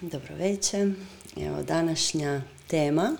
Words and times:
dobro 0.00 0.34
večer. 0.34 0.92
Evo 1.36 1.62
današnja 1.62 2.42
tema. 2.66 3.16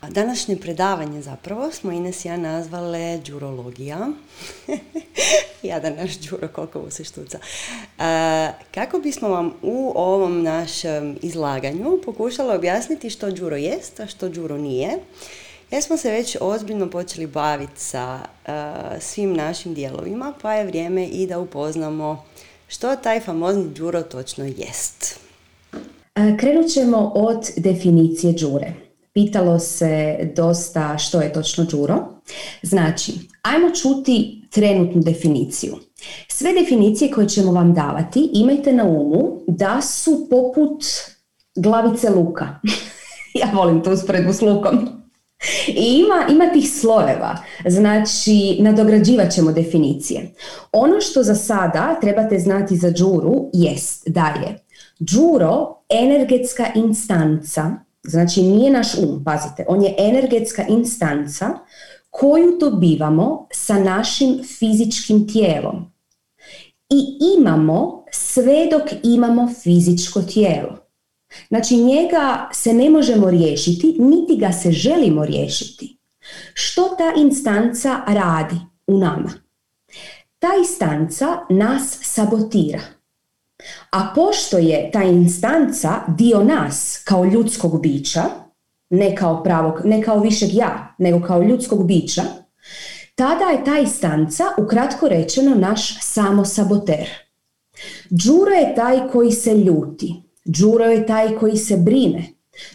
A 0.00 0.10
današnje 0.10 0.56
predavanje 0.56 1.22
zapravo 1.22 1.72
smo 1.72 1.92
Ines 1.92 2.24
ja 2.24 2.36
nazvale 2.36 3.20
džurologija. 3.24 4.08
da 5.82 5.90
naš 5.90 6.18
džuro, 6.18 6.48
koliko 6.48 6.80
mu 6.80 6.90
se 6.90 7.04
štuca. 7.04 7.38
kako 8.74 8.98
bismo 8.98 9.28
vam 9.28 9.52
u 9.62 9.92
ovom 9.96 10.42
našem 10.42 11.18
izlaganju 11.22 12.00
pokušali 12.04 12.56
objasniti 12.56 13.10
što 13.10 13.30
džuro 13.30 13.56
jest, 13.56 14.00
a 14.00 14.06
što 14.06 14.28
džuro 14.28 14.58
nije. 14.58 14.98
Ja 15.70 15.80
smo 15.82 15.96
se 15.96 16.10
već 16.10 16.36
ozbiljno 16.40 16.90
počeli 16.90 17.26
baviti 17.26 17.80
sa 17.80 18.20
svim 19.00 19.34
našim 19.34 19.74
dijelovima, 19.74 20.34
pa 20.42 20.54
je 20.54 20.66
vrijeme 20.66 21.06
i 21.06 21.26
da 21.26 21.38
upoznamo 21.38 22.24
što 22.68 22.96
taj 22.96 23.20
famozni 23.20 23.74
džuro 23.74 24.02
točno 24.02 24.44
jest. 24.44 25.31
E, 26.14 26.36
krenut 26.36 26.66
ćemo 26.70 27.12
od 27.14 27.50
definicije 27.56 28.32
džure. 28.32 28.72
Pitalo 29.14 29.58
se 29.58 30.18
dosta 30.36 30.98
što 30.98 31.20
je 31.20 31.32
točno 31.32 31.64
džuro. 31.64 31.98
Znači, 32.62 33.12
ajmo 33.42 33.70
čuti 33.70 34.42
trenutnu 34.50 35.02
definiciju. 35.02 35.74
Sve 36.28 36.52
definicije 36.52 37.10
koje 37.10 37.28
ćemo 37.28 37.52
vam 37.52 37.74
davati 37.74 38.30
imajte 38.32 38.72
na 38.72 38.84
umu 38.84 39.40
da 39.46 39.80
su 39.80 40.26
poput 40.30 40.84
glavice 41.56 42.10
luka. 42.10 42.48
ja 43.40 43.50
volim 43.54 43.82
tu 43.82 43.90
usporedbu 43.90 44.32
s 44.32 44.40
lukom. 44.40 44.88
I 45.68 46.04
ima, 46.04 46.26
ima 46.34 46.52
tih 46.52 46.72
slojeva, 46.72 47.36
znači 47.66 48.56
nadograđivat 48.60 49.32
ćemo 49.32 49.52
definicije. 49.52 50.34
Ono 50.72 51.00
što 51.00 51.22
za 51.22 51.34
sada 51.34 51.98
trebate 52.00 52.38
znati 52.38 52.76
za 52.76 52.90
džuru 52.90 53.50
jest 53.52 54.08
da 54.08 54.26
je 54.26 54.61
džuro 55.04 55.82
energetska 55.88 56.66
instanca, 56.74 57.70
znači 58.02 58.42
nije 58.42 58.70
naš 58.70 58.94
um, 58.98 59.24
pazite, 59.24 59.64
on 59.68 59.82
je 59.82 59.94
energetska 59.98 60.66
instanca 60.68 61.48
koju 62.10 62.58
dobivamo 62.60 63.46
sa 63.52 63.78
našim 63.78 64.42
fizičkim 64.58 65.28
tijelom. 65.28 65.92
I 66.90 67.18
imamo 67.38 68.04
sve 68.10 68.68
dok 68.70 68.82
imamo 69.02 69.52
fizičko 69.62 70.22
tijelo. 70.22 70.78
Znači 71.48 71.76
njega 71.76 72.48
se 72.52 72.72
ne 72.72 72.90
možemo 72.90 73.30
riješiti, 73.30 73.96
niti 73.98 74.36
ga 74.36 74.52
se 74.52 74.72
želimo 74.72 75.24
riješiti. 75.24 75.98
Što 76.54 76.82
ta 76.82 77.12
instanca 77.16 78.00
radi 78.06 78.56
u 78.86 78.98
nama? 78.98 79.30
Ta 80.38 80.48
instanca 80.58 81.26
nas 81.50 81.98
sabotira. 82.02 82.80
A 83.92 84.12
pošto 84.14 84.58
je 84.58 84.90
ta 84.90 85.02
instanca 85.02 86.00
dio 86.08 86.44
nas 86.44 87.02
kao 87.04 87.24
ljudskog 87.24 87.82
bića, 87.82 88.22
ne 88.90 89.16
kao, 89.16 89.42
pravog, 89.42 89.80
ne 89.84 90.02
kao 90.02 90.20
višeg 90.20 90.54
ja, 90.54 90.94
nego 90.98 91.26
kao 91.26 91.42
ljudskog 91.42 91.86
bića, 91.86 92.22
tada 93.14 93.44
je 93.44 93.64
ta 93.64 93.78
instanca, 93.78 94.44
ukratko 94.58 95.08
rečeno, 95.08 95.54
naš 95.54 96.00
samo 96.00 96.44
saboter. 96.44 97.08
Đuro 98.10 98.52
je 98.52 98.74
taj 98.74 99.08
koji 99.12 99.32
se 99.32 99.54
ljuti, 99.54 100.22
Đuro 100.44 100.84
je 100.84 101.06
taj 101.06 101.36
koji 101.36 101.56
se 101.56 101.76
brine. 101.76 102.24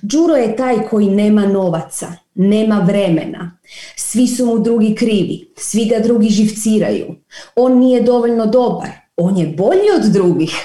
Đuro 0.02 0.36
je 0.36 0.56
taj 0.56 0.88
koji 0.90 1.10
nema 1.10 1.46
novaca, 1.46 2.08
nema 2.36 2.80
vremena. 2.80 3.60
Svi 3.96 4.28
su 4.28 4.46
mu 4.46 4.60
drugi 4.60 4.96
krivi, 4.96 5.54
svi 5.58 5.86
ga 5.86 6.00
drugi 6.00 6.30
živciraju. 6.30 7.16
On 7.56 7.80
nije 7.80 8.02
dovoljno 8.02 8.46
dobar, 8.46 9.07
on 9.18 9.38
je 9.38 9.48
bolji 9.48 9.90
od 9.96 10.12
drugih. 10.12 10.56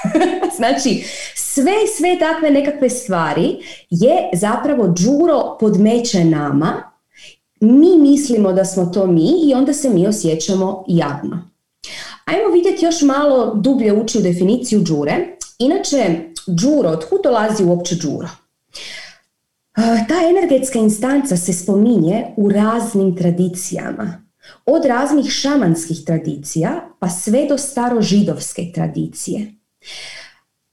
znači, 0.56 1.04
sve, 1.34 1.72
sve 1.96 2.18
takve 2.18 2.50
nekakve 2.50 2.90
stvari 2.90 3.56
je 3.90 4.30
zapravo 4.32 4.88
Đuro 4.88 5.56
podmeće 5.60 6.24
nama. 6.24 6.92
Mi 7.60 7.96
mislimo 7.98 8.52
da 8.52 8.64
smo 8.64 8.86
to 8.86 9.06
mi 9.06 9.48
i 9.48 9.54
onda 9.54 9.72
se 9.72 9.90
mi 9.90 10.06
osjećamo 10.06 10.84
jadno. 10.88 11.48
Ajmo 12.24 12.54
vidjeti 12.54 12.84
još 12.84 13.02
malo 13.02 13.54
dublje 13.54 13.92
ući 13.92 14.18
u 14.18 14.22
definiciju 14.22 14.82
džure. 14.84 15.36
Inače, 15.58 16.20
džuro, 16.48 16.88
otkud 16.88 17.20
dolazi 17.24 17.64
uopće 17.64 17.94
džuro? 17.94 18.28
Ta 20.08 20.14
energetska 20.30 20.78
instanca 20.78 21.36
se 21.36 21.52
spominje 21.52 22.26
u 22.36 22.50
raznim 22.50 23.16
tradicijama. 23.16 24.22
Od 24.66 24.84
raznih 24.84 25.30
šamanskih 25.30 26.04
tradicija 26.06 26.88
pa 26.98 27.08
sve 27.08 27.46
do 27.48 27.58
starožidovske 27.58 28.62
tradicije. 28.74 29.54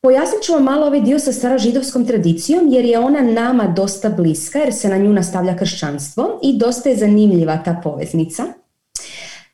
Pojasnit 0.02 0.44
ću 0.44 0.54
vam 0.54 0.64
malo 0.64 0.88
ovaj 0.88 1.02
dio 1.02 1.20
sa 1.20 1.32
starožidovskom 1.32 2.06
tradicijom 2.06 2.68
jer 2.72 2.86
je 2.86 3.00
ona 3.00 3.22
nama 3.22 3.68
dosta 3.68 4.10
bliska 4.10 4.60
jer 4.60 4.74
se 4.74 4.90
na 4.90 4.98
nju 4.98 5.14
nastavlja 5.14 5.58
kršćanstvo 5.58 6.40
i 6.44 6.58
dosta 6.58 6.90
je 6.90 6.96
zanimljiva 6.96 7.58
ta 7.66 7.82
poveznica. 7.84 8.44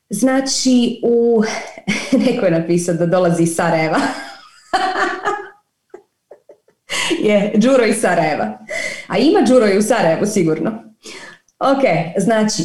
Znači, 0.09 1.01
u... 1.03 1.43
neko 2.25 2.45
je 2.45 2.51
napisao 2.51 2.95
da 2.95 3.05
dolazi 3.05 3.43
iz 3.43 3.55
Sarajeva. 3.55 3.99
je 7.27 7.51
Đuro 7.55 7.85
iz 7.85 8.01
Sarajeva. 8.01 8.57
A 9.07 9.17
ima 9.17 9.41
Đuro 9.41 9.67
i 9.67 9.77
u 9.77 9.81
Sarajevu 9.81 10.25
sigurno. 10.25 10.71
Ok, 11.59 11.83
znači, 12.17 12.63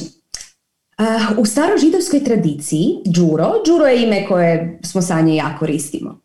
u 1.38 1.44
starožidovskoj 1.44 2.24
tradiciji 2.24 2.98
Đuro, 3.04 3.52
Đuro 3.66 3.86
je 3.86 4.02
ime 4.02 4.26
koje 4.28 4.78
smo 4.84 5.02
sa 5.02 5.20
nje 5.20 5.36
jako 5.36 5.58
koristimo. 5.58 6.20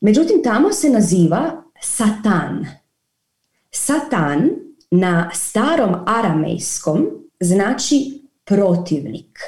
Međutim, 0.00 0.42
tamo 0.44 0.72
se 0.72 0.90
naziva 0.90 1.62
Satan. 1.82 2.66
Satan 3.70 4.50
na 4.90 5.30
starom 5.34 5.94
aramejskom 6.06 7.06
znači 7.40 8.22
protivnik. 8.44 9.38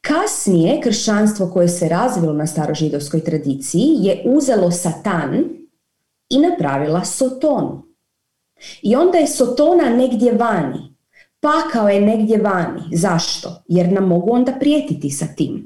Kasnije 0.00 0.80
kršćanstvo 0.80 1.50
koje 1.50 1.68
se 1.68 1.88
razvilo 1.88 2.32
na 2.32 2.46
starožidovskoj 2.46 3.24
tradiciji 3.24 3.96
je 4.00 4.22
uzelo 4.26 4.70
Satan 4.70 5.44
i 6.30 6.38
napravila 6.38 7.04
Sotonu. 7.04 7.82
I 8.82 8.96
onda 8.96 9.18
je 9.18 9.26
Sotona 9.26 9.90
negdje 9.90 10.32
vani. 10.32 10.87
Pakao 11.40 11.88
je 11.88 12.00
negdje 12.00 12.38
vani. 12.38 12.82
Zašto? 12.92 13.62
Jer 13.68 13.92
nam 13.92 14.08
mogu 14.08 14.32
onda 14.32 14.52
prijetiti 14.52 15.10
sa 15.10 15.26
tim. 15.26 15.64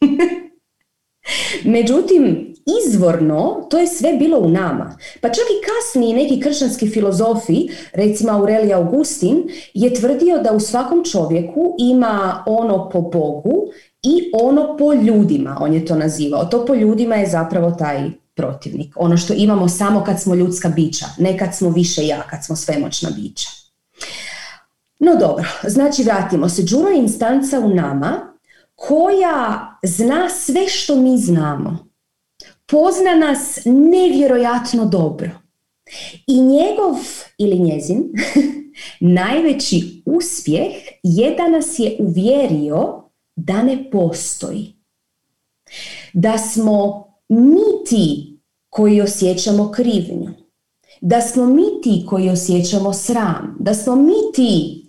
Međutim, 1.64 2.54
izvorno 2.86 3.66
to 3.70 3.78
je 3.78 3.86
sve 3.86 4.12
bilo 4.12 4.38
u 4.38 4.48
nama. 4.48 4.98
Pa 5.20 5.28
čak 5.28 5.44
i 5.44 5.64
kasnije 5.66 6.16
neki 6.16 6.40
kršćanski 6.40 6.90
filozofi, 6.90 7.68
recimo 7.92 8.32
Aurelij 8.32 8.74
Augustin, 8.74 9.48
je 9.74 9.94
tvrdio 9.94 10.38
da 10.38 10.52
u 10.52 10.60
svakom 10.60 11.04
čovjeku 11.04 11.76
ima 11.78 12.44
ono 12.46 12.90
po 12.90 13.00
Bogu 13.00 13.66
i 14.02 14.30
ono 14.32 14.76
po 14.76 14.94
ljudima, 14.94 15.58
on 15.60 15.74
je 15.74 15.86
to 15.86 15.96
nazivao. 15.96 16.44
To 16.44 16.66
po 16.66 16.74
ljudima 16.74 17.14
je 17.14 17.26
zapravo 17.26 17.70
taj 17.70 18.10
protivnik. 18.34 18.92
Ono 18.96 19.16
što 19.16 19.34
imamo 19.36 19.68
samo 19.68 20.04
kad 20.04 20.20
smo 20.20 20.34
ljudska 20.34 20.68
bića, 20.68 21.06
ne 21.18 21.38
kad 21.38 21.54
smo 21.54 21.70
više 21.70 22.06
ja, 22.06 22.22
kad 22.30 22.44
smo 22.44 22.56
svemoćna 22.56 23.10
bića. 23.16 23.63
No 25.04 25.16
dobro, 25.16 25.44
znači 25.68 26.02
vratimo 26.02 26.48
se. 26.48 26.62
Đuro 26.62 26.88
je 26.88 26.98
instanca 26.98 27.60
u 27.60 27.68
nama 27.68 28.38
koja 28.74 29.78
zna 29.82 30.28
sve 30.28 30.68
što 30.68 30.96
mi 30.96 31.18
znamo. 31.18 31.86
Pozna 32.66 33.14
nas 33.14 33.58
nevjerojatno 33.64 34.84
dobro. 34.84 35.30
I 36.26 36.40
njegov 36.40 36.96
ili 37.38 37.58
njezin 37.58 38.12
najveći 39.18 40.02
uspjeh 40.06 40.72
je 41.02 41.34
da 41.36 41.48
nas 41.48 41.78
je 41.78 41.96
uvjerio 42.00 43.02
da 43.36 43.62
ne 43.62 43.90
postoji. 43.90 44.74
Da 46.12 46.38
smo 46.38 47.04
mi 47.28 47.84
ti 47.88 48.38
koji 48.70 49.00
osjećamo 49.00 49.70
krivnju, 49.70 50.30
da 51.00 51.20
smo 51.20 51.46
mi 51.46 51.80
ti 51.82 52.06
koji 52.08 52.28
osjećamo 52.28 52.92
sram, 52.92 53.56
da 53.60 53.74
smo 53.74 53.96
mi 53.96 54.32
ti 54.34 54.83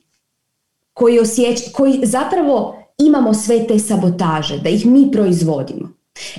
koji, 0.95 1.19
osjeć, 1.19 1.71
koji 1.71 2.00
zapravo 2.03 2.83
imamo 2.97 3.33
sve 3.33 3.68
te 3.68 3.80
sabotaže, 3.80 4.59
da 4.59 4.69
ih 4.69 4.86
mi 4.86 5.12
proizvodimo. 5.12 5.89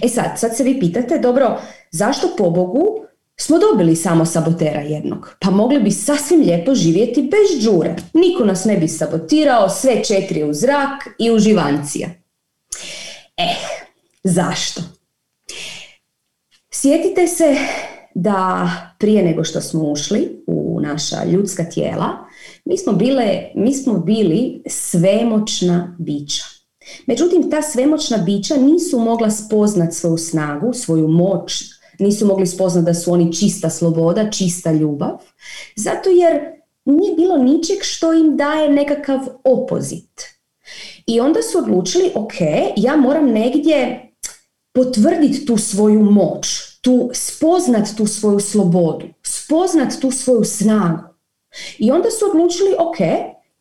E 0.02 0.08
sad, 0.08 0.30
sad 0.36 0.56
se 0.56 0.64
vi 0.64 0.80
pitate, 0.80 1.18
dobro, 1.18 1.60
zašto 1.90 2.28
po 2.38 2.50
Bogu 2.50 2.86
smo 3.36 3.58
dobili 3.58 3.96
samo 3.96 4.24
sabotera 4.24 4.80
jednog? 4.80 5.36
Pa 5.40 5.50
mogli 5.50 5.80
bi 5.80 5.90
sasvim 5.90 6.40
lijepo 6.40 6.74
živjeti 6.74 7.22
bez 7.22 7.62
džure. 7.64 7.96
Niko 8.12 8.44
nas 8.44 8.64
ne 8.64 8.76
bi 8.76 8.88
sabotirao, 8.88 9.68
sve 9.68 10.04
četiri 10.04 10.44
u 10.44 10.54
zrak 10.54 11.08
i 11.18 11.30
uživancija. 11.30 12.08
Eh, 13.36 13.56
zašto? 14.24 14.82
Sjetite 16.70 17.26
se 17.26 17.56
da 18.14 18.70
prije 18.98 19.22
nego 19.22 19.44
što 19.44 19.60
smo 19.60 19.82
ušli 19.90 20.44
u 20.46 20.80
naša 20.80 21.24
ljudska 21.24 21.64
tijela, 21.64 22.25
mi 22.66 22.78
smo, 22.78 22.92
bile, 22.92 23.50
mi 23.54 23.74
smo 23.74 23.98
bili 23.98 24.62
svemoćna 24.66 25.96
bića. 25.98 26.44
Međutim, 27.06 27.50
ta 27.50 27.62
svemoćna 27.62 28.16
bića 28.18 28.56
nisu 28.56 28.98
mogla 28.98 29.30
spoznat 29.30 29.94
svoju 29.94 30.18
snagu, 30.18 30.72
svoju 30.72 31.08
moć, 31.08 31.62
nisu 31.98 32.26
mogli 32.26 32.46
spoznati 32.46 32.84
da 32.84 32.94
su 32.94 33.12
oni 33.12 33.32
čista 33.32 33.70
sloboda, 33.70 34.30
čista 34.30 34.72
ljubav, 34.72 35.18
zato 35.76 36.10
jer 36.10 36.40
nije 36.84 37.14
bilo 37.14 37.38
ničeg 37.38 37.78
što 37.82 38.12
im 38.12 38.36
daje 38.36 38.70
nekakav 38.70 39.20
opozit. 39.44 40.22
I 41.06 41.20
onda 41.20 41.42
su 41.42 41.58
odlučili, 41.58 42.10
ok, 42.14 42.34
ja 42.76 42.96
moram 42.96 43.30
negdje 43.30 44.12
potvrditi 44.74 45.46
tu 45.46 45.56
svoju 45.56 46.02
moć, 46.02 46.46
tu 46.80 47.10
spoznat 47.12 47.88
tu 47.96 48.06
svoju 48.06 48.40
slobodu, 48.40 49.06
spoznat 49.22 49.92
tu 50.00 50.10
svoju 50.10 50.44
snagu. 50.44 51.15
I 51.78 51.90
onda 51.90 52.10
su 52.10 52.24
odlučili, 52.30 52.74
ok, 52.78 52.96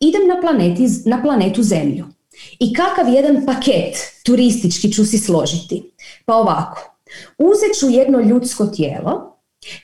idem 0.00 0.28
na, 0.28 0.40
planeti, 0.40 0.86
na 1.04 1.22
planetu 1.22 1.62
Zemlju. 1.62 2.04
I 2.58 2.74
kakav 2.74 3.08
jedan 3.14 3.46
paket 3.46 3.96
turistički 4.22 4.92
ću 4.92 5.04
si 5.04 5.18
složiti? 5.18 5.92
Pa 6.24 6.34
ovako, 6.34 6.96
uzet 7.38 7.78
ću 7.80 7.90
jedno 7.90 8.20
ljudsko 8.20 8.66
tijelo, 8.66 9.38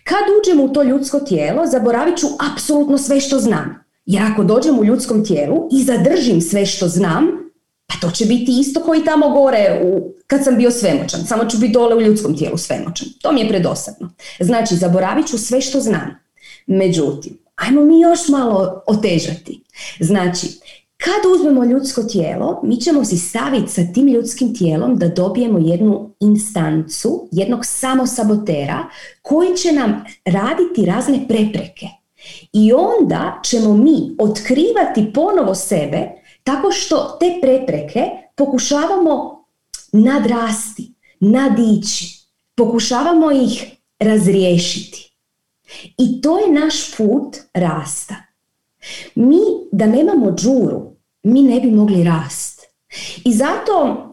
kad 0.05 0.25
uđem 0.41 0.61
u 0.61 0.73
to 0.73 0.83
ljudsko 0.83 1.21
tijelo, 1.21 1.67
zaboravit 1.67 2.19
ću 2.19 2.27
apsolutno 2.53 2.99
sve 2.99 3.21
što 3.21 3.39
znam. 3.39 3.85
Jer 4.07 4.23
ako 4.23 4.45
dođem 4.45 4.79
u 4.79 4.85
ljudskom 4.85 5.25
tijelu 5.25 5.69
i 5.73 5.83
zadržim 5.83 6.41
sve 6.41 6.67
što 6.67 6.89
znam, 6.89 7.25
pa 7.87 7.95
to 8.01 8.11
će 8.11 8.25
biti 8.25 8.61
isto 8.61 8.81
koji 8.81 9.05
tamo 9.05 9.29
gore 9.29 9.81
u, 9.85 10.15
kad 10.27 10.45
sam 10.45 10.57
bio 10.57 10.71
svemoćan. 10.71 11.21
Samo 11.27 11.45
ću 11.45 11.59
biti 11.59 11.73
dole 11.73 11.97
u 11.97 12.01
ljudskom 12.01 12.37
tijelu 12.39 12.59
svemoćan. 12.59 13.09
To 13.23 13.33
mi 13.33 13.41
je 13.41 13.49
predosadno. 13.49 14.11
Znači, 14.41 14.77
zaboravit 14.77 15.27
ću 15.27 15.39
sve 15.39 15.61
što 15.61 15.81
znam. 15.81 16.19
Međutim, 16.67 17.42
ajmo 17.63 17.85
mi 17.85 18.01
još 18.01 18.29
malo 18.29 18.83
otežati. 18.87 19.63
Znači, 20.01 20.47
kad 20.97 21.33
uzmemo 21.35 21.65
ljudsko 21.65 22.03
tijelo, 22.03 22.61
mi 22.65 22.77
ćemo 22.77 23.05
si 23.05 23.17
staviti 23.17 23.73
sa 23.73 23.83
tim 23.95 24.09
ljudskim 24.09 24.55
tijelom 24.55 24.97
da 24.99 25.09
dobijemo 25.09 25.59
jednu 25.59 26.15
instancu, 26.21 27.29
jednog 27.33 27.67
samosabotera 27.67 28.79
koji 29.23 29.57
će 29.57 29.73
nam 29.73 30.05
raditi 30.25 30.87
razne 30.87 31.29
prepreke. 31.29 31.87
I 32.53 32.73
onda 32.73 33.41
ćemo 33.45 33.77
mi 33.77 34.17
otkrivati 34.19 35.13
ponovo 35.15 35.55
sebe 35.55 36.11
tako 36.45 36.71
što 36.71 37.17
te 37.21 37.39
prepreke 37.43 38.03
pokušavamo 38.37 39.45
nadrasti, 39.93 40.93
nadići, 41.21 42.27
pokušavamo 42.55 43.33
ih 43.33 43.65
razriješiti. 44.01 45.12
I 45.99 46.21
to 46.21 46.39
je 46.39 46.53
naš 46.53 46.97
put 46.97 47.37
rasta. 47.55 48.15
Mi 49.15 49.39
da 49.73 49.87
nemamo 49.87 50.33
džuru, 50.35 50.97
mi 51.23 51.43
ne 51.43 51.61
bi 51.61 51.71
mogli 51.71 52.05
rast. 52.05 52.63
I 53.25 53.33
zato, 53.33 54.11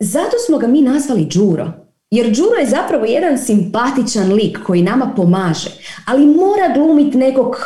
zato 0.00 0.36
smo 0.46 0.58
ga 0.58 0.66
mi 0.66 0.82
nazvali 0.82 1.24
Đuro. 1.24 1.72
Jer 2.10 2.30
Đuro 2.30 2.54
je 2.60 2.66
zapravo 2.66 3.04
jedan 3.04 3.38
simpatičan 3.38 4.32
lik 4.32 4.58
koji 4.66 4.82
nama 4.82 5.12
pomaže, 5.16 5.70
ali 6.06 6.26
mora 6.26 6.74
glumiti 6.74 7.18
nekog 7.18 7.56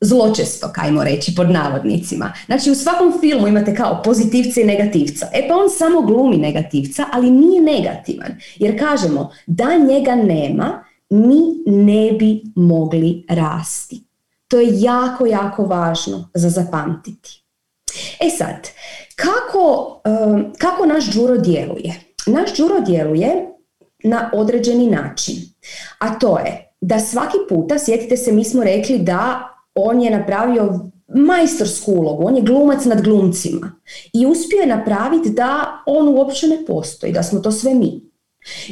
zločestog, 0.00 0.70
ajmo 0.76 1.04
reći, 1.04 1.34
pod 1.34 1.50
navodnicima. 1.50 2.32
Znači 2.46 2.70
u 2.70 2.74
svakom 2.74 3.12
filmu 3.20 3.48
imate 3.48 3.74
kao 3.74 4.02
pozitivca 4.04 4.60
i 4.60 4.64
negativca. 4.64 5.26
E 5.32 5.48
pa 5.48 5.56
on 5.56 5.70
samo 5.70 6.00
glumi 6.00 6.36
negativca, 6.36 7.04
ali 7.12 7.30
nije 7.30 7.62
negativan. 7.62 8.36
Jer 8.56 8.78
kažemo, 8.78 9.32
da 9.46 9.76
njega 9.76 10.14
nema, 10.14 10.84
mi 11.10 11.40
ne 11.66 12.12
bi 12.12 12.42
mogli 12.54 13.26
rasti. 13.28 14.04
To 14.48 14.60
je 14.60 14.80
jako, 14.80 15.26
jako 15.26 15.64
važno 15.64 16.30
za 16.34 16.50
zapamtiti. 16.50 17.44
E 18.20 18.30
sad, 18.30 18.68
kako, 19.16 20.00
kako 20.58 20.86
naš 20.86 21.10
džuro 21.10 21.38
djeluje? 21.38 21.94
Naš 22.26 22.54
džuro 22.56 22.80
djeluje 22.80 23.46
na 24.04 24.30
određeni 24.34 24.90
način, 24.90 25.36
a 25.98 26.18
to 26.18 26.38
je 26.38 26.74
da 26.80 27.00
svaki 27.00 27.36
puta, 27.48 27.78
sjetite 27.78 28.16
se, 28.16 28.32
mi 28.32 28.44
smo 28.44 28.64
rekli 28.64 28.98
da 28.98 29.48
on 29.74 30.02
je 30.02 30.10
napravio 30.10 30.90
majstorsku 31.08 31.92
ulogu, 31.92 32.26
on 32.26 32.36
je 32.36 32.42
glumac 32.42 32.84
nad 32.84 33.02
glumcima 33.02 33.72
i 34.12 34.26
uspio 34.26 34.60
je 34.60 34.66
napraviti 34.66 35.30
da 35.30 35.82
on 35.86 36.08
uopće 36.08 36.46
ne 36.46 36.66
postoji, 36.66 37.12
da 37.12 37.22
smo 37.22 37.40
to 37.40 37.52
sve 37.52 37.74
mi. 37.74 38.09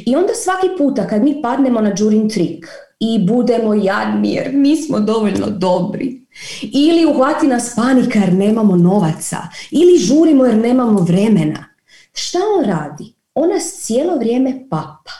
I 0.05 0.15
onda 0.15 0.33
svaki 0.33 0.67
puta 0.77 1.07
kad 1.07 1.23
mi 1.23 1.41
padnemo 1.41 1.81
na 1.81 1.93
džurin 1.93 2.29
trik 2.29 2.67
i 2.99 3.25
budemo 3.27 3.73
jadni 3.73 4.33
jer 4.33 4.53
nismo 4.53 4.99
dovoljno 4.99 5.49
dobri, 5.49 6.25
ili 6.61 7.05
uhvati 7.05 7.47
nas 7.47 7.75
panika 7.75 8.19
jer 8.19 8.33
nemamo 8.33 8.75
novaca. 8.75 9.37
Ili 9.71 9.97
žurimo 9.97 10.45
jer 10.45 10.57
nemamo 10.57 10.99
vremena. 10.99 11.65
Šta 12.13 12.39
on 12.57 12.65
radi? 12.65 13.13
On 13.33 13.49
nas 13.49 13.73
cijelo 13.81 14.15
vrijeme 14.15 14.67
papa. 14.69 15.11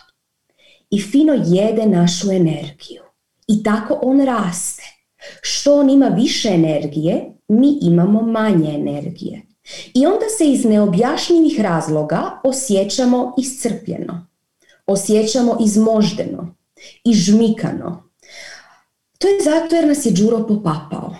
I 0.90 1.02
fino 1.02 1.34
jede 1.46 1.86
našu 1.86 2.32
energiju. 2.32 3.02
I 3.48 3.64
tako 3.64 4.00
on 4.02 4.22
raste. 4.22 4.84
Što 5.42 5.80
on 5.80 5.90
ima 5.90 6.08
više 6.08 6.50
energije, 6.50 7.26
mi 7.48 7.78
imamo 7.82 8.22
manje 8.22 8.74
energije. 8.74 9.42
I 9.94 10.06
onda 10.06 10.26
se 10.38 10.46
iz 10.46 10.66
neobjašnjivih 10.66 11.62
razloga 11.62 12.40
osjećamo 12.44 13.34
iscrpljeno. 13.38 14.29
Osjećamo 14.90 15.58
izmoždeno, 15.66 16.56
ižmikano, 17.06 18.10
to 19.18 19.28
je 19.28 19.42
zato 19.42 19.76
jer 19.76 19.88
nas 19.88 20.06
je 20.06 20.12
Đuro 20.12 20.48
popapao. 20.48 21.16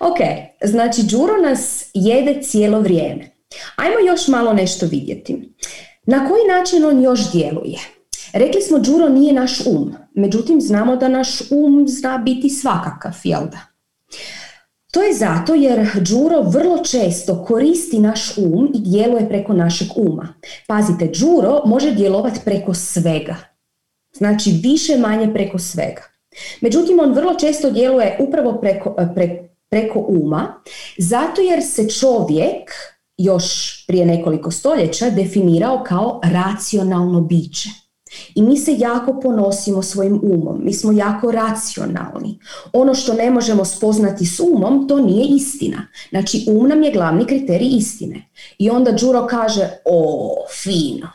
ok, 0.10 0.18
znači 0.64 1.02
Đuro 1.02 1.36
nas 1.36 1.90
jede 1.94 2.42
cijelo 2.42 2.80
vrijeme. 2.80 3.30
Ajmo 3.76 3.98
još 4.06 4.28
malo 4.28 4.52
nešto 4.52 4.86
vidjeti. 4.86 5.54
Na 6.06 6.28
koji 6.28 6.44
način 6.48 6.84
on 6.84 7.02
još 7.02 7.32
djeluje? 7.32 7.78
Rekli 8.32 8.62
smo 8.62 8.78
Đuro 8.78 9.08
nije 9.08 9.32
naš 9.32 9.66
um, 9.66 9.94
međutim 10.14 10.60
znamo 10.60 10.96
da 10.96 11.08
naš 11.08 11.40
um 11.50 11.88
zna 11.88 12.18
biti 12.18 12.50
svakakav, 12.50 13.12
jel 13.24 13.42
da? 13.50 13.60
To 14.92 15.02
je 15.02 15.14
zato 15.14 15.54
jer 15.54 15.88
Đuro 15.94 16.42
vrlo 16.42 16.84
često 16.84 17.44
koristi 17.44 17.98
naš 17.98 18.38
um 18.38 18.70
i 18.74 18.80
djeluje 18.80 19.28
preko 19.28 19.52
našeg 19.52 19.88
uma. 19.96 20.28
Pazite, 20.66 21.10
Đuro 21.20 21.62
može 21.64 21.90
djelovati 21.90 22.40
preko 22.44 22.74
svega. 22.74 23.36
Znači 24.12 24.50
više 24.62 24.98
manje 24.98 25.32
preko 25.34 25.58
svega. 25.58 26.02
Međutim, 26.60 27.00
on 27.00 27.12
vrlo 27.12 27.34
često 27.34 27.70
djeluje 27.70 28.16
upravo 28.20 28.58
preko, 28.60 28.94
e, 28.98 29.48
preko 29.70 30.04
uma, 30.08 30.62
zato 30.98 31.40
jer 31.40 31.62
se 31.62 31.88
čovjek 31.88 32.70
još 33.16 33.86
prije 33.86 34.06
nekoliko 34.06 34.50
stoljeća 34.50 35.10
definirao 35.10 35.84
kao 35.86 36.20
racionalno 36.24 37.20
biće. 37.20 37.68
I 38.34 38.42
mi 38.42 38.56
se 38.56 38.74
jako 38.78 39.20
ponosimo 39.20 39.82
svojim 39.82 40.20
umom, 40.22 40.60
mi 40.64 40.72
smo 40.72 40.92
jako 40.92 41.30
racionalni. 41.30 42.38
Ono 42.72 42.94
što 42.94 43.12
ne 43.12 43.30
možemo 43.30 43.64
spoznati 43.64 44.26
s 44.26 44.40
umom, 44.40 44.88
to 44.88 44.98
nije 44.98 45.26
istina. 45.26 45.86
Znači, 46.10 46.44
um 46.50 46.68
nam 46.68 46.82
je 46.82 46.92
glavni 46.92 47.26
kriterij 47.26 47.68
istine. 47.76 48.30
I 48.58 48.70
onda 48.70 48.92
Đuro 48.92 49.26
kaže, 49.26 49.68
o, 49.84 50.34
fino, 50.62 51.08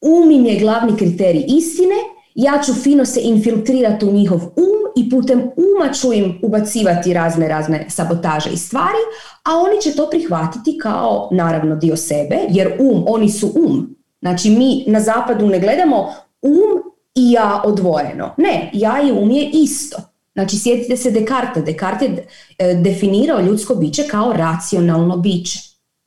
um 0.00 0.30
im 0.30 0.46
je 0.46 0.58
glavni 0.58 0.96
kriterij 0.96 1.44
istine, 1.48 1.94
ja 2.34 2.62
ću 2.66 2.74
fino 2.74 3.04
se 3.04 3.20
infiltrirati 3.20 4.06
u 4.06 4.12
njihov 4.12 4.40
um 4.42 4.78
i 4.96 5.10
putem 5.10 5.38
uma 5.38 5.92
ću 5.92 6.12
im 6.12 6.38
ubacivati 6.42 7.14
razne, 7.14 7.48
razne 7.48 7.86
sabotaže 7.88 8.50
i 8.50 8.56
stvari, 8.56 8.98
a 9.44 9.56
oni 9.56 9.80
će 9.82 9.92
to 9.92 10.10
prihvatiti 10.10 10.78
kao 10.78 11.28
naravno 11.32 11.76
dio 11.76 11.96
sebe, 11.96 12.36
jer 12.48 12.76
um, 12.78 13.04
oni 13.06 13.28
su 13.28 13.52
um. 13.54 13.97
Znači 14.20 14.50
mi 14.50 14.84
na 14.86 15.00
zapadu 15.00 15.46
ne 15.46 15.60
gledamo 15.60 16.14
um 16.42 16.92
i 17.14 17.32
ja 17.32 17.62
odvojeno. 17.64 18.34
Ne, 18.36 18.70
ja 18.72 19.02
i 19.02 19.12
um 19.12 19.30
je 19.30 19.50
isto. 19.52 19.98
Znači 20.32 20.58
sjetite 20.58 20.96
se 20.96 21.10
Dekarta. 21.10 21.60
Descartes 21.60 22.10
je 22.58 22.74
definirao 22.74 23.40
ljudsko 23.40 23.74
biće 23.74 24.02
kao 24.10 24.32
racionalno 24.32 25.16
biće. 25.16 25.58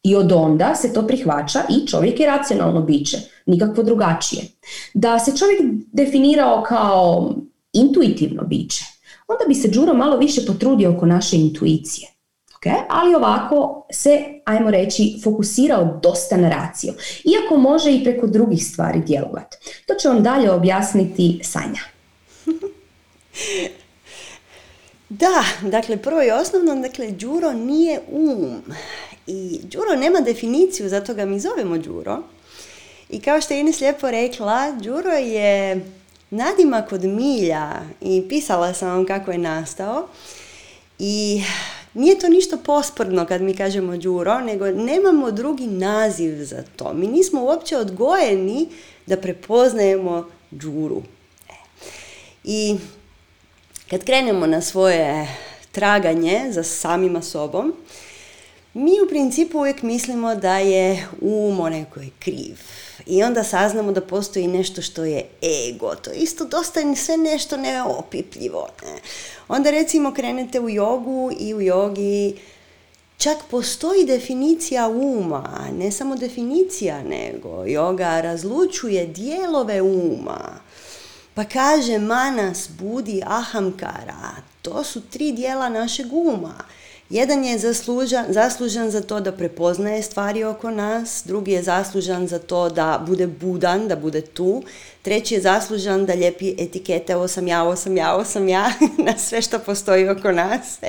I 0.04 0.16
od 0.16 0.32
onda 0.32 0.76
se 0.76 0.94
to 0.94 1.08
prihvaća 1.08 1.60
i 1.70 1.88
čovjek 1.88 2.20
je 2.20 2.28
racionalno 2.28 2.82
biće, 2.82 3.18
nikakvo 3.46 3.84
drugačije. 3.84 4.44
Da 4.94 5.20
se 5.20 5.38
čovjek 5.38 5.62
definirao 5.92 6.64
kao 6.64 7.34
intuitivno 7.74 8.44
biće, 8.44 8.84
onda 9.28 9.44
bi 9.48 9.56
se 9.56 9.68
Đuro 9.68 9.94
malo 9.94 10.18
više 10.18 10.46
potrudio 10.46 10.92
oko 10.92 11.06
naše 11.06 11.38
intuicije. 11.38 12.11
Ali 12.90 13.16
ovako 13.16 13.88
se, 13.92 14.24
ajmo 14.46 14.72
reći, 14.72 15.20
fokusirao 15.24 16.00
dosta 16.04 16.38
na 16.38 16.50
raciju. 16.50 16.94
Iako 17.24 17.58
može 17.58 17.92
i 17.92 18.04
preko 18.04 18.28
drugih 18.28 18.66
stvari 18.66 19.00
djelovati. 19.00 19.58
To 19.86 19.94
će 19.94 20.10
on 20.10 20.24
dalje 20.24 20.52
objasniti 20.52 21.40
Sanja. 21.44 21.82
Da, 25.10 25.44
dakle 25.62 25.98
prvo 25.98 26.24
i 26.24 26.32
osnovno, 26.32 26.76
dakle 26.76 27.12
Đuro 27.12 27.54
nije 27.54 28.00
um. 28.12 28.62
I 29.28 29.60
Đuro 29.64 29.96
nema 29.96 30.20
definiciju, 30.20 30.90
zato 30.90 31.14
ga 31.14 31.26
mi 31.26 31.40
zovemo 31.40 31.78
Đuro. 31.78 32.24
I 33.10 33.22
kao 33.22 33.42
što 33.42 33.54
je 33.54 33.60
Ines 33.60 33.80
lijepo 33.80 34.12
rekla, 34.12 34.72
Đuro 34.72 35.12
je 35.12 35.86
nadimak 36.30 36.92
od 36.92 37.04
milja 37.04 37.72
i 38.02 38.26
pisala 38.30 38.74
sam 38.74 38.90
vam 38.90 39.06
kako 39.06 39.32
je 39.32 39.38
nastao. 39.38 40.08
I 41.00 41.44
nije 41.94 42.20
to 42.20 42.30
ništa 42.30 42.58
posporno 42.58 43.26
kad 43.26 43.42
mi 43.42 43.56
kažemo 43.56 43.98
Đuro, 43.98 44.40
nego 44.40 44.72
nemamo 44.72 45.32
drugi 45.32 45.68
naziv 45.68 46.46
za 46.46 46.64
to. 46.76 46.94
Mi 46.94 47.08
nismo 47.08 47.44
uopće 47.44 47.78
odgojeni 47.78 48.70
da 49.06 49.18
prepoznajemo 49.18 50.30
Đuru. 50.52 51.02
E. 51.50 51.54
I 52.44 52.78
kad 53.90 54.04
krenemo 54.04 54.48
na 54.48 54.62
svoje 54.62 55.28
traganje 55.72 56.48
za 56.50 56.64
samima 56.64 57.22
sobom, 57.22 57.74
mi 58.74 58.92
u 59.06 59.10
principu 59.10 59.58
uvijek 59.58 59.82
mislimo 59.82 60.36
da 60.36 60.58
je 60.58 61.08
um 61.22 61.60
onaj 61.60 61.86
koji 61.94 62.06
je 62.06 62.12
kriv. 62.20 62.60
I 63.06 63.24
onda 63.24 63.44
saznamo 63.44 63.92
da 63.92 64.02
postoji 64.02 64.48
nešto 64.48 64.82
što 64.82 65.04
je 65.04 65.26
ego. 65.70 65.96
To 65.96 66.12
je 66.12 66.18
isto 66.18 66.46
dosta 66.46 66.96
sve 66.96 67.18
nešto 67.18 67.58
neopipljivo. 67.58 68.68
Ne? 68.84 69.00
Onda 69.48 69.70
recimo 69.70 70.14
krenete 70.14 70.60
u 70.60 70.70
jogu 70.70 71.32
i 71.40 71.54
u 71.54 71.62
jogi 71.62 72.36
čak 73.18 73.38
postoji 73.52 74.06
definicija 74.06 74.88
uma, 74.88 75.68
ne 75.78 75.92
samo 75.92 76.16
definicija, 76.16 77.04
nego 77.04 77.66
joga 77.66 78.22
razlučuje 78.22 79.08
dijelove 79.08 79.82
uma. 79.82 80.62
Pa 81.34 81.44
kaže 81.44 82.00
manas, 82.00 82.70
budi, 82.80 83.22
ahamkara, 83.26 84.36
to 84.62 84.84
su 84.84 85.02
tri 85.02 85.32
dijela 85.32 85.70
našeg 85.70 86.14
uma. 86.14 86.56
Jedan 87.12 87.44
je 87.44 87.58
zaslužan, 87.60 88.26
zaslužan 88.30 88.92
za 88.92 89.02
to 89.02 89.20
da 89.20 89.32
prepoznaje 89.32 90.04
stvari 90.04 90.44
oko 90.44 90.72
nas, 90.72 91.24
drugi 91.26 91.52
je 91.52 91.64
zaslužan 91.64 92.28
za 92.28 92.40
to 92.40 92.70
da 92.70 93.04
bude 93.08 93.28
budan, 93.28 93.88
da 93.88 93.96
bude 93.96 94.22
tu, 94.22 94.64
treći 95.02 95.34
je 95.34 95.42
zaslužan 95.42 96.06
da 96.06 96.14
lijepi 96.14 96.56
etikete 96.58 97.16
ovo 97.16 97.28
sam 97.28 97.48
ja, 97.48 97.64
ovo 97.64 97.76
sam 97.76 97.98
ja, 97.98 98.14
ovo 98.14 98.26
sam 98.26 98.48
ja, 98.50 98.72
na 99.06 99.18
sve 99.18 99.42
što 99.42 99.60
postoji 99.60 100.10
oko 100.10 100.32
nas. 100.32 100.80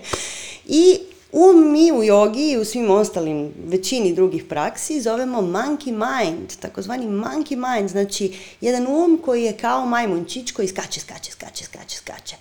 I 0.82 0.98
um 1.32 1.72
mi 1.72 1.92
u 1.92 2.02
jogi 2.02 2.50
i 2.50 2.58
u 2.58 2.64
svim 2.64 2.90
ostalim 2.90 3.52
većini 3.66 4.14
drugih 4.14 4.44
praksi 4.44 5.00
zovemo 5.00 5.40
monkey 5.40 5.92
mind, 5.92 6.56
takozvani 6.60 7.06
monkey 7.06 7.74
mind, 7.74 7.90
znači 7.90 8.38
jedan 8.60 8.86
um 8.86 9.20
koji 9.24 9.42
je 9.42 9.56
kao 9.56 9.86
majmunčić 9.86 10.52
koji 10.52 10.68
skače, 10.68 11.00
skače, 11.00 11.30
skače, 11.30 11.64
skače, 11.64 11.96
skače. 11.96 12.36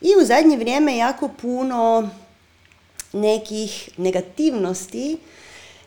I 0.00 0.08
u 0.22 0.24
zadnje 0.24 0.56
vrijeme 0.56 0.96
jako 0.96 1.28
puno 1.28 2.08
nekih 3.14 3.88
negativnosti 3.96 5.16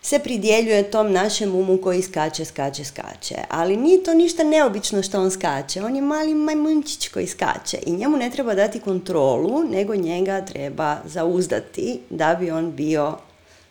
se 0.01 0.19
pridjeljuje 0.19 0.91
tom 0.91 1.11
našem 1.11 1.55
umu 1.55 1.77
koji 1.77 2.01
skače, 2.01 2.45
skače, 2.45 2.83
skače. 2.83 3.35
Ali 3.49 3.77
nije 3.77 4.03
to 4.03 4.13
ništa 4.13 4.43
neobično 4.43 5.03
što 5.03 5.21
on 5.21 5.31
skače. 5.31 5.83
On 5.83 5.95
je 5.95 6.01
mali 6.01 6.33
majmunčić 6.33 7.07
koji 7.07 7.27
skače 7.27 7.77
i 7.85 7.91
njemu 7.91 8.17
ne 8.17 8.29
treba 8.29 8.55
dati 8.55 8.79
kontrolu, 8.79 9.63
nego 9.63 9.95
njega 9.95 10.45
treba 10.45 10.97
zauzdati 11.05 11.99
da 12.09 12.35
bi 12.39 12.51
on 12.51 12.71
bio 12.75 13.17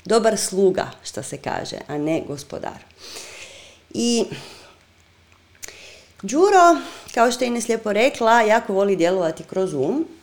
dobar 0.04 0.36
sluga, 0.36 0.90
što 1.04 1.22
se 1.22 1.36
kaže, 1.36 1.76
a 1.86 1.98
ne 1.98 2.22
gospodar. 2.28 2.78
I 3.94 4.24
Đuro, 6.22 6.76
kao 7.14 7.32
što 7.32 7.44
je 7.44 7.48
Ines 7.48 7.68
lijepo 7.68 7.92
rekla, 7.92 8.42
jako 8.42 8.72
voli 8.72 8.96
djelovati 8.96 9.44
kroz 9.44 9.74
um 9.74 10.15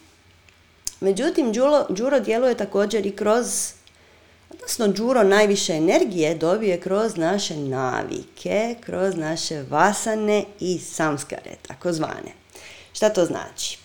Međutim, 1.03 1.53
Đuro, 1.53 1.85
Đuro 1.89 2.19
djeluje 2.19 2.57
također 2.57 3.05
i 3.05 3.11
kroz, 3.11 3.71
odnosno 4.53 4.87
Đuro 4.87 5.23
najviše 5.23 5.73
energije 5.73 6.35
dobije 6.35 6.79
kroz 6.79 7.15
naše 7.15 7.57
navike, 7.57 8.75
kroz 8.81 9.15
naše 9.15 9.63
vasane 9.69 10.43
i 10.59 10.79
samskare, 10.79 11.51
takozvane. 11.67 12.31
Šta 12.93 13.09
to 13.09 13.25
znači? 13.25 13.77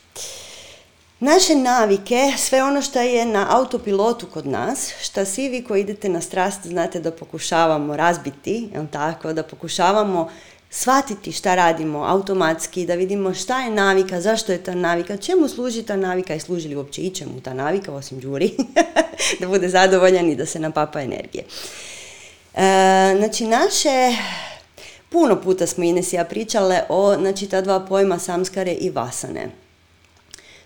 Naše 1.20 1.54
navike, 1.54 2.32
sve 2.36 2.62
ono 2.62 2.82
što 2.82 3.00
je 3.00 3.26
na 3.26 3.46
autopilotu 3.50 4.26
kod 4.26 4.46
nas, 4.46 4.92
što 5.02 5.24
svi 5.24 5.48
vi 5.48 5.64
koji 5.64 5.80
idete 5.80 6.08
na 6.08 6.20
strast 6.20 6.66
znate 6.66 7.00
da 7.00 7.10
pokušavamo 7.10 7.96
razbiti, 7.96 8.68
jel 8.74 8.86
tako, 8.92 9.32
da 9.32 9.42
pokušavamo 9.42 10.30
shvatiti 10.70 11.32
šta 11.32 11.54
radimo 11.54 12.04
automatski, 12.04 12.86
da 12.86 12.94
vidimo 12.94 13.34
šta 13.34 13.60
je 13.60 13.70
navika, 13.70 14.20
zašto 14.20 14.52
je 14.52 14.64
ta 14.64 14.74
navika, 14.74 15.16
čemu 15.16 15.48
služi 15.48 15.82
ta 15.82 15.96
navika 15.96 16.34
i 16.34 16.40
služi 16.40 16.68
li 16.68 16.76
uopće 16.76 17.02
ičemu 17.02 17.40
ta 17.40 17.54
navika, 17.54 17.92
osim 17.92 18.20
džuri, 18.20 18.54
da 19.40 19.46
bude 19.48 19.68
zadovoljan 19.68 20.30
i 20.30 20.36
da 20.36 20.46
se 20.46 20.60
napapa 20.60 21.00
energije. 21.00 21.44
E, 22.54 23.14
znači, 23.18 23.46
naše, 23.46 24.16
puno 25.08 25.40
puta 25.40 25.66
smo 25.66 25.84
Ines 25.84 26.12
i 26.12 26.16
ja 26.16 26.24
pričale 26.24 26.82
o 26.88 27.16
znači, 27.18 27.46
ta 27.46 27.60
dva 27.60 27.80
pojma 27.80 28.18
samskare 28.18 28.72
i 28.72 28.90
vasane. 28.90 29.50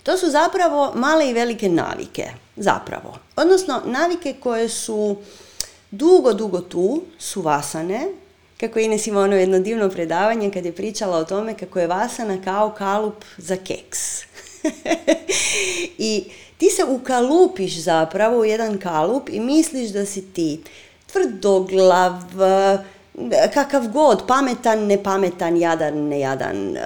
To 0.02 0.18
su 0.18 0.30
zapravo 0.30 0.92
male 0.94 1.30
i 1.30 1.35
velike 1.35 1.68
navike, 1.68 2.26
zapravo. 2.56 3.18
Odnosno, 3.37 3.82
navike 3.85 4.35
koje 4.40 4.68
su 4.68 5.16
dugo, 5.90 6.32
dugo 6.32 6.61
tu, 6.61 7.02
su 7.18 7.42
vasane, 7.42 8.09
kako 8.62 8.78
je 8.78 8.85
Ines 8.85 9.07
imao 9.07 9.23
ono 9.23 9.37
jedno 9.37 9.59
divno 9.59 9.88
predavanje 9.90 10.50
kad 10.50 10.64
je 10.64 10.73
pričala 10.73 11.19
o 11.19 11.25
tome 11.25 11.54
kako 11.54 11.78
je 11.78 11.87
vasana 11.87 12.42
kao 12.45 12.71
kalup 12.71 13.25
za 13.37 13.57
keks. 13.57 14.23
I 15.99 16.25
ti 16.59 16.71
se 16.71 16.85
ukalupiš 16.85 17.78
zapravo 17.78 18.38
u 18.38 18.45
jedan 18.45 18.78
kalup 18.78 19.28
i 19.28 19.40
misliš 19.40 19.90
da 19.90 20.07
si 20.07 20.23
ti 20.33 20.61
tvrdoglav, 21.12 22.12
kakav 23.54 23.88
god, 23.88 24.26
pametan, 24.26 24.87
nepametan, 24.87 25.57
jadan, 25.57 25.95
nejadan. 25.95 26.76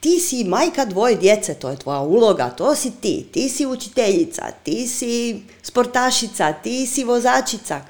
Ti 0.00 0.20
si 0.20 0.44
majka 0.44 0.84
dvoje 0.84 1.16
djece, 1.16 1.54
to 1.54 1.70
je 1.70 1.76
tvoja 1.76 2.00
uloga, 2.00 2.50
to 2.50 2.74
si 2.74 2.90
ti. 3.00 3.26
Ti 3.32 3.48
si 3.48 3.66
učiteljica, 3.66 4.42
ti 4.62 4.86
si 4.86 5.42
sportašica, 5.62 6.52
ti 6.52 6.86
si 6.86 7.04
vozačica. 7.04 7.80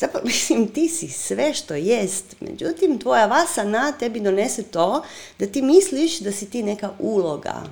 Zapravo, 0.00 0.26
mislim, 0.32 0.68
ti 0.68 0.88
si 0.88 1.08
sve 1.08 1.54
što 1.54 1.74
jest. 1.74 2.24
Međutim, 2.40 2.98
tvoja 2.98 3.26
vasana 3.26 3.92
tebi 3.92 4.20
donese 4.20 4.62
to 4.62 5.02
da 5.38 5.46
ti 5.46 5.62
misliš 5.62 6.18
da 6.18 6.32
si 6.32 6.50
ti 6.50 6.62
neka 6.62 6.90
uloga. 6.98 7.62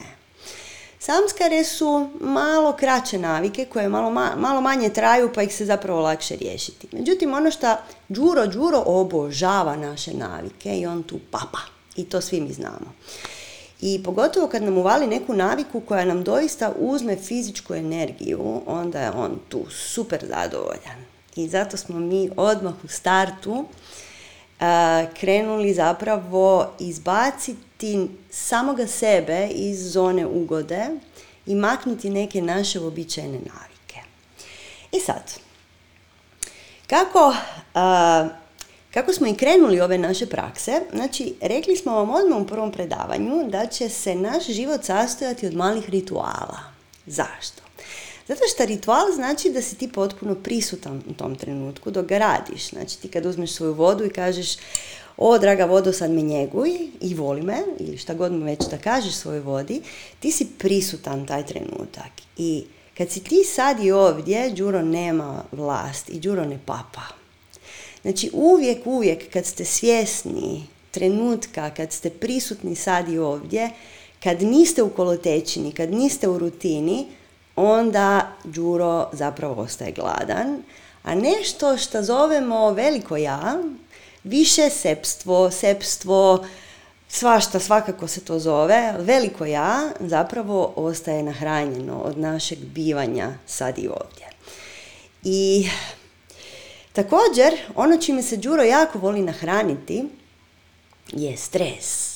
E. 0.00 0.04
Samskare 0.98 1.64
su 1.64 2.08
malo 2.20 2.72
kraće 2.72 3.18
navike 3.18 3.64
koje 3.64 3.88
malo, 3.88 4.10
malo 4.36 4.60
manje 4.60 4.88
traju 4.88 5.30
pa 5.34 5.42
ih 5.42 5.54
se 5.54 5.64
zapravo 5.64 6.00
lakše 6.00 6.36
riješiti. 6.36 6.88
Međutim, 6.92 7.34
ono 7.34 7.50
što 7.50 7.76
Đuro 8.08 8.46
Đuro 8.46 8.82
obožava 8.86 9.76
naše 9.76 10.14
navike 10.14 10.78
i 10.78 10.86
on 10.86 11.02
tu 11.02 11.18
papa. 11.30 11.60
I 11.96 12.04
to 12.04 12.20
svi 12.20 12.40
mi 12.40 12.52
znamo. 12.52 12.92
I 13.80 14.02
pogotovo 14.02 14.46
kad 14.46 14.62
nam 14.62 14.78
uvali 14.78 15.06
neku 15.06 15.34
naviku 15.34 15.80
koja 15.80 16.04
nam 16.04 16.24
doista 16.24 16.72
uzme 16.78 17.16
fizičku 17.16 17.74
energiju, 17.74 18.62
onda 18.66 19.00
je 19.00 19.10
on 19.10 19.38
tu 19.48 19.64
super 19.70 20.24
zadovoljan. 20.28 21.11
I 21.36 21.48
zato 21.48 21.76
smo 21.76 21.98
mi 22.00 22.30
odmah 22.36 22.74
u 22.84 22.88
startu 22.88 23.66
krenuli 25.20 25.74
zapravo 25.74 26.70
izbaciti 26.78 28.08
samoga 28.30 28.86
sebe 28.86 29.48
iz 29.50 29.92
zone 29.92 30.26
ugode 30.26 30.86
i 31.46 31.54
maknuti 31.54 32.10
neke 32.10 32.42
naše 32.42 32.80
uobičajene 32.80 33.38
navike. 33.38 34.00
I 34.92 35.00
sad, 35.00 35.32
kako, 36.86 37.34
kako 38.90 39.12
smo 39.12 39.26
i 39.26 39.34
krenuli 39.34 39.80
ove 39.80 39.98
naše 39.98 40.26
prakse, 40.26 40.72
znači 40.92 41.34
rekli 41.40 41.76
smo 41.76 41.94
vam 41.94 42.10
odmah 42.10 42.38
u 42.38 42.46
prvom 42.46 42.72
predavanju 42.72 43.48
da 43.48 43.66
će 43.66 43.88
se 43.88 44.14
naš 44.14 44.46
život 44.46 44.84
sastojati 44.84 45.46
od 45.46 45.54
malih 45.54 45.90
rituala. 45.90 46.58
Zašto? 47.06 47.61
Zato 48.32 48.44
što 48.54 48.64
ritual 48.64 49.12
znači 49.14 49.50
da 49.50 49.62
si 49.62 49.76
ti 49.76 49.88
potpuno 49.92 50.34
prisutan 50.34 51.02
u 51.10 51.12
tom 51.12 51.36
trenutku 51.36 51.90
dok 51.90 52.06
ga 52.06 52.18
radiš. 52.18 52.70
Znači 52.70 52.98
ti 52.98 53.08
kad 53.08 53.26
uzmeš 53.26 53.52
svoju 53.52 53.74
vodu 53.74 54.04
i 54.04 54.10
kažeš 54.10 54.56
o 55.16 55.38
draga 55.38 55.64
vodo 55.64 55.92
sad 55.92 56.10
me 56.10 56.22
njeguj 56.22 56.70
i 57.00 57.14
voli 57.14 57.42
me 57.42 57.58
ili 57.78 57.98
šta 57.98 58.14
god 58.14 58.32
mu 58.32 58.44
već 58.44 58.58
da 58.70 58.78
kažeš 58.78 59.14
svojoj 59.14 59.40
vodi, 59.40 59.82
ti 60.20 60.32
si 60.32 60.46
prisutan 60.58 61.26
taj 61.26 61.46
trenutak. 61.46 62.10
I 62.36 62.64
kad 62.98 63.10
si 63.10 63.20
ti 63.20 63.44
sad 63.44 63.84
i 63.84 63.90
ovdje, 63.90 64.50
Đuro 64.50 64.82
nema 64.82 65.44
vlast 65.52 66.08
i 66.08 66.20
Đuro 66.20 66.44
ne 66.44 66.58
papa. 66.66 67.02
Znači 68.02 68.30
uvijek, 68.32 68.86
uvijek 68.86 69.32
kad 69.32 69.46
ste 69.46 69.64
svjesni 69.64 70.66
trenutka, 70.90 71.70
kad 71.70 71.92
ste 71.92 72.10
prisutni 72.10 72.76
sad 72.76 73.08
i 73.08 73.18
ovdje, 73.18 73.70
kad 74.22 74.42
niste 74.42 74.82
u 74.82 74.90
kolotečini, 74.90 75.72
kad 75.72 75.92
niste 75.92 76.28
u 76.28 76.38
rutini, 76.38 77.06
onda 77.56 78.32
Đuro 78.44 79.08
zapravo 79.12 79.62
ostaje 79.62 79.92
gladan, 79.92 80.62
a 81.02 81.14
nešto 81.14 81.76
što 81.76 82.02
zovemo 82.02 82.70
veliko 82.70 83.16
ja, 83.16 83.58
više 84.24 84.70
sepstvo, 84.70 85.50
sepstvo, 85.50 86.44
svašta, 87.08 87.60
svakako 87.60 88.08
se 88.08 88.20
to 88.20 88.38
zove, 88.38 88.94
veliko 88.98 89.46
ja 89.46 89.90
zapravo 90.00 90.72
ostaje 90.76 91.22
nahranjeno 91.22 92.00
od 92.00 92.18
našeg 92.18 92.58
bivanja 92.58 93.28
sad 93.46 93.78
i 93.78 93.88
ovdje. 93.88 94.26
I 95.22 95.68
također, 96.92 97.54
ono 97.74 97.96
čime 97.96 98.22
se 98.22 98.36
Đuro 98.36 98.62
jako 98.62 98.98
voli 98.98 99.22
nahraniti 99.22 100.04
je 101.12 101.36
stres. 101.36 102.11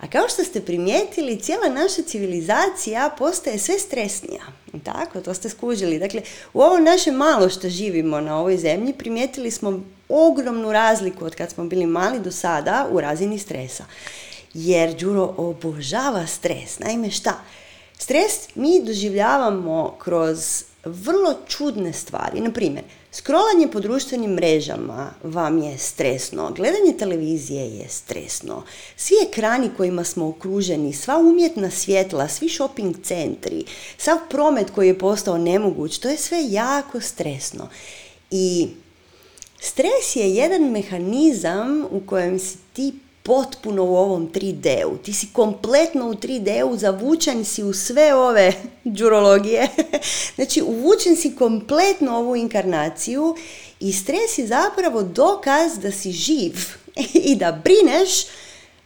A 0.00 0.06
kao 0.10 0.28
što 0.28 0.44
ste 0.44 0.60
primijetili, 0.60 1.40
cijela 1.40 1.68
naša 1.68 2.02
civilizacija 2.02 3.10
postaje 3.18 3.58
sve 3.58 3.78
stresnija. 3.78 4.42
Tako, 4.84 5.20
to 5.20 5.34
ste 5.34 5.48
skužili. 5.48 5.98
Dakle, 5.98 6.22
u 6.52 6.60
ovom 6.60 6.84
našem 6.84 7.14
malo 7.14 7.48
što 7.48 7.68
živimo 7.68 8.20
na 8.20 8.38
ovoj 8.38 8.56
zemlji, 8.56 8.92
primijetili 8.92 9.50
smo 9.50 9.80
ogromnu 10.08 10.72
razliku 10.72 11.24
od 11.24 11.34
kad 11.34 11.50
smo 11.50 11.64
bili 11.64 11.86
mali 11.86 12.20
do 12.20 12.32
sada 12.32 12.88
u 12.90 13.00
razini 13.00 13.38
stresa. 13.38 13.84
Jer 14.54 14.94
Đuro 14.94 15.34
obožava 15.36 16.26
stres. 16.26 16.78
Naime, 16.78 17.10
šta? 17.10 17.34
Stres 17.98 18.32
mi 18.54 18.82
doživljavamo 18.82 19.96
kroz 19.98 20.64
vrlo 20.86 21.34
čudne 21.48 21.92
stvari. 21.92 22.40
Na 22.40 22.50
primjer, 22.50 22.84
Scrollanje 23.16 23.68
po 23.72 23.80
društvenim 23.80 24.30
mrežama 24.30 25.10
vam 25.22 25.62
je 25.62 25.78
stresno, 25.78 26.52
gledanje 26.56 26.92
televizije 26.98 27.76
je 27.76 27.88
stresno, 27.88 28.62
svi 28.96 29.14
ekrani 29.28 29.70
kojima 29.76 30.04
smo 30.04 30.28
okruženi, 30.28 30.92
sva 30.92 31.18
umjetna 31.18 31.70
svjetla, 31.70 32.28
svi 32.28 32.48
shopping 32.48 32.96
centri, 33.02 33.64
sav 33.98 34.18
promet 34.30 34.70
koji 34.70 34.88
je 34.88 34.98
postao 34.98 35.38
nemoguć, 35.38 35.98
to 35.98 36.08
je 36.08 36.16
sve 36.16 36.38
jako 36.48 37.00
stresno. 37.00 37.68
I 38.30 38.68
stres 39.60 40.16
je 40.16 40.34
jedan 40.34 40.70
mehanizam 40.70 41.84
u 41.90 42.00
kojem 42.06 42.38
si 42.38 42.58
ti 42.72 42.94
potpuno 43.26 43.84
u 43.84 43.96
ovom 43.96 44.32
3D-u. 44.32 44.96
Ti 44.98 45.12
si 45.12 45.26
kompletno 45.32 46.08
u 46.08 46.14
3D-u, 46.14 46.76
zavučen 46.76 47.44
si 47.44 47.62
u 47.62 47.72
sve 47.72 48.14
ove 48.14 48.52
džurologije. 48.96 49.68
znači, 50.36 50.62
uvučen 50.62 51.16
si 51.16 51.36
kompletno 51.36 52.16
ovu 52.16 52.36
inkarnaciju 52.36 53.36
i 53.80 53.92
stres 53.92 54.38
je 54.38 54.46
zapravo 54.46 55.02
dokaz 55.02 55.78
da 55.78 55.92
si 55.92 56.12
živ 56.12 56.54
i 57.30 57.36
da 57.36 57.60
brineš 57.64 58.10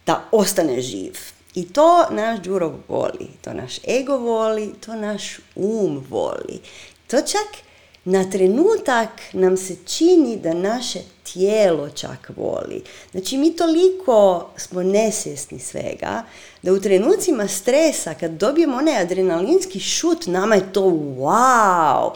da 0.05 0.29
ostane 0.31 0.81
živ. 0.81 1.17
I 1.55 1.67
to 1.73 2.05
naš 2.11 2.39
džuro 2.39 2.73
voli, 2.87 3.27
to 3.41 3.53
naš 3.53 3.73
ego 3.87 4.17
voli, 4.17 4.73
to 4.85 4.95
naš 4.95 5.37
um 5.55 6.05
voli. 6.09 6.59
To 7.07 7.17
čak 7.17 7.63
na 8.05 8.29
trenutak 8.31 9.09
nam 9.33 9.57
se 9.57 9.75
čini 9.85 10.37
da 10.37 10.53
naše 10.53 10.99
tijelo 11.33 11.89
čak 11.89 12.31
voli. 12.35 12.83
Znači 13.11 13.37
mi 13.37 13.55
toliko 13.55 14.49
smo 14.57 14.83
nesvjesni 14.83 15.59
svega 15.59 16.23
da 16.61 16.73
u 16.73 16.79
trenucima 16.79 17.47
stresa 17.47 18.13
kad 18.13 18.31
dobijemo 18.31 18.77
onaj 18.77 18.97
adrenalinski 18.97 19.79
šut 19.79 20.27
nama 20.27 20.55
je 20.55 20.73
to 20.73 20.81
wow. 20.81 22.11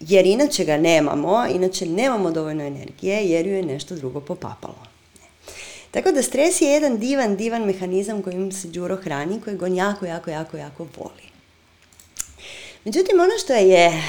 Jer 0.00 0.26
inače 0.26 0.64
ga 0.64 0.76
nemamo, 0.76 1.46
inače 1.54 1.86
nemamo 1.86 2.30
dovoljno 2.30 2.64
energije 2.64 3.24
jer 3.24 3.46
ju 3.46 3.54
je 3.54 3.62
nešto 3.62 3.94
drugo 3.94 4.20
popapalo. 4.20 4.88
Tako 5.90 6.12
da 6.12 6.22
stres 6.22 6.60
je 6.60 6.68
jedan 6.68 6.98
divan, 6.98 7.36
divan 7.36 7.64
mehanizam 7.64 8.22
kojim 8.22 8.52
se 8.52 8.68
Đuro 8.68 8.96
hrani, 8.96 9.40
kojeg 9.40 9.62
on 9.62 9.74
jako, 9.74 10.06
jako, 10.06 10.30
jako, 10.30 10.56
jako 10.56 10.86
voli. 10.96 11.28
Međutim, 12.84 13.20
ono 13.20 13.38
što 13.44 13.52
je 13.52 14.02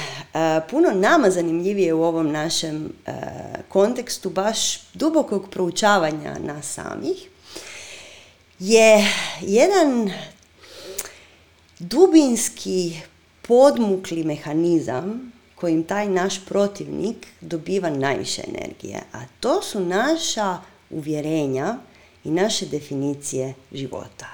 puno 0.70 0.92
nama 0.92 1.30
zanimljivije 1.30 1.94
u 1.94 2.04
ovom 2.04 2.32
našem 2.32 2.94
e, 3.06 3.12
kontekstu, 3.70 4.30
baš 4.30 4.82
dubokog 4.94 5.50
proučavanja 5.50 6.38
nas 6.40 6.74
samih, 6.74 7.30
je 8.60 9.08
jedan 9.42 10.12
dubinski 11.80 13.00
podmukli 13.42 14.24
mehanizam 14.24 15.32
kojim 15.56 15.84
taj 15.84 16.10
naš 16.10 16.46
protivnik 16.46 17.28
dobiva 17.42 17.90
najviše 17.90 18.42
energije, 18.48 19.02
a 19.14 19.18
to 19.40 19.62
su 19.62 19.80
naša 19.80 20.58
uvjerenja 20.90 21.78
i 22.24 22.32
naše 22.32 22.66
definicije 22.66 23.54
života. 23.72 24.28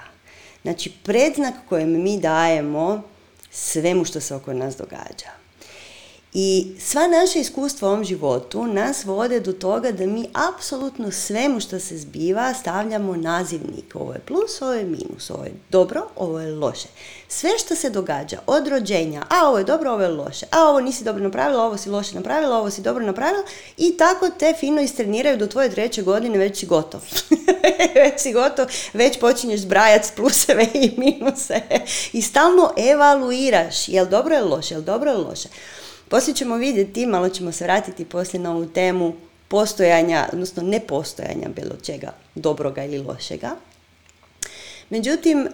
Znači, 0.62 0.92
predznak 1.02 1.54
kojem 1.68 2.02
mi 2.02 2.20
dajemo 2.20 3.02
svemu 3.50 4.04
što 4.04 4.20
se 4.20 4.34
oko 4.34 4.52
nas 4.52 4.76
događa. 4.76 5.45
I 6.38 6.66
sva 6.80 7.06
naša 7.06 7.38
iskustva 7.38 7.88
u 7.88 7.90
ovom 7.90 8.04
životu 8.04 8.66
nas 8.66 9.04
vode 9.04 9.40
do 9.40 9.52
toga 9.52 9.92
da 9.92 10.06
mi 10.06 10.28
apsolutno 10.32 11.10
svemu 11.10 11.60
što 11.60 11.80
se 11.80 11.98
zbiva 11.98 12.54
stavljamo 12.54 13.16
nazivnik. 13.16 13.94
Ovo 13.94 14.12
je 14.12 14.18
plus, 14.18 14.62
ovo 14.62 14.72
je 14.72 14.84
minus, 14.84 15.30
ovo 15.30 15.44
je 15.44 15.52
dobro, 15.70 16.06
ovo 16.16 16.40
je 16.40 16.54
loše. 16.54 16.88
Sve 17.28 17.50
što 17.58 17.76
se 17.76 17.90
događa 17.90 18.38
od 18.46 18.68
rođenja, 18.68 19.22
a 19.30 19.48
ovo 19.48 19.58
je 19.58 19.64
dobro, 19.64 19.90
ovo 19.90 20.02
je 20.02 20.08
loše, 20.08 20.46
a 20.50 20.62
ovo 20.62 20.80
nisi 20.80 21.04
dobro 21.04 21.22
napravila, 21.22 21.64
ovo 21.64 21.76
si 21.76 21.90
loše 21.90 22.14
napravila, 22.14 22.58
ovo 22.58 22.70
si 22.70 22.82
dobro 22.82 23.06
napravila 23.06 23.44
i 23.76 23.96
tako 23.96 24.30
te 24.38 24.54
fino 24.60 24.80
istreniraju 24.80 25.36
do 25.36 25.46
tvoje 25.46 25.70
treće 25.70 26.02
godine 26.02 26.38
već 26.38 26.58
si 26.58 26.66
gotov. 26.66 27.00
već 28.04 28.20
si 28.20 28.32
gotov, 28.32 28.66
već 28.92 29.18
počinješ 29.20 29.60
zbrajati 29.60 30.08
pluseve 30.16 30.66
i 30.74 30.90
minuse 30.96 31.60
i 32.12 32.22
stalno 32.22 32.72
evaluiraš 32.76 33.88
jel 33.88 34.06
dobro 34.06 34.34
je 34.34 34.42
loše, 34.42 34.74
jel 34.74 34.82
dobro 34.82 35.10
je 35.10 35.16
loše. 35.16 35.48
Poslije 36.08 36.34
ćemo 36.34 36.56
vidjeti, 36.56 37.06
malo 37.06 37.28
ćemo 37.28 37.52
se 37.52 37.64
vratiti 37.64 38.04
poslije 38.04 38.42
na 38.42 38.52
ovu 38.52 38.66
temu 38.66 39.14
postojanja, 39.48 40.28
odnosno 40.32 40.62
nepostojanja 40.62 41.48
bilo 41.56 41.76
čega 41.82 42.12
dobroga 42.34 42.84
ili 42.84 42.98
lošega. 42.98 43.56
Međutim, 44.90 45.48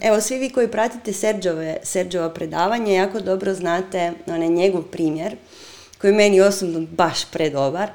evo 0.00 0.20
svi 0.20 0.38
vi 0.38 0.50
koji 0.50 0.68
pratite 0.68 1.12
Serđove, 1.12 1.76
Serđova 1.82 2.30
predavanje 2.30 2.94
jako 2.94 3.20
dobro 3.20 3.54
znate 3.54 4.12
onaj 4.26 4.48
njegov 4.48 4.82
primjer 4.82 5.36
koji 6.00 6.10
je 6.10 6.16
meni 6.16 6.40
osobno 6.40 6.80
baš 6.80 7.24
predobar. 7.24 7.90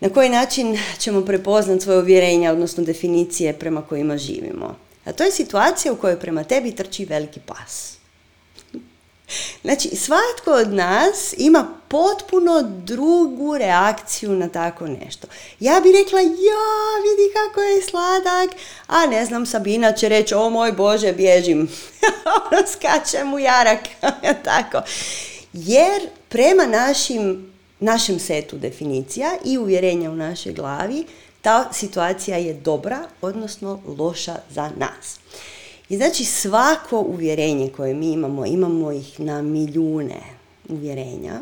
Na 0.00 0.08
koji 0.08 0.28
način 0.28 0.78
ćemo 0.98 1.24
prepoznati 1.24 1.80
svoje 1.80 1.98
uvjerenja, 1.98 2.52
odnosno 2.52 2.84
definicije 2.84 3.52
prema 3.52 3.82
kojima 3.82 4.18
živimo. 4.18 4.76
A 5.04 5.12
to 5.12 5.24
je 5.24 5.30
situacija 5.32 5.92
u 5.92 5.96
kojoj 5.96 6.20
prema 6.20 6.44
tebi 6.44 6.72
trči 6.72 7.04
veliki 7.04 7.40
pas. 7.40 7.99
Znači, 9.62 9.96
svatko 9.96 10.52
od 10.52 10.72
nas 10.72 11.34
ima 11.36 11.68
potpuno 11.88 12.62
drugu 12.62 13.58
reakciju 13.58 14.30
na 14.30 14.48
tako 14.48 14.86
nešto. 14.86 15.26
Ja 15.60 15.80
bi 15.82 15.92
rekla, 15.92 16.20
ja, 16.20 16.70
vidi 17.02 17.32
kako 17.34 17.60
je 17.60 17.82
sladak, 17.82 18.50
a 18.86 19.06
ne 19.06 19.24
znam, 19.24 19.46
Sabina 19.46 19.92
će 19.92 20.08
reći, 20.08 20.34
o 20.34 20.50
moj 20.50 20.72
Bože, 20.72 21.12
bježim. 21.12 21.68
ono 22.52 22.66
skačem 22.66 23.34
u 23.34 23.38
jarak, 23.38 23.80
tako. 24.44 24.82
Jer 25.52 26.08
prema 26.28 26.66
našim, 26.66 27.52
našem 27.80 28.18
setu 28.18 28.58
definicija 28.58 29.32
i 29.44 29.58
uvjerenja 29.58 30.10
u 30.10 30.16
našoj 30.16 30.52
glavi, 30.52 31.06
ta 31.42 31.72
situacija 31.72 32.36
je 32.36 32.54
dobra, 32.54 32.98
odnosno 33.22 33.80
loša 33.98 34.36
za 34.50 34.70
nas. 34.76 35.18
I 35.90 35.96
znači 35.96 36.24
svako 36.24 37.00
uvjerenje 37.00 37.68
koje 37.76 37.94
mi 37.94 38.12
imamo, 38.12 38.46
imamo 38.46 38.92
ih 38.92 39.20
na 39.20 39.42
milijune 39.42 40.20
uvjerenja, 40.68 41.40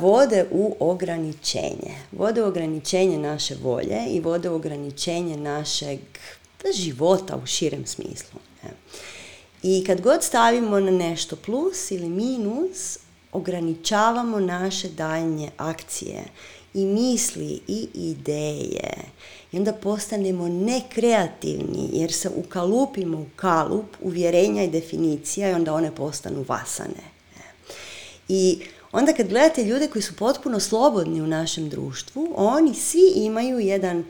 vode 0.00 0.46
u 0.50 0.76
ograničenje. 0.80 1.94
Vode 2.12 2.44
u 2.44 2.46
ograničenje 2.46 3.18
naše 3.18 3.54
volje 3.62 4.06
i 4.10 4.20
vode 4.20 4.50
u 4.50 4.54
ograničenje 4.54 5.36
našeg 5.36 5.98
života 6.74 7.36
u 7.42 7.46
širem 7.46 7.86
smislu. 7.86 8.40
I 9.62 9.84
kad 9.86 10.00
god 10.00 10.22
stavimo 10.22 10.80
na 10.80 10.90
nešto 10.90 11.36
plus 11.36 11.90
ili 11.90 12.08
minus, 12.08 12.98
ograničavamo 13.32 14.40
naše 14.40 14.88
daljnje 14.88 15.50
akcije 15.56 16.24
i 16.76 16.86
misli 16.86 17.60
i 17.68 17.88
ideje 17.94 18.94
i 19.52 19.58
onda 19.58 19.72
postanemo 19.72 20.48
nekreativni 20.48 21.88
jer 21.92 22.12
se 22.12 22.30
ukalupimo 22.36 23.18
u 23.18 23.26
kalup 23.36 23.86
uvjerenja 24.02 24.62
i 24.62 24.70
definicija 24.70 25.50
i 25.50 25.54
onda 25.54 25.74
one 25.74 25.94
postanu 25.94 26.44
vasane. 26.48 27.16
I 28.28 28.58
onda 28.92 29.12
kad 29.12 29.28
gledate 29.28 29.64
ljude 29.64 29.88
koji 29.88 30.02
su 30.02 30.16
potpuno 30.16 30.60
slobodni 30.60 31.20
u 31.20 31.26
našem 31.26 31.68
društvu, 31.68 32.32
oni 32.36 32.74
svi 32.74 33.12
imaju 33.16 33.58
jedan 33.58 34.04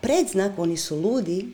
predznak, 0.00 0.58
oni 0.58 0.76
su 0.76 1.00
ludi, 1.00 1.48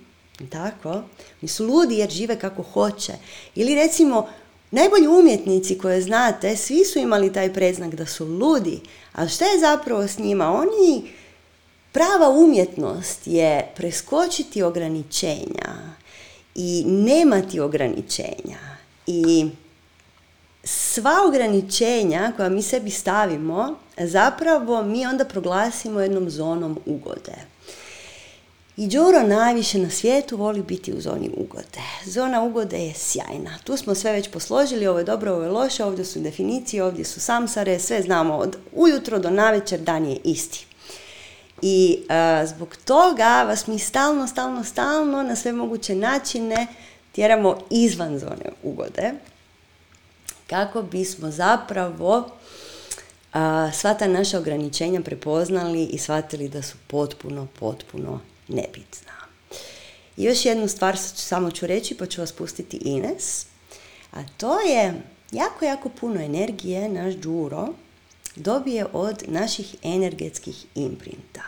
tako, 0.51 1.03
oni 1.43 1.49
su 1.49 1.67
ludi 1.67 1.97
jer 1.97 2.11
žive 2.11 2.39
kako 2.39 2.63
hoće. 2.63 3.13
Ili 3.55 3.75
recimo, 3.75 4.29
najbolji 4.71 5.07
umjetnici 5.07 5.79
koje 5.79 6.03
znate, 6.03 6.57
svi 6.57 6.85
su 6.85 6.99
imali 6.99 7.33
taj 7.33 7.53
predznak 7.53 7.95
da 7.95 8.07
su 8.07 8.27
ludi, 8.27 8.81
ali 9.13 9.29
šta 9.29 9.45
je 9.45 9.61
zapravo 9.61 10.03
s 10.03 10.19
njima? 10.19 10.53
Oni 10.53 11.13
Prava 11.93 12.29
umjetnost 12.29 13.27
je 13.27 13.73
preskočiti 13.77 14.63
ograničenja 14.63 15.73
i 16.55 16.85
nemati 16.87 17.61
ograničenja. 17.61 18.59
I 19.07 19.51
sva 20.65 21.13
ograničenja 21.29 22.33
koja 22.37 22.49
mi 22.49 22.63
sebi 22.63 22.91
stavimo, 22.91 23.75
zapravo 23.99 24.83
mi 24.83 25.07
onda 25.07 25.25
proglasimo 25.25 26.01
jednom 26.01 26.31
zonom 26.31 26.79
ugode. 26.87 27.52
I 28.77 28.87
Đuro 28.87 29.23
najviše 29.23 29.79
na 29.79 29.91
svijetu 29.91 30.37
voli 30.37 30.63
biti 30.63 30.93
u 30.93 31.01
zoni 31.01 31.31
ugode. 31.37 31.81
Zona 32.05 32.43
ugode 32.43 32.79
je 32.79 32.95
sjajna. 32.95 33.59
Tu 33.65 33.77
smo 33.77 33.95
sve 33.95 34.13
već 34.13 34.31
posložili, 34.31 34.87
ovo 34.87 34.99
je 34.99 35.05
dobro, 35.05 35.33
ovo 35.33 35.43
je 35.43 35.51
loše, 35.51 35.85
ovdje 35.85 36.05
su 36.05 36.21
definicije, 36.21 36.85
ovdje 36.85 37.05
su 37.05 37.21
samsare, 37.21 37.79
sve 37.79 38.03
znamo 38.03 38.37
od 38.37 38.57
ujutro 38.73 39.19
do 39.19 39.31
navečer, 39.31 39.81
dan 39.81 40.07
je 40.07 40.17
isti. 40.25 40.67
I 41.63 41.99
zbog 42.45 42.77
toga 42.85 43.43
vas 43.43 43.67
mi 43.67 43.79
stalno, 43.79 44.27
stalno, 44.27 44.65
stalno 44.65 45.23
na 45.23 45.37
sve 45.37 45.53
moguće 45.53 45.95
načine 45.95 46.67
tjeramo 47.13 47.59
izvan 47.71 48.19
zone 48.19 48.51
ugode 48.63 49.13
kako 50.47 50.83
bismo 50.83 51.31
zapravo 51.31 52.31
a, 53.33 53.71
sva 53.73 53.95
ta 53.95 54.07
naša 54.07 54.39
ograničenja 54.39 55.01
prepoznali 55.01 55.85
i 55.85 55.99
shvatili 55.99 56.49
da 56.49 56.63
su 56.63 56.77
potpuno, 56.87 57.47
potpuno 57.61 58.21
nebitna. 58.53 59.13
I 60.17 60.25
još 60.25 60.45
jednu 60.45 60.69
stvar 60.69 60.99
samo 60.99 61.51
ću 61.51 61.67
reći 61.67 61.97
pa 61.97 62.07
ću 62.07 62.21
vas 62.21 62.33
pustiti 62.33 62.77
Ines, 62.77 63.47
a 64.13 64.23
to 64.37 64.61
je 64.61 65.03
jako, 65.33 65.65
jako 65.65 65.89
puno 65.89 66.21
energije 66.21 66.89
naš 66.89 67.15
džuro 67.15 67.69
dobije 68.37 68.87
od 68.93 69.23
naših 69.29 69.77
energetskih 69.83 70.65
imprinta. 70.75 71.43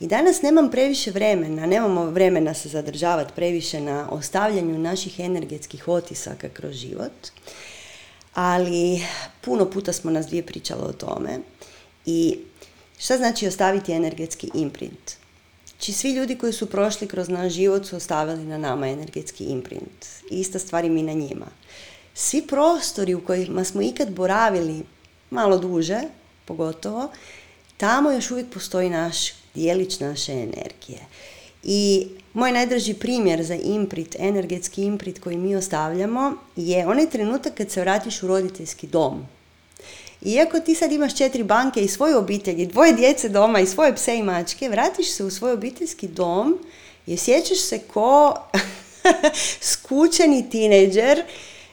I 0.00 0.06
danas 0.06 0.42
nemam 0.42 0.70
previše 0.70 1.10
vremena, 1.10 1.66
nemamo 1.66 2.04
vremena 2.04 2.54
se 2.54 2.68
zadržavati 2.68 3.32
previše 3.36 3.80
na 3.80 4.08
ostavljanju 4.10 4.78
naših 4.78 5.20
energetskih 5.20 5.88
otisaka 5.88 6.48
kroz 6.48 6.74
život, 6.74 7.12
ali 8.34 9.02
puno 9.40 9.70
puta 9.70 9.92
smo 9.92 10.10
nas 10.10 10.26
dvije 10.26 10.46
pričale 10.46 10.82
o 10.82 10.92
tome. 10.92 11.38
I 12.06 12.38
šta 12.98 13.16
znači 13.16 13.46
ostaviti 13.46 13.92
energetski 13.92 14.50
imprint? 14.54 15.25
Znači 15.76 15.92
svi 15.92 16.12
ljudi 16.12 16.38
koji 16.38 16.52
su 16.52 16.66
prošli 16.66 17.08
kroz 17.08 17.28
naš 17.28 17.52
život 17.52 17.86
su 17.86 17.96
ostavili 17.96 18.44
na 18.44 18.58
nama 18.58 18.88
energetski 18.88 19.44
imprint. 19.44 20.06
Ista 20.30 20.58
stvar 20.58 20.84
i 20.84 20.90
mi 20.90 21.02
na 21.02 21.12
njima. 21.12 21.46
Svi 22.14 22.42
prostori 22.42 23.14
u 23.14 23.24
kojima 23.24 23.64
smo 23.64 23.82
ikad 23.82 24.10
boravili, 24.10 24.82
malo 25.30 25.58
duže, 25.58 26.00
pogotovo, 26.44 27.10
tamo 27.76 28.10
još 28.10 28.30
uvijek 28.30 28.50
postoji 28.50 28.90
naš 28.90 29.16
dijelić 29.54 30.00
naše 30.00 30.32
energije. 30.32 31.00
I 31.62 32.08
moj 32.32 32.52
najdraži 32.52 32.94
primjer 32.94 33.44
za 33.44 33.54
imprit, 33.54 34.16
energetski 34.18 34.82
imprit 34.82 35.18
koji 35.18 35.36
mi 35.36 35.56
ostavljamo 35.56 36.34
je 36.56 36.86
onaj 36.86 37.10
trenutak 37.10 37.54
kad 37.54 37.70
se 37.70 37.80
vratiš 37.80 38.22
u 38.22 38.26
roditeljski 38.26 38.86
dom. 38.86 39.26
Iako 40.26 40.60
ti 40.60 40.74
sad 40.74 40.92
imaš 40.92 41.16
četiri 41.16 41.42
banke 41.42 41.80
i 41.80 41.88
svoju 41.88 42.18
obitelj 42.18 42.62
i 42.62 42.66
dvoje 42.66 42.92
djece 42.92 43.28
doma 43.28 43.60
i 43.60 43.66
svoje 43.66 43.94
pse 43.94 44.16
i 44.16 44.22
mačke, 44.22 44.68
vratiš 44.68 45.10
se 45.10 45.24
u 45.24 45.30
svoj 45.30 45.52
obiteljski 45.52 46.08
dom 46.08 46.58
i 47.06 47.14
osjećaš 47.14 47.58
se 47.58 47.78
ko 47.78 48.34
skučeni 49.72 50.50
tineđer 50.50 51.22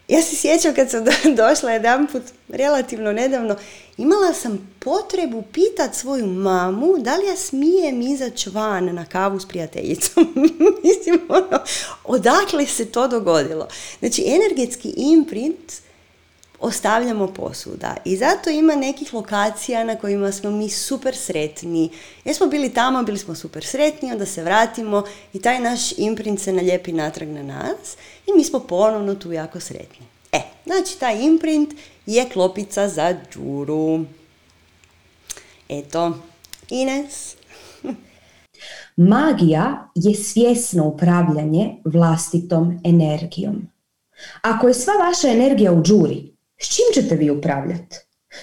ja 0.07 0.21
se 0.21 0.35
sjećam 0.35 0.75
kad 0.75 0.89
sam 0.89 1.05
došla 1.41 1.71
jedan 1.71 2.07
put, 2.07 2.23
relativno 2.49 3.11
nedavno, 3.11 3.55
imala 3.97 4.33
sam 4.33 4.75
potrebu 4.79 5.43
pitat 5.53 5.95
svoju 5.95 6.25
mamu 6.27 6.97
da 6.97 7.15
li 7.15 7.25
ja 7.25 7.35
smijem 7.35 8.01
izaći 8.01 8.49
van 8.49 8.95
na 8.95 9.05
kavu 9.05 9.39
s 9.39 9.47
prijateljicom. 9.47 10.33
Mislim, 10.83 11.21
ono, 11.29 11.59
odakle 12.03 12.65
se 12.65 12.85
to 12.85 13.07
dogodilo? 13.07 13.67
Znači, 13.99 14.23
energetski 14.27 14.93
imprint 14.97 15.73
ostavljamo 16.63 17.27
posuda. 17.27 17.95
I 18.05 18.17
zato 18.17 18.49
ima 18.49 18.75
nekih 18.75 19.13
lokacija 19.13 19.83
na 19.83 19.95
kojima 19.95 20.31
smo 20.31 20.51
mi 20.51 20.69
super 20.69 21.15
sretni. 21.15 21.89
Jer 22.25 22.35
smo 22.35 22.47
bili 22.47 22.73
tamo, 22.73 23.03
bili 23.03 23.17
smo 23.17 23.35
super 23.35 23.65
sretni, 23.65 24.11
onda 24.11 24.25
se 24.25 24.43
vratimo 24.43 25.03
i 25.33 25.41
taj 25.41 25.59
naš 25.59 25.97
imprint 25.97 26.39
se 26.39 26.53
naljepi 26.53 26.91
natrag 26.91 27.29
na 27.29 27.43
nas 27.43 27.97
i 28.27 28.31
mi 28.37 28.43
smo 28.43 28.59
ponovno 28.59 29.15
tu 29.15 29.31
jako 29.31 29.59
sretni. 29.59 30.05
E, 30.31 30.41
znači 30.65 30.99
taj 30.99 31.21
imprint 31.21 31.73
je 32.05 32.29
klopica 32.29 32.89
za 32.89 33.15
džuru. 33.33 34.05
Eto, 35.69 36.17
Ines. 36.69 37.35
Magija 38.97 39.89
je 39.95 40.15
svjesno 40.15 40.87
upravljanje 40.87 41.75
vlastitom 41.85 42.79
energijom. 42.83 43.67
Ako 44.41 44.67
je 44.67 44.73
sva 44.73 44.93
vaša 44.93 45.27
energija 45.27 45.71
u 45.71 45.83
džuri, 45.83 46.32
s 46.63 46.75
čim 46.75 46.85
ćete 46.93 47.15
vi 47.15 47.29
upravljati? 47.29 47.97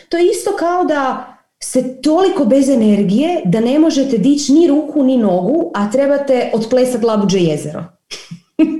To 0.08 0.16
je 0.16 0.30
isto 0.30 0.56
kao 0.56 0.84
da 0.84 1.34
ste 1.62 2.00
toliko 2.02 2.44
bez 2.44 2.68
energije 2.68 3.40
da 3.44 3.60
ne 3.60 3.78
možete 3.78 4.18
dići 4.18 4.52
ni 4.52 4.66
ruku 4.68 5.02
ni 5.02 5.16
nogu, 5.16 5.70
a 5.74 5.90
trebate 5.90 6.50
otplesati 6.54 7.04
labuđe 7.04 7.38
jezero. 7.38 7.84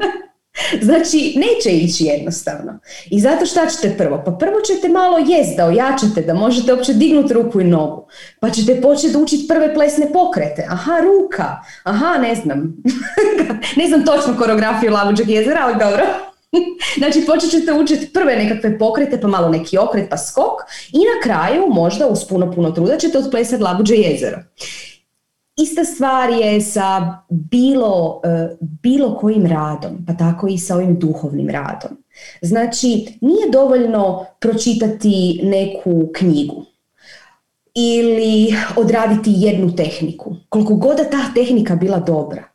znači, 0.86 1.34
neće 1.36 1.70
ići 1.70 2.04
jednostavno. 2.04 2.78
I 3.10 3.20
zato 3.20 3.46
šta 3.46 3.66
ćete 3.66 3.96
prvo? 3.98 4.22
Pa 4.24 4.32
prvo 4.32 4.60
ćete 4.60 4.88
malo 4.88 5.18
jest 5.18 5.56
da 5.56 5.66
ojačate, 5.66 6.22
da 6.22 6.34
možete 6.34 6.74
uopće 6.74 6.94
dignuti 6.94 7.34
ruku 7.34 7.60
i 7.60 7.64
nogu. 7.64 8.06
Pa 8.40 8.50
ćete 8.50 8.80
početi 8.80 9.16
učiti 9.16 9.48
prve 9.48 9.74
plesne 9.74 10.12
pokrete. 10.12 10.66
Aha, 10.70 11.00
ruka. 11.02 11.56
Aha, 11.82 12.18
ne 12.18 12.34
znam. 12.34 12.76
ne 13.76 13.88
znam 13.88 14.04
točno 14.04 14.36
koreografiju 14.38 14.92
labuđeg 14.92 15.30
jezera, 15.30 15.60
ali 15.62 15.74
dobro. 15.78 16.29
znači 16.98 17.26
počet 17.26 17.50
ćete 17.50 17.72
učiti 17.72 18.12
prve 18.12 18.36
nekakve 18.36 18.78
pokrete, 18.78 19.20
pa 19.20 19.28
malo 19.28 19.48
neki 19.48 19.78
okret, 19.78 20.10
pa 20.10 20.18
skok 20.18 20.60
i 20.92 20.98
na 20.98 21.22
kraju 21.22 21.66
možda 21.68 22.06
uz 22.06 22.24
puno, 22.28 22.52
puno 22.52 22.70
truda 22.70 22.96
ćete 22.96 23.18
otplesati 23.18 23.62
labuđe 23.62 23.94
jezero. 23.94 24.38
Ista 25.56 25.84
stvar 25.84 26.30
je 26.30 26.60
sa 26.60 27.18
bilo, 27.28 28.20
e, 28.24 28.56
bilo 28.60 29.18
kojim 29.18 29.46
radom, 29.46 30.04
pa 30.06 30.12
tako 30.14 30.48
i 30.48 30.58
sa 30.58 30.74
ovim 30.74 30.98
duhovnim 30.98 31.50
radom. 31.50 31.90
Znači, 32.42 33.18
nije 33.20 33.50
dovoljno 33.52 34.26
pročitati 34.40 35.40
neku 35.42 36.08
knjigu 36.14 36.64
ili 37.74 38.54
odraditi 38.76 39.32
jednu 39.36 39.76
tehniku, 39.76 40.36
koliko 40.48 40.74
god 40.74 40.96
da 40.96 41.04
ta 41.04 41.34
tehnika 41.34 41.76
bila 41.76 41.98
dobra 41.98 42.49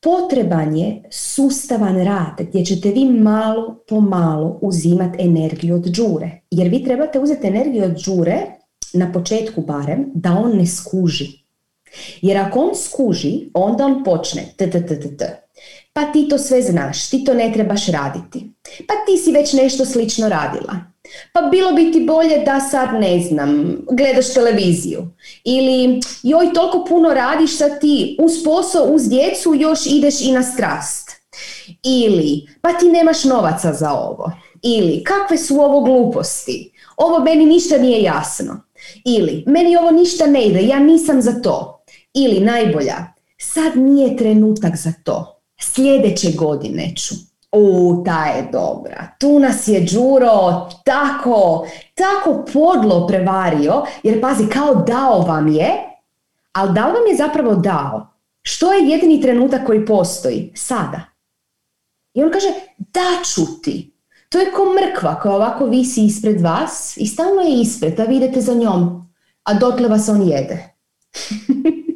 potreban 0.00 0.76
je 0.76 1.02
sustavan 1.10 2.04
rad 2.04 2.46
gdje 2.48 2.64
ćete 2.64 2.90
vi 2.90 3.04
malo 3.04 3.84
po 3.88 4.00
malo 4.00 4.58
uzimati 4.62 5.22
energiju 5.22 5.74
od 5.74 5.90
džure. 5.90 6.40
Jer 6.50 6.68
vi 6.68 6.84
trebate 6.84 7.20
uzeti 7.20 7.46
energiju 7.46 7.84
od 7.84 7.96
džure, 7.96 8.46
na 8.92 9.12
početku 9.12 9.60
barem, 9.60 10.10
da 10.14 10.32
on 10.32 10.56
ne 10.56 10.66
skuži. 10.66 11.28
Jer 12.22 12.36
ako 12.36 12.60
on 12.60 12.74
skuži, 12.76 13.50
onda 13.54 13.86
on 13.86 14.04
počne 14.04 14.42
t, 14.56 14.70
t, 14.70 14.86
t, 14.86 15.16
t, 15.16 15.42
pa 15.92 16.04
ti 16.12 16.28
to 16.28 16.38
sve 16.38 16.62
znaš, 16.62 17.10
ti 17.10 17.24
to 17.24 17.34
ne 17.34 17.52
trebaš 17.52 17.86
raditi. 17.86 18.50
Pa 18.86 18.94
ti 19.06 19.18
si 19.24 19.32
već 19.32 19.52
nešto 19.52 19.84
slično 19.84 20.28
radila. 20.28 20.76
Pa 21.32 21.42
bilo 21.42 21.72
bi 21.72 21.92
ti 21.92 22.00
bolje 22.00 22.38
da 22.38 22.60
sad, 22.60 23.00
ne 23.00 23.20
znam, 23.20 23.78
gledaš 23.90 24.34
televiziju. 24.34 25.08
Ili, 25.44 26.00
joj, 26.22 26.52
toliko 26.54 26.84
puno 26.88 27.08
radiš 27.08 27.56
sad 27.56 27.80
ti 27.80 28.16
uz 28.20 28.32
posao, 28.44 28.84
uz 28.84 29.08
djecu, 29.08 29.54
još 29.54 29.86
ideš 29.86 30.20
i 30.20 30.32
na 30.32 30.42
strast. 30.42 31.10
Ili, 31.84 32.46
pa 32.60 32.72
ti 32.72 32.86
nemaš 32.86 33.24
novaca 33.24 33.72
za 33.72 33.92
ovo. 33.92 34.32
Ili, 34.62 35.04
kakve 35.04 35.38
su 35.38 35.60
ovo 35.60 35.80
gluposti? 35.80 36.72
Ovo 36.96 37.18
meni 37.18 37.46
ništa 37.46 37.78
nije 37.78 38.02
jasno. 38.02 38.60
Ili, 39.04 39.44
meni 39.46 39.76
ovo 39.76 39.90
ništa 39.90 40.26
ne 40.26 40.44
ide, 40.46 40.62
ja 40.62 40.78
nisam 40.78 41.22
za 41.22 41.42
to. 41.42 41.84
Ili, 42.14 42.40
najbolja, 42.40 42.96
sad 43.38 43.76
nije 43.76 44.16
trenutak 44.16 44.76
za 44.76 44.92
to 45.04 45.38
sljedeće 45.60 46.32
godine 46.32 46.92
ću. 46.96 47.14
U, 47.52 48.02
ta 48.04 48.24
je 48.24 48.48
dobra. 48.52 49.08
Tu 49.20 49.38
nas 49.38 49.68
je 49.68 49.80
Đuro 49.80 50.68
tako, 50.84 51.66
tako 51.94 52.44
podlo 52.52 53.06
prevario, 53.06 53.82
jer 54.02 54.20
pazi, 54.20 54.46
kao 54.48 54.74
dao 54.74 55.20
vam 55.20 55.48
je, 55.48 55.70
ali 56.52 56.72
da 56.72 56.86
li 56.86 56.92
vam 56.92 57.06
je 57.10 57.16
zapravo 57.16 57.54
dao? 57.54 58.06
Što 58.42 58.72
je 58.72 58.88
jedini 58.88 59.20
trenutak 59.20 59.66
koji 59.66 59.86
postoji? 59.86 60.52
Sada. 60.54 61.00
I 62.14 62.22
on 62.22 62.30
kaže, 62.32 62.48
da 62.78 63.24
ću 63.24 63.62
ti. 63.62 63.94
To 64.28 64.38
je 64.38 64.52
ko 64.52 64.62
mrkva 64.64 65.20
koja 65.20 65.34
ovako 65.34 65.66
visi 65.66 66.04
ispred 66.04 66.40
vas 66.40 66.96
i 66.96 67.06
stalno 67.06 67.42
je 67.42 67.60
ispred, 67.60 68.00
a 68.00 68.04
vidite 68.04 68.40
za 68.40 68.54
njom, 68.54 69.12
a 69.44 69.54
dotle 69.54 69.88
vas 69.88 70.08
on 70.08 70.22
jede. 70.22 70.74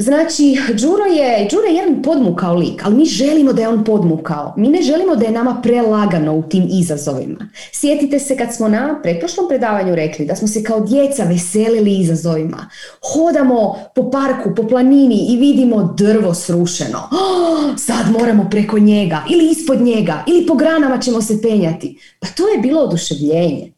Znači, 0.00 0.56
Đuro 0.68 1.04
je, 1.04 1.48
Đuro 1.50 1.66
je 1.66 1.74
jedan 1.74 2.02
podmukao 2.02 2.54
lik, 2.54 2.82
ali 2.84 2.96
mi 2.96 3.04
želimo 3.04 3.52
da 3.52 3.62
je 3.62 3.68
on 3.68 3.84
podmukao. 3.84 4.54
Mi 4.56 4.68
ne 4.68 4.82
želimo 4.82 5.16
da 5.16 5.24
je 5.24 5.32
nama 5.32 5.60
prelagano 5.62 6.34
u 6.34 6.42
tim 6.42 6.68
izazovima. 6.70 7.48
Sjetite 7.72 8.18
se 8.18 8.36
kad 8.36 8.54
smo 8.54 8.68
na 8.68 9.00
pretprošlom 9.02 9.48
predavanju 9.48 9.94
rekli 9.94 10.26
da 10.26 10.36
smo 10.36 10.48
se 10.48 10.62
kao 10.62 10.80
djeca 10.80 11.24
veselili 11.24 11.98
izazovima. 11.98 12.70
Hodamo 13.14 13.76
po 13.94 14.10
parku, 14.10 14.54
po 14.56 14.68
planini 14.68 15.26
i 15.28 15.36
vidimo 15.36 15.94
drvo 15.96 16.34
srušeno. 16.34 16.98
Oh, 16.98 17.76
sad 17.86 18.12
moramo 18.18 18.48
preko 18.50 18.78
njega 18.78 19.24
ili 19.30 19.50
ispod 19.50 19.80
njega 19.80 20.24
ili 20.26 20.46
po 20.46 20.54
granama 20.54 20.98
ćemo 20.98 21.22
se 21.22 21.42
penjati. 21.42 21.98
Pa 22.20 22.28
to 22.28 22.48
je 22.48 22.58
bilo 22.58 22.80
oduševljenje. 22.80 23.72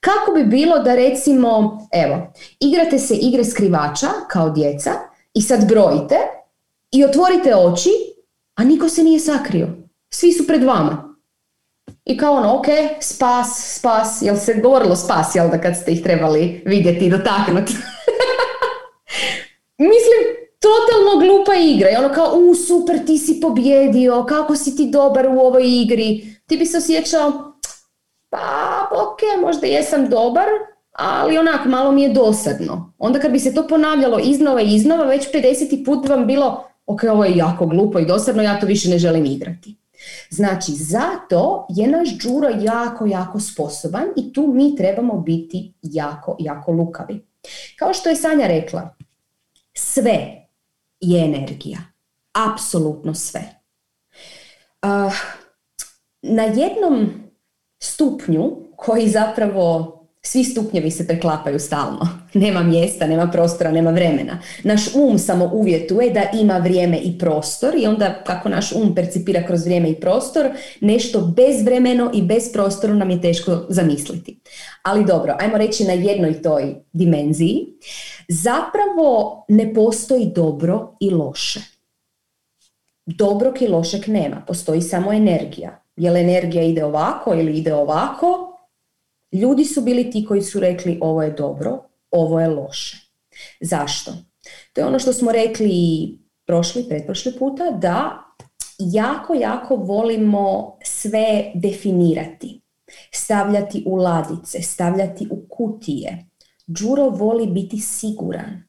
Kako 0.00 0.32
bi 0.32 0.44
bilo 0.44 0.78
da 0.78 0.94
recimo, 0.94 1.78
evo, 1.92 2.32
igrate 2.60 2.98
se 2.98 3.14
igre 3.14 3.44
skrivača 3.44 4.08
kao 4.28 4.50
djeca 4.50 5.11
i 5.34 5.42
sad 5.42 5.68
brojite 5.68 6.16
i 6.90 7.04
otvorite 7.04 7.56
oči, 7.56 7.90
a 8.54 8.64
niko 8.64 8.88
se 8.88 9.02
nije 9.02 9.20
sakrio. 9.20 9.68
Svi 10.10 10.32
su 10.32 10.46
pred 10.46 10.62
vama. 10.62 11.14
I 12.04 12.16
kao 12.16 12.34
ono, 12.34 12.58
ok, 12.58 12.66
spas, 13.00 13.76
spas, 13.78 14.22
jel 14.22 14.36
se 14.36 14.54
govorilo 14.54 14.96
spas, 14.96 15.34
jel 15.34 15.50
da 15.50 15.60
kad 15.60 15.76
ste 15.76 15.92
ih 15.92 16.02
trebali 16.02 16.62
vidjeti 16.66 17.06
i 17.06 17.10
dotaknuti? 17.10 17.72
mislim, 19.92 20.20
totalno 20.60 21.26
glupa 21.26 21.54
igra. 21.54 21.90
I 21.90 21.96
ono 21.96 22.14
kao, 22.14 22.34
u, 22.34 22.54
super, 22.54 23.06
ti 23.06 23.18
si 23.18 23.40
pobjedio, 23.40 24.24
kako 24.28 24.56
si 24.56 24.76
ti 24.76 24.90
dobar 24.90 25.26
u 25.26 25.40
ovoj 25.40 25.62
igri. 25.64 26.36
Ti 26.46 26.56
bi 26.56 26.66
se 26.66 26.76
osjećao, 26.78 27.32
pa, 28.30 28.88
ok, 28.92 29.40
možda 29.40 29.66
jesam 29.66 30.08
dobar, 30.08 30.48
ali 30.92 31.38
onak, 31.38 31.66
malo 31.66 31.92
mi 31.92 32.02
je 32.02 32.12
dosadno. 32.12 32.92
Onda 32.98 33.20
kad 33.20 33.32
bi 33.32 33.38
se 33.38 33.54
to 33.54 33.68
ponavljalo 33.68 34.18
iznova 34.24 34.62
i 34.62 34.74
iznova, 34.74 35.04
već 35.04 35.28
50. 35.34 35.84
put 35.84 36.08
vam 36.08 36.26
bilo, 36.26 36.64
ok, 36.86 37.00
ovo 37.10 37.24
je 37.24 37.36
jako 37.36 37.66
glupo 37.66 37.98
i 37.98 38.06
dosadno, 38.06 38.42
ja 38.42 38.60
to 38.60 38.66
više 38.66 38.88
ne 38.88 38.98
želim 38.98 39.24
igrati. 39.24 39.76
Znači, 40.30 40.72
zato 40.72 41.66
je 41.70 41.88
naš 41.88 42.18
Đuro 42.18 42.48
jako, 42.48 43.06
jako 43.06 43.40
sposoban 43.40 44.04
i 44.16 44.32
tu 44.32 44.46
mi 44.46 44.76
trebamo 44.76 45.20
biti 45.20 45.74
jako, 45.82 46.36
jako 46.38 46.72
lukavi. 46.72 47.26
Kao 47.78 47.94
što 47.94 48.08
je 48.08 48.16
Sanja 48.16 48.46
rekla, 48.46 48.96
sve 49.74 50.46
je 51.00 51.24
energija. 51.24 51.78
Apsolutno 52.32 53.14
sve. 53.14 53.42
na 56.22 56.42
jednom 56.42 57.10
stupnju 57.78 58.56
koji 58.76 59.08
zapravo 59.08 59.98
svi 60.26 60.44
stupnjevi 60.44 60.90
se 60.90 61.06
preklapaju 61.06 61.58
stalno. 61.58 62.08
Nema 62.34 62.62
mjesta, 62.62 63.06
nema 63.06 63.26
prostora, 63.26 63.70
nema 63.70 63.90
vremena. 63.90 64.38
Naš 64.64 64.94
um 64.94 65.18
samo 65.18 65.50
uvjetuje 65.52 66.10
da 66.10 66.38
ima 66.40 66.58
vrijeme 66.58 66.98
i 66.98 67.18
prostor 67.18 67.74
i 67.76 67.86
onda 67.86 68.22
kako 68.24 68.48
naš 68.48 68.72
um 68.72 68.94
percipira 68.94 69.46
kroz 69.46 69.64
vrijeme 69.64 69.90
i 69.90 70.00
prostor, 70.00 70.50
nešto 70.80 71.20
bezvremeno 71.20 72.10
i 72.14 72.22
bez 72.22 72.52
prostora 72.52 72.94
nam 72.94 73.10
je 73.10 73.20
teško 73.20 73.66
zamisliti. 73.68 74.40
Ali 74.82 75.04
dobro, 75.04 75.36
ajmo 75.40 75.58
reći 75.58 75.84
na 75.84 75.92
jednoj 75.92 76.42
toj 76.42 76.74
dimenziji. 76.92 77.66
Zapravo 78.28 79.44
ne 79.48 79.74
postoji 79.74 80.26
dobro 80.34 80.96
i 81.00 81.10
loše. 81.10 81.60
Dobrog 83.06 83.62
i 83.62 83.68
lošeg 83.68 84.08
nema, 84.08 84.44
postoji 84.46 84.82
samo 84.82 85.12
energija. 85.12 85.82
Jel 85.96 86.16
energija 86.16 86.62
ide 86.62 86.84
ovako 86.84 87.34
ili 87.34 87.58
ide 87.58 87.74
ovako, 87.74 88.51
Ljudi 89.32 89.64
su 89.64 89.80
bili 89.80 90.10
ti 90.10 90.24
koji 90.24 90.42
su 90.42 90.60
rekli 90.60 90.98
ovo 91.00 91.22
je 91.22 91.30
dobro, 91.30 91.82
ovo 92.10 92.40
je 92.40 92.48
loše. 92.48 92.96
Zašto? 93.60 94.12
To 94.72 94.80
je 94.80 94.86
ono 94.86 94.98
što 94.98 95.12
smo 95.12 95.32
rekli 95.32 95.72
prošli, 96.46 96.88
pretprošli 96.88 97.32
puta, 97.38 97.70
da 97.70 98.24
jako, 98.78 99.34
jako 99.34 99.76
volimo 99.76 100.78
sve 100.84 101.52
definirati, 101.54 102.60
stavljati 103.12 103.82
u 103.86 103.96
ladice, 103.96 104.62
stavljati 104.62 105.28
u 105.30 105.46
kutije. 105.48 106.26
Đuro 106.66 107.08
voli 107.10 107.46
biti 107.46 107.80
siguran. 107.80 108.62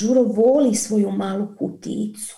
Đuro 0.00 0.22
voli 0.22 0.74
svoju 0.74 1.10
malu 1.10 1.46
kutijicu. 1.58 2.36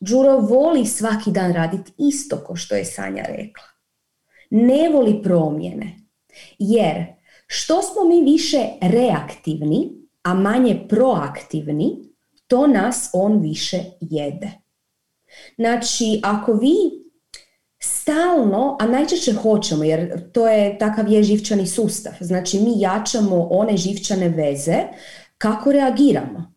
Đuro 0.00 0.38
voli 0.38 0.86
svaki 0.86 1.30
dan 1.30 1.52
raditi 1.52 1.92
isto 1.98 2.36
ko 2.36 2.56
što 2.56 2.74
je 2.74 2.84
Sanja 2.84 3.22
rekla. 3.22 3.64
Ne 4.50 4.88
voli 4.92 5.22
promjene. 5.22 6.03
Jer 6.58 7.04
što 7.46 7.82
smo 7.82 8.04
mi 8.04 8.32
više 8.32 8.68
reaktivni, 8.80 9.90
a 10.22 10.34
manje 10.34 10.86
proaktivni, 10.88 11.96
to 12.46 12.66
nas 12.66 13.10
on 13.12 13.40
više 13.40 13.78
jede. 14.00 14.50
Znači, 15.56 16.20
ako 16.22 16.52
vi 16.52 16.74
stalno, 17.82 18.76
a 18.80 18.86
najčešće 18.86 19.32
hoćemo, 19.32 19.84
jer 19.84 20.32
to 20.32 20.48
je 20.48 20.78
takav 20.78 21.12
je 21.12 21.22
živčani 21.22 21.66
sustav, 21.66 22.12
znači 22.20 22.60
mi 22.60 22.80
jačamo 22.80 23.48
one 23.50 23.76
živčane 23.76 24.28
veze, 24.28 24.76
kako 25.38 25.72
reagiramo. 25.72 26.54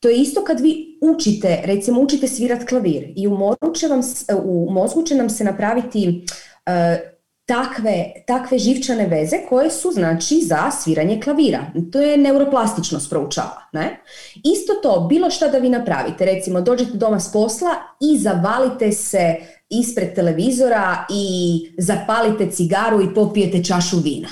To 0.00 0.08
je 0.08 0.16
isto 0.16 0.44
kad 0.44 0.60
vi 0.60 0.98
učite, 1.00 1.62
recimo 1.64 2.00
učite 2.00 2.28
svirat 2.28 2.68
klavir 2.68 3.12
i 3.16 3.26
u, 3.28 3.38
će 3.74 3.88
vam, 3.88 4.00
u 4.44 4.70
mozgu 4.70 5.02
će 5.02 5.14
nam 5.14 5.30
se 5.30 5.44
napraviti 5.44 6.24
uh, 6.66 7.15
takve, 7.46 8.12
takve 8.26 8.58
živčane 8.58 9.06
veze 9.06 9.36
koje 9.48 9.70
su 9.70 9.90
znači 9.90 10.40
za 10.40 10.70
sviranje 10.70 11.20
klavira. 11.24 11.66
To 11.92 12.00
je 12.00 12.16
neuroplastičnost 12.16 13.10
proučava. 13.10 13.62
Ne? 13.72 14.02
Isto 14.44 14.72
to, 14.82 15.00
bilo 15.00 15.30
što 15.30 15.48
da 15.48 15.58
vi 15.58 15.68
napravite, 15.68 16.24
recimo 16.24 16.60
dođete 16.60 16.92
doma 16.92 17.20
s 17.20 17.32
posla 17.32 17.70
i 18.00 18.18
zavalite 18.18 18.92
se 18.92 19.36
ispred 19.68 20.14
televizora 20.14 21.06
i 21.10 21.60
zapalite 21.78 22.50
cigaru 22.50 23.02
i 23.02 23.14
popijete 23.14 23.64
čašu 23.64 23.96
vina. 23.98 24.28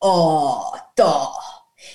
O, 0.00 0.54
to! 0.96 1.32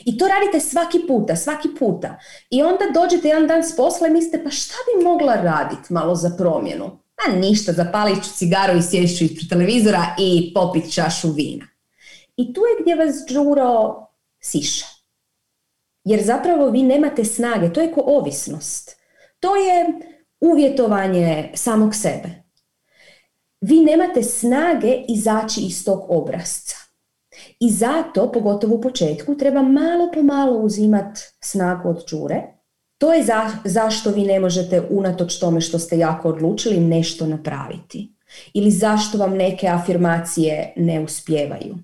I 0.05 0.17
to 0.17 0.27
radite 0.27 0.59
svaki 0.59 0.99
puta, 1.07 1.35
svaki 1.35 1.69
puta. 1.79 2.19
I 2.49 2.63
onda 2.63 2.83
dođete 2.93 3.27
jedan 3.27 3.47
dan 3.47 3.63
s 3.63 3.75
posla 3.75 4.07
i 4.07 4.11
mislite 4.11 4.43
pa 4.43 4.49
šta 4.49 4.75
bi 4.87 5.03
mogla 5.03 5.35
raditi 5.35 5.93
malo 5.93 6.15
za 6.15 6.31
promjenu? 6.37 7.06
Pa 7.17 7.31
ništa, 7.31 7.73
zapalit 7.73 8.23
ću 8.23 8.29
cigaru 8.35 8.77
i 8.77 8.81
sješću 8.81 9.23
ispred 9.23 9.49
televizora 9.49 10.15
i 10.19 10.51
popit 10.53 10.93
čašu 10.93 11.31
vina. 11.31 11.67
I 12.37 12.53
tu 12.53 12.61
je 12.61 12.81
gdje 12.81 12.95
vas 12.95 13.15
Đuro 13.29 13.95
siša. 14.39 14.85
Jer 16.03 16.23
zapravo 16.23 16.69
vi 16.69 16.83
nemate 16.83 17.25
snage, 17.25 17.73
to 17.73 17.81
je 17.81 17.91
ko 17.91 18.03
ovisnost. 18.05 18.97
To 19.39 19.55
je 19.55 19.85
uvjetovanje 20.41 21.51
samog 21.55 21.95
sebe. 21.95 22.43
Vi 23.61 23.79
nemate 23.79 24.23
snage 24.23 25.03
izaći 25.07 25.61
iz 25.61 25.85
tog 25.85 26.05
obrazca. 26.09 26.75
I 27.59 27.69
zato, 27.71 28.31
pogotovo 28.31 28.75
u 28.75 28.81
početku, 28.81 29.35
treba 29.35 29.61
malo 29.61 30.11
po 30.13 30.21
malo 30.21 30.57
uzimati 30.57 31.21
snagu 31.41 31.89
od 31.89 32.05
džure, 32.09 32.56
to 32.97 33.13
je 33.13 33.23
za, 33.23 33.49
zašto 33.63 34.11
vi 34.11 34.25
ne 34.25 34.39
možete 34.39 34.81
unatoč 34.89 35.39
tome 35.39 35.61
što 35.61 35.79
ste 35.79 35.97
jako 35.97 36.29
odlučili 36.29 36.79
nešto 36.79 37.27
napraviti. 37.27 38.13
Ili 38.53 38.71
zašto 38.71 39.17
vam 39.17 39.33
neke 39.33 39.67
afirmacije 39.67 40.73
ne 40.75 40.99
uspijevaju. 40.99 41.75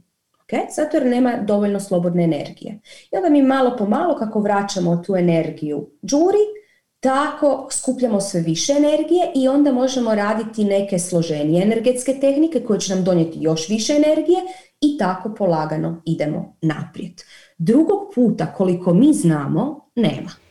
Okay? 0.48 0.76
Zato 0.76 0.98
jer 0.98 1.06
nema 1.06 1.38
dovoljno 1.38 1.80
slobodne 1.80 2.24
energije. 2.24 2.80
I 3.12 3.18
onda 3.18 3.30
mi 3.30 3.42
malo 3.42 3.76
po 3.78 3.86
malo 3.86 4.16
kako 4.16 4.40
vraćamo 4.40 4.98
tu 4.98 5.16
energiju 5.16 5.90
džuri, 6.06 6.64
tako 7.00 7.68
skupljamo 7.72 8.22
sve 8.22 8.42
više 8.42 8.74
energije 8.74 9.32
i 9.36 9.48
onda 9.48 9.72
možemo 9.72 10.16
raditi 10.16 10.64
neke 10.64 11.00
složenije 11.00 11.64
energetske 11.64 12.14
tehnike 12.22 12.60
koje 12.60 12.80
će 12.80 12.96
nam 12.96 13.04
donijeti 13.04 13.38
još 13.42 13.70
više 13.70 13.94
energije 13.94 14.40
i 14.82 14.98
tako 14.98 15.34
polagano 15.36 16.02
idemo 16.06 16.56
naprijed. 16.62 17.14
Drugog 17.58 18.14
puta 18.16 18.46
koliko 18.46 18.94
mi 18.94 19.14
znamo, 19.14 19.90
nema. 19.96 20.43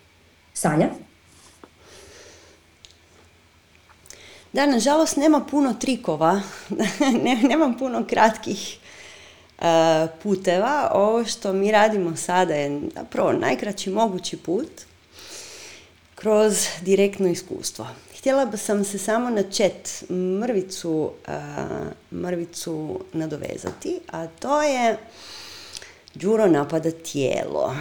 Sanja? 0.63 0.89
Da, 4.53 4.67
nažalost 4.67 5.17
nema 5.17 5.41
puno 5.41 5.75
trikova, 5.75 6.41
nema 7.51 7.75
puno 7.79 8.05
kratkih 8.09 8.79
uh, 9.59 9.65
puteva. 10.23 10.91
Ovo 10.95 11.25
što 11.25 11.53
mi 11.53 11.73
radimo 11.73 12.17
sada 12.17 12.55
je 12.55 12.81
zapravo 12.95 13.33
najkraći 13.33 13.91
mogući 13.91 14.37
put 14.37 14.71
kroz 16.15 16.67
direktno 16.81 17.29
iskustvo. 17.29 17.87
Htjela 18.19 18.57
sam 18.57 18.85
se 18.85 18.99
samo 18.99 19.31
na 19.31 19.43
čet 19.43 20.05
mrvicu, 20.11 21.13
uh, 21.29 22.19
mrvicu 22.19 23.01
nadovezati, 23.13 24.01
a 24.13 24.27
to 24.27 24.63
je 24.63 24.99
Đuro 26.15 26.47
napada 26.47 26.91
tijelo 26.91 27.75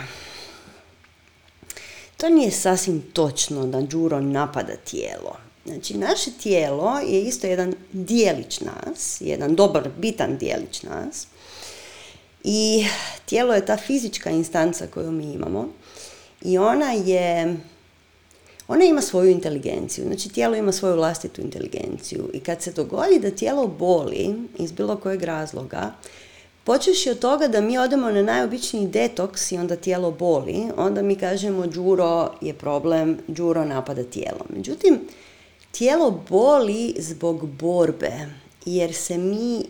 to 2.22 2.30
nije 2.30 2.52
sasvim 2.52 3.02
točno 3.14 3.66
da 3.66 3.82
Đuro 3.82 4.20
napada 4.20 4.76
tijelo. 4.76 5.38
Znači, 5.66 5.98
naše 5.98 6.32
tijelo 6.44 7.00
je 7.00 7.22
isto 7.22 7.48
jedan 7.48 7.74
dijelić 7.92 8.60
nas, 8.60 9.22
jedan 9.22 9.56
dobar, 9.56 9.90
bitan 9.98 10.38
dijelić 10.38 10.84
nas. 10.84 11.28
I 12.44 12.86
tijelo 13.26 13.54
je 13.54 13.66
ta 13.66 13.78
fizička 13.78 14.30
instanca 14.30 14.88
koju 14.88 15.12
mi 15.12 15.34
imamo. 15.34 15.70
I 16.42 16.58
ona 16.58 16.92
je, 16.92 17.58
ona 18.68 18.86
ima 18.86 19.02
svoju 19.02 19.30
inteligenciju. 19.30 20.06
Znači, 20.06 20.30
tijelo 20.30 20.56
ima 20.56 20.72
svoju 20.72 20.96
vlastitu 20.96 21.42
inteligenciju. 21.42 22.30
I 22.34 22.40
kad 22.40 22.62
se 22.62 22.72
dogodi 22.72 23.20
da 23.20 23.32
tijelo 23.32 23.68
boli 23.68 24.36
iz 24.60 24.72
bilo 24.72 24.98
kojeg 24.98 25.24
razloga, 25.24 25.94
Počeš 26.64 27.08
od 27.08 27.20
toga 27.20 27.48
da 27.48 27.62
mi 27.62 27.78
odemo 27.78 28.12
na 28.12 28.24
najobičniji 28.24 28.88
detoks 28.88 29.52
i 29.52 29.58
onda 29.58 29.76
tijelo 29.76 30.12
boli, 30.12 30.64
onda 30.78 31.02
mi 31.02 31.16
kažemo 31.16 31.68
đuro 31.68 32.32
je 32.42 32.54
problem, 32.54 33.18
đuro 33.28 33.66
napada 33.66 34.04
tijelo. 34.04 34.46
Međutim, 34.50 35.00
tijelo 35.72 36.24
boli 36.30 36.96
zbog 37.00 37.50
borbe, 37.50 38.12
jer 38.66 38.94
se 38.94 39.18
mi 39.18 39.66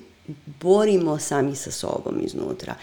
borimo 0.61 1.19
sami 1.19 1.55
sa 1.55 1.71
sobom 1.71 2.21
iznutra. 2.23 2.75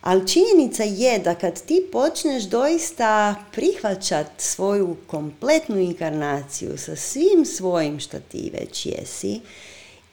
Ali 0.00 0.28
činjenica 0.28 0.82
je 0.82 1.18
da 1.18 1.34
kad 1.34 1.62
ti 1.62 1.86
počneš 1.92 2.42
doista 2.42 3.34
prihvaćat 3.52 4.26
svoju 4.38 4.96
kompletnu 5.06 5.78
inkarnaciju 5.78 6.78
sa 6.78 6.96
svim 6.96 7.44
svojim 7.44 8.00
šta 8.00 8.18
ti 8.18 8.50
već 8.60 8.86
jesi 8.86 9.40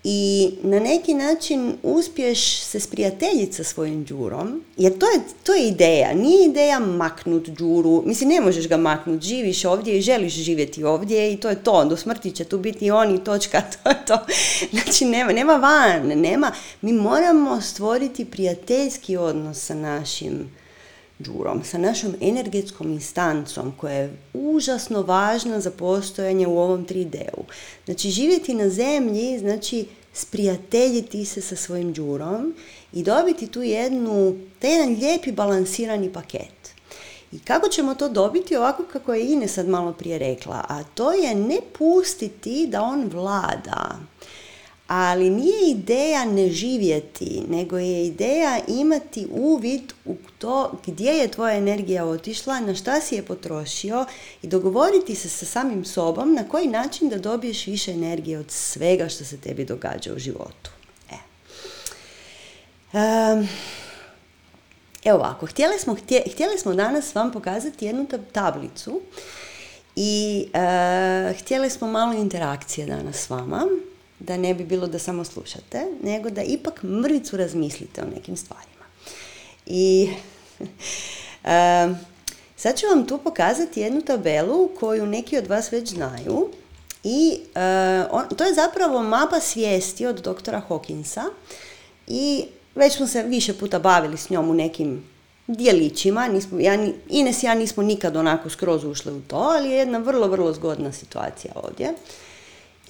i 0.10 0.52
na 0.63 0.80
neki 0.80 1.13
način 1.13 1.78
uspješ 1.84 2.60
se 2.60 2.80
sprijateljiti 2.80 3.54
sa 3.54 3.63
svojim 3.63 4.06
džurom, 4.06 4.63
jer 4.78 4.98
to 4.98 5.06
je, 5.06 5.20
to 5.43 5.54
je 5.54 5.67
ideja, 5.67 6.13
nije 6.13 6.50
ideja 6.50 6.80
maknut 6.80 7.50
džuru, 7.50 8.04
mislim 8.06 8.30
ne 8.30 8.41
možeš 8.41 8.67
ga 8.67 8.78
maknut, 8.78 9.22
živiš 9.22 9.65
ovdje 9.65 9.98
i 9.98 10.02
želiš 10.02 10.34
živjeti 10.34 10.84
ovdje 10.84 11.34
i 11.34 11.38
to 11.38 11.50
je 11.50 11.63
to, 11.63 11.86
do 11.86 11.98
smrti 11.98 12.32
će 12.32 12.43
tu 12.43 12.58
biti 12.58 12.91
on 12.91 13.15
i 13.15 13.24
točka, 13.24 13.62
to 13.84 13.89
je 13.89 14.06
to. 14.08 14.20
Znači 14.72 15.06
nema, 15.06 15.32
nema 15.32 15.56
van, 15.56 16.08
nema, 16.08 16.52
mi 16.82 16.93
moramo 16.93 17.62
stvoriti 17.62 18.26
prijateljski 18.26 19.17
odnos 19.17 19.65
sa 19.65 19.74
našim 19.74 20.50
džurom, 21.23 21.63
sa 21.63 21.77
našom 21.77 22.15
energetskom 22.21 22.91
instancom 22.91 23.73
koja 23.77 23.93
je 23.93 24.17
užasno 24.34 25.01
važna 25.01 25.60
za 25.60 25.71
postojanje 25.71 26.47
u 26.47 26.58
ovom 26.60 26.88
3D-u. 26.88 27.43
Znači 27.86 28.10
živjeti 28.10 28.53
na 28.53 28.69
zemlji, 28.69 29.39
znači 29.39 29.86
sprijateljiti 30.13 31.25
se 31.25 31.41
sa 31.41 31.56
svojim 31.56 31.93
džurom 31.93 32.53
i 32.93 33.03
dobiti 33.03 33.47
tu 33.47 33.62
jednu, 33.62 34.38
taj 34.60 34.71
jedan 34.71 34.89
lijepi 34.89 35.32
balansirani 35.32 36.13
paket. 36.13 36.58
I 37.32 37.39
kako 37.39 37.67
ćemo 37.67 37.95
to 37.95 38.10
dobiti 38.10 38.56
ovako 38.56 38.84
kako 38.84 39.13
je 39.13 39.32
Ine 39.32 39.47
sad 39.47 39.67
malo 39.67 39.93
prije 39.93 40.19
rekla, 40.19 40.65
a 40.69 40.84
to 40.84 41.13
je 41.13 41.36
ne 41.36 41.58
pustiti 41.77 42.67
da 42.67 42.82
on 42.82 43.10
vlada 43.13 43.99
ali 44.88 45.30
nije 45.30 45.71
ideja 45.71 46.26
ne 46.26 46.50
živjeti, 46.50 47.43
nego 47.50 47.78
je 47.78 48.06
ideja 48.06 48.60
imati 48.67 49.28
uvid 49.32 49.93
u 50.06 50.15
to 50.38 50.71
gdje 50.86 51.12
je 51.12 51.28
tvoja 51.28 51.56
energija 51.56 52.06
otišla, 52.06 52.60
na 52.60 52.76
šta 52.76 53.02
si 53.02 53.15
je 53.15 53.26
potrošio 53.26 54.06
i 54.41 54.47
dogovoriti 54.47 55.15
se 55.15 55.30
sa 55.30 55.45
samim 55.45 55.86
sobom 55.86 56.34
na 56.34 56.43
koji 56.50 56.67
način 56.67 57.10
da 57.10 57.17
dobiješ 57.17 57.67
više 57.67 57.91
energije 57.91 58.39
od 58.39 58.52
svega 58.52 59.10
što 59.10 59.26
se 59.26 59.38
tebi 59.38 59.65
događa 59.65 60.13
u 60.13 60.19
životu. 60.19 60.71
E. 61.12 61.17
evo 65.06 65.17
ovako, 65.17 65.45
htjeli 65.45 65.80
smo, 65.80 65.95
htjeli 66.34 66.58
smo 66.58 66.73
danas 66.73 67.15
vam 67.15 67.32
pokazati 67.32 67.86
jednu 67.86 68.08
tablicu 68.32 69.02
i 69.95 70.45
e, 70.54 71.34
htjeli 71.39 71.69
smo 71.69 71.88
malo 71.88 72.13
interakcije 72.13 72.88
danas 72.88 73.15
s 73.15 73.30
vama 73.30 73.67
da 74.19 74.38
ne 74.38 74.53
bi 74.53 74.63
bilo 74.63 74.88
da 74.88 74.99
samo 74.99 75.23
slušate, 75.23 75.86
nego 76.03 76.30
da 76.30 76.41
ipak 76.41 76.84
mrvicu 76.84 77.38
razmislite 77.38 78.01
o 78.01 78.15
nekim 78.15 78.38
stvarima. 78.38 78.86
I 79.65 80.10
sad 82.62 82.80
ću 82.80 82.88
vam 82.88 83.08
tu 83.08 83.17
pokazati 83.17 83.82
jednu 83.82 84.01
tabelu 84.01 84.69
koju 84.80 85.06
neki 85.06 85.38
od 85.38 85.47
vas 85.47 85.71
već 85.71 85.89
znaju. 85.89 86.49
I 87.03 87.39
to 88.38 88.43
je 88.43 88.53
zapravo 88.53 89.03
mapa 89.03 89.39
svijesti 89.39 90.06
od 90.06 90.19
doktora 90.19 90.62
Hawkinsa 90.69 91.23
i 92.08 92.45
već 92.75 92.95
smo 92.95 93.08
se 93.08 93.23
više 93.23 93.53
puta 93.53 93.80
bavili 93.80 94.17
s 94.17 94.30
njom 94.30 94.49
u 94.49 94.53
nekim 94.53 95.03
dijelićima. 95.47 96.27
Nismo, 96.27 96.60
ja, 96.60 96.88
Ines 97.10 97.43
i 97.43 97.45
ja 97.45 97.56
nismo 97.56 97.84
nikad 97.84 98.15
onako 98.15 98.49
skroz 98.49 98.84
ušli 98.84 99.13
u 99.13 99.21
to, 99.21 99.36
ali 99.36 99.69
je 99.69 99.77
jedna 99.77 99.97
vrlo, 99.97 100.27
vrlo 100.27 100.53
zgodna 100.53 100.91
situacija 100.91 101.53
ovdje. 101.56 101.93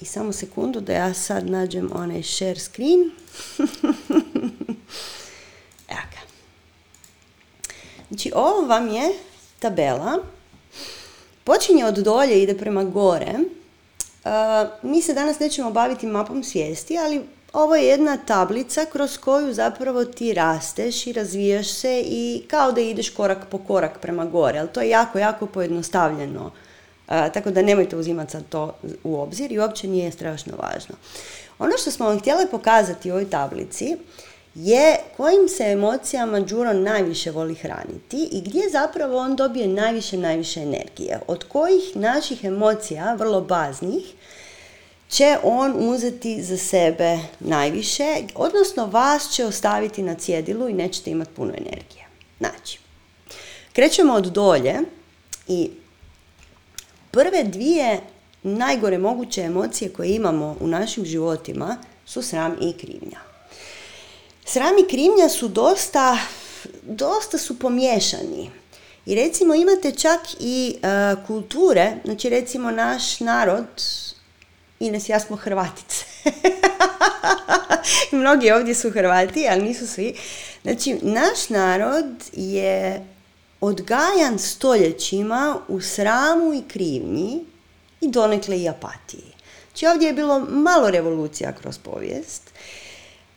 I 0.00 0.04
samo 0.04 0.32
sekundu 0.32 0.80
da 0.80 0.92
ja 0.92 1.14
sad 1.14 1.50
nađem 1.50 1.90
onaj 1.94 2.22
share 2.22 2.58
screen. 2.58 3.10
Evo 5.88 6.00
ga. 6.10 6.20
Znači 8.08 8.32
ovo 8.34 8.66
vam 8.66 8.88
je 8.88 9.12
tabela. 9.58 10.18
Počinje 11.44 11.84
od 11.84 11.94
dolje, 11.94 12.42
ide 12.42 12.58
prema 12.58 12.84
gore. 12.84 13.34
Uh, 14.24 14.90
mi 14.90 15.02
se 15.02 15.14
danas 15.14 15.38
nećemo 15.38 15.70
baviti 15.70 16.06
mapom 16.06 16.44
svijesti, 16.44 16.98
ali 16.98 17.22
ovo 17.52 17.76
je 17.76 17.86
jedna 17.86 18.16
tablica 18.16 18.84
kroz 18.92 19.18
koju 19.18 19.54
zapravo 19.54 20.04
ti 20.04 20.34
rasteš 20.34 21.06
i 21.06 21.12
razvijaš 21.12 21.68
se 21.68 22.02
i 22.06 22.42
kao 22.48 22.72
da 22.72 22.80
ideš 22.80 23.10
korak 23.10 23.38
po 23.50 23.58
korak 23.58 24.00
prema 24.00 24.24
gore, 24.24 24.58
ali 24.58 24.68
to 24.68 24.80
je 24.80 24.88
jako, 24.88 25.18
jako 25.18 25.46
pojednostavljeno 25.46 26.50
tako 27.08 27.50
da 27.50 27.62
nemojte 27.62 27.96
uzimati 27.96 28.32
sad 28.32 28.48
to 28.48 28.74
u 29.04 29.20
obzir 29.20 29.52
i 29.52 29.58
uopće 29.58 29.88
nije 29.88 30.12
strašno 30.12 30.52
važno. 30.62 30.94
Ono 31.58 31.72
što 31.78 31.90
smo 31.90 32.06
vam 32.06 32.20
htjeli 32.20 32.46
pokazati 32.50 33.10
u 33.10 33.14
ovoj 33.14 33.30
tablici 33.30 33.96
je 34.54 34.96
kojim 35.16 35.48
se 35.48 35.64
emocijama 35.64 36.40
Đuro 36.40 36.72
najviše 36.72 37.30
voli 37.30 37.54
hraniti 37.54 38.28
i 38.32 38.40
gdje 38.40 38.70
zapravo 38.70 39.18
on 39.18 39.36
dobije 39.36 39.68
najviše, 39.68 40.16
najviše 40.16 40.60
energije. 40.60 41.20
Od 41.26 41.44
kojih 41.44 41.96
naših 41.96 42.44
emocija, 42.44 43.14
vrlo 43.14 43.40
baznih, 43.40 44.04
će 45.08 45.36
on 45.42 45.88
uzeti 45.88 46.42
za 46.42 46.56
sebe 46.56 47.18
najviše, 47.40 48.16
odnosno 48.34 48.86
vas 48.86 49.30
će 49.30 49.44
ostaviti 49.44 50.02
na 50.02 50.14
cjedilu 50.14 50.68
i 50.68 50.72
nećete 50.72 51.10
imati 51.10 51.30
puno 51.36 51.52
energije. 51.56 52.06
Znači, 52.38 52.80
krećemo 53.72 54.14
od 54.14 54.26
dolje 54.26 54.74
i 55.48 55.70
Prve 57.10 57.44
dvije 57.44 58.00
najgore 58.42 58.98
moguće 58.98 59.40
emocije 59.40 59.92
koje 59.92 60.08
imamo 60.08 60.56
u 60.60 60.66
našim 60.66 61.04
životima 61.04 61.76
su 62.06 62.22
sram 62.22 62.56
i 62.60 62.72
krivnja. 62.72 63.18
Sram 64.44 64.78
i 64.78 64.88
krivnja 64.88 65.28
su 65.28 65.48
dosta, 65.48 66.18
dosta 66.82 67.38
su 67.38 67.58
pomiješani. 67.58 68.50
I 69.06 69.14
recimo 69.14 69.54
imate 69.54 69.92
čak 69.92 70.20
i 70.40 70.76
e, 70.82 70.86
kulture, 71.26 71.92
znači 72.04 72.28
recimo 72.28 72.70
naš 72.70 73.20
narod, 73.20 73.66
Ines 74.80 75.08
ja 75.08 75.20
smo 75.20 75.36
Hrvatice. 75.36 76.04
Mnogi 78.12 78.50
ovdje 78.50 78.74
su 78.74 78.90
Hrvati, 78.90 79.48
ali 79.50 79.62
nisu 79.62 79.86
svi. 79.86 80.14
Znači, 80.62 80.98
naš 81.02 81.48
narod 81.48 82.06
je 82.32 83.06
odgajan 83.60 84.38
stoljećima 84.38 85.58
u 85.68 85.80
sramu 85.80 86.54
i 86.54 86.62
krivnji 86.68 87.44
i 88.00 88.08
donekle 88.08 88.58
i 88.58 88.68
apatiji. 88.68 89.32
Znači 89.68 89.86
ovdje 89.86 90.06
je 90.06 90.12
bilo 90.12 90.40
malo 90.40 90.90
revolucija 90.90 91.52
kroz 91.52 91.78
povijest, 91.78 92.42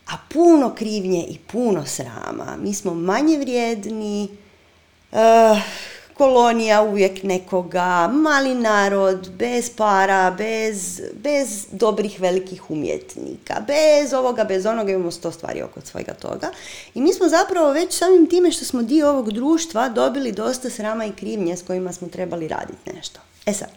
a 0.07 0.13
puno 0.33 0.75
krivnje 0.75 1.25
i 1.29 1.37
puno 1.51 1.85
srama. 1.85 2.57
Mi 2.61 2.73
smo 2.73 2.93
manje 2.93 3.37
vrijedni, 3.37 4.27
uh, 5.11 5.17
kolonija 6.13 6.81
uvijek 6.81 7.23
nekoga, 7.23 8.07
mali 8.13 8.55
narod, 8.55 9.29
bez 9.29 9.69
para, 9.69 10.31
bez, 10.31 11.01
bez 11.13 11.65
dobrih 11.71 12.19
velikih 12.21 12.71
umjetnika, 12.71 13.55
bez 13.67 14.13
ovoga, 14.13 14.43
bez 14.43 14.65
onoga, 14.65 14.91
imamo 14.91 15.11
sto 15.11 15.31
stvari 15.31 15.61
oko 15.61 15.81
svega 15.81 16.13
toga. 16.13 16.51
I 16.93 17.01
mi 17.01 17.13
smo 17.13 17.29
zapravo 17.29 17.71
već 17.71 17.97
samim 17.97 18.29
time 18.29 18.51
što 18.51 18.65
smo 18.65 18.81
dio 18.81 19.09
ovog 19.09 19.31
društva 19.31 19.89
dobili 19.89 20.31
dosta 20.31 20.69
srama 20.69 21.05
i 21.05 21.11
krivnje 21.11 21.57
s 21.57 21.63
kojima 21.63 21.93
smo 21.93 22.07
trebali 22.07 22.47
raditi 22.47 22.93
nešto. 22.95 23.19
E 23.45 23.53
sad, 23.53 23.69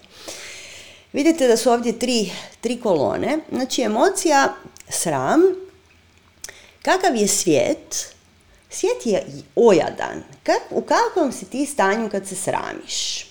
vidite 1.12 1.48
da 1.48 1.56
su 1.56 1.70
ovdje 1.70 1.98
tri, 1.98 2.30
tri 2.60 2.80
kolone. 2.80 3.38
Znači 3.52 3.82
emocija 3.82 4.54
sram, 4.88 5.40
kakav 6.82 7.16
je 7.16 7.28
svijet, 7.28 8.13
Svijet 8.74 9.06
je 9.06 9.24
ojadan. 9.56 10.22
u 10.70 10.82
kakvom 10.82 11.32
si 11.32 11.44
ti 11.44 11.66
stanju 11.66 12.10
kad 12.10 12.26
se 12.26 12.36
sramiš? 12.36 13.26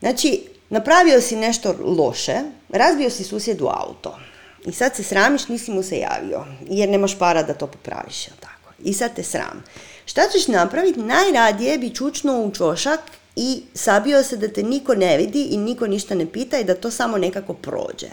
Znači, 0.00 0.42
napravio 0.68 1.20
si 1.20 1.36
nešto 1.36 1.74
loše, 1.80 2.40
razbio 2.68 3.10
si 3.10 3.24
susjedu 3.24 3.66
auto. 3.66 4.18
I 4.66 4.72
sad 4.72 4.96
se 4.96 5.02
sramiš, 5.02 5.48
nisi 5.48 5.70
mu 5.70 5.82
se 5.82 5.96
javio, 5.96 6.44
jer 6.68 6.88
nemaš 6.88 7.18
para 7.18 7.42
da 7.42 7.54
to 7.54 7.66
popraviš, 7.66 8.24
tako? 8.24 8.72
I 8.84 8.94
sad 8.94 9.14
te 9.16 9.22
sram. 9.22 9.64
Šta 10.04 10.22
ćeš 10.32 10.48
napraviti? 10.48 11.00
Najradije 11.00 11.78
bi 11.78 11.94
čučnuo 11.94 12.42
u 12.42 12.50
čošak 12.50 13.00
i 13.36 13.62
sabio 13.74 14.22
se 14.22 14.36
da 14.36 14.48
te 14.48 14.62
niko 14.62 14.94
ne 14.94 15.16
vidi 15.16 15.42
i 15.42 15.56
niko 15.56 15.86
ništa 15.86 16.14
ne 16.14 16.32
pita 16.32 16.58
i 16.58 16.64
da 16.64 16.74
to 16.74 16.90
samo 16.90 17.18
nekako 17.18 17.54
prođe. 17.54 18.10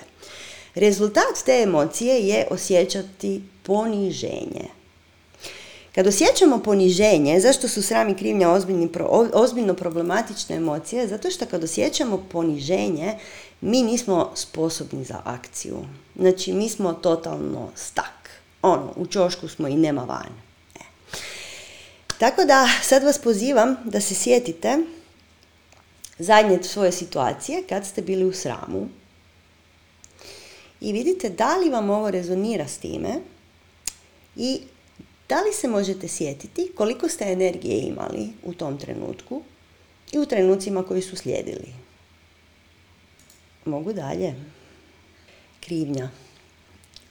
Rezultat 0.75 1.43
te 1.45 1.61
emocije 1.61 2.27
je 2.27 2.47
osjećati 2.51 3.41
poniženje. 3.63 4.76
Kad 5.97 6.07
osjećamo 6.07 6.59
poniženje, 6.59 7.39
zašto 7.39 7.67
su 7.67 7.81
sram 7.81 8.09
i 8.09 8.15
krivnja 8.15 8.49
ozbiljno 9.33 9.73
problematične 9.73 10.55
emocije? 10.55 11.07
Zato 11.07 11.31
što 11.31 11.45
kad 11.45 11.63
osjećamo 11.63 12.25
poniženje, 12.31 13.17
mi 13.61 13.81
nismo 13.81 14.31
sposobni 14.35 15.03
za 15.03 15.21
akciju. 15.23 15.77
Znači, 16.15 16.53
mi 16.53 16.69
smo 16.69 16.93
totalno 16.93 17.69
stak. 17.75 18.29
Ono, 18.61 18.93
u 18.95 19.05
čošku 19.05 19.47
smo 19.47 19.67
i 19.67 19.75
nema 19.75 20.03
van. 20.03 20.29
E. 20.75 20.83
Tako 22.19 22.45
da, 22.45 22.67
sad 22.83 23.03
vas 23.03 23.17
pozivam 23.17 23.75
da 23.85 24.01
se 24.01 24.15
sjetite 24.15 24.77
zadnje 26.19 26.63
svoje 26.63 26.91
situacije 26.91 27.63
kad 27.69 27.85
ste 27.85 28.01
bili 28.01 28.25
u 28.25 28.33
sramu 28.33 28.87
i 30.81 30.93
vidite 30.93 31.29
da 31.29 31.57
li 31.57 31.69
vam 31.69 31.89
ovo 31.89 32.11
rezonira 32.11 32.67
s 32.67 32.77
time 32.77 33.09
i 34.35 34.61
da 35.29 35.41
li 35.41 35.53
se 35.53 35.67
možete 35.67 36.07
sjetiti 36.07 36.71
koliko 36.75 37.09
ste 37.09 37.25
energije 37.25 37.81
imali 37.81 38.29
u 38.43 38.53
tom 38.53 38.77
trenutku 38.77 39.41
i 40.11 40.19
u 40.19 40.25
trenucima 40.25 40.83
koji 40.83 41.01
su 41.01 41.15
slijedili? 41.15 41.73
Mogu 43.65 43.93
dalje. 43.93 44.35
Krivnja. 45.59 46.09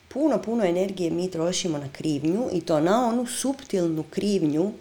puno, 0.09 0.41
puno 0.41 0.65
energije 0.65 1.11
mi 1.11 1.31
trošimo 1.31 1.77
na 1.77 1.89
krivnju 1.93 2.49
i 2.51 2.61
to 2.61 2.79
na 2.79 3.07
onu 3.07 3.25
suptilnu 3.25 4.03
krivnju. 4.09 4.71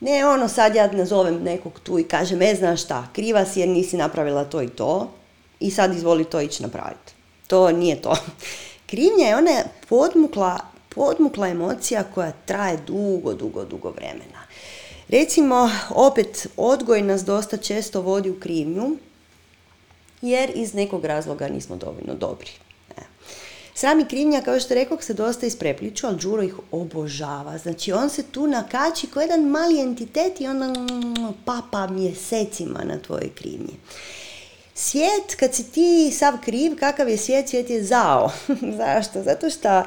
Ne 0.00 0.26
ono 0.26 0.48
sad 0.48 0.74
ja 0.74 0.92
nazovem 0.92 1.42
nekog 1.42 1.80
tu 1.80 1.98
i 1.98 2.04
kažem, 2.04 2.42
e 2.42 2.54
znaš 2.54 2.82
šta, 2.82 3.08
kriva 3.12 3.44
si 3.44 3.60
jer 3.60 3.68
nisi 3.68 3.96
napravila 3.96 4.44
to 4.44 4.62
i 4.62 4.68
to 4.68 5.10
i 5.60 5.70
sad 5.70 5.94
izvoli 5.94 6.24
to 6.24 6.40
ići 6.40 6.62
napraviti. 6.62 7.12
To 7.46 7.72
nije 7.72 8.02
to. 8.02 8.16
Krivnja 8.90 9.26
je 9.26 9.36
ona 9.36 9.62
podmukla, 9.88 10.58
podmukla 10.96 11.48
emocija 11.48 12.04
koja 12.14 12.32
traje 12.46 12.78
dugo, 12.86 13.34
dugo, 13.34 13.64
dugo 13.64 13.90
vremena. 13.90 14.46
Recimo, 15.08 15.70
opet, 15.90 16.46
odgoj 16.56 17.02
nas 17.02 17.24
dosta 17.24 17.56
često 17.56 18.00
vodi 18.00 18.30
u 18.30 18.40
krivnju, 18.40 18.96
jer 20.22 20.50
iz 20.54 20.74
nekog 20.74 21.04
razloga 21.04 21.48
nismo 21.48 21.76
dovoljno 21.76 22.14
dobri. 22.14 22.50
E. 22.96 23.02
Sami 23.74 24.04
krivnja, 24.04 24.40
kao 24.40 24.60
što 24.60 24.74
rekao, 24.74 25.00
se 25.00 25.14
dosta 25.14 25.46
isprepliču, 25.46 26.06
ali 26.06 26.16
Đuro 26.16 26.42
ih 26.42 26.54
obožava. 26.70 27.58
Znači, 27.58 27.92
on 27.92 28.10
se 28.10 28.22
tu 28.22 28.46
nakači 28.46 29.06
kao 29.06 29.20
jedan 29.20 29.44
mali 29.44 29.80
entitet 29.80 30.40
i 30.40 30.46
onda 30.46 30.66
mm, 30.68 31.14
papa 31.44 31.86
mjesecima 31.86 32.84
na 32.84 32.98
tvojoj 32.98 33.30
krivnji. 33.34 33.74
Svijet, 34.74 35.34
kad 35.36 35.54
si 35.54 35.70
ti 35.70 36.10
sav 36.12 36.34
kriv, 36.44 36.78
kakav 36.78 37.08
je 37.08 37.18
svijet, 37.18 37.48
svijet 37.48 37.70
je 37.70 37.84
zao. 37.84 38.30
Zašto? 38.78 39.22
Zato 39.22 39.50
što 39.50 39.82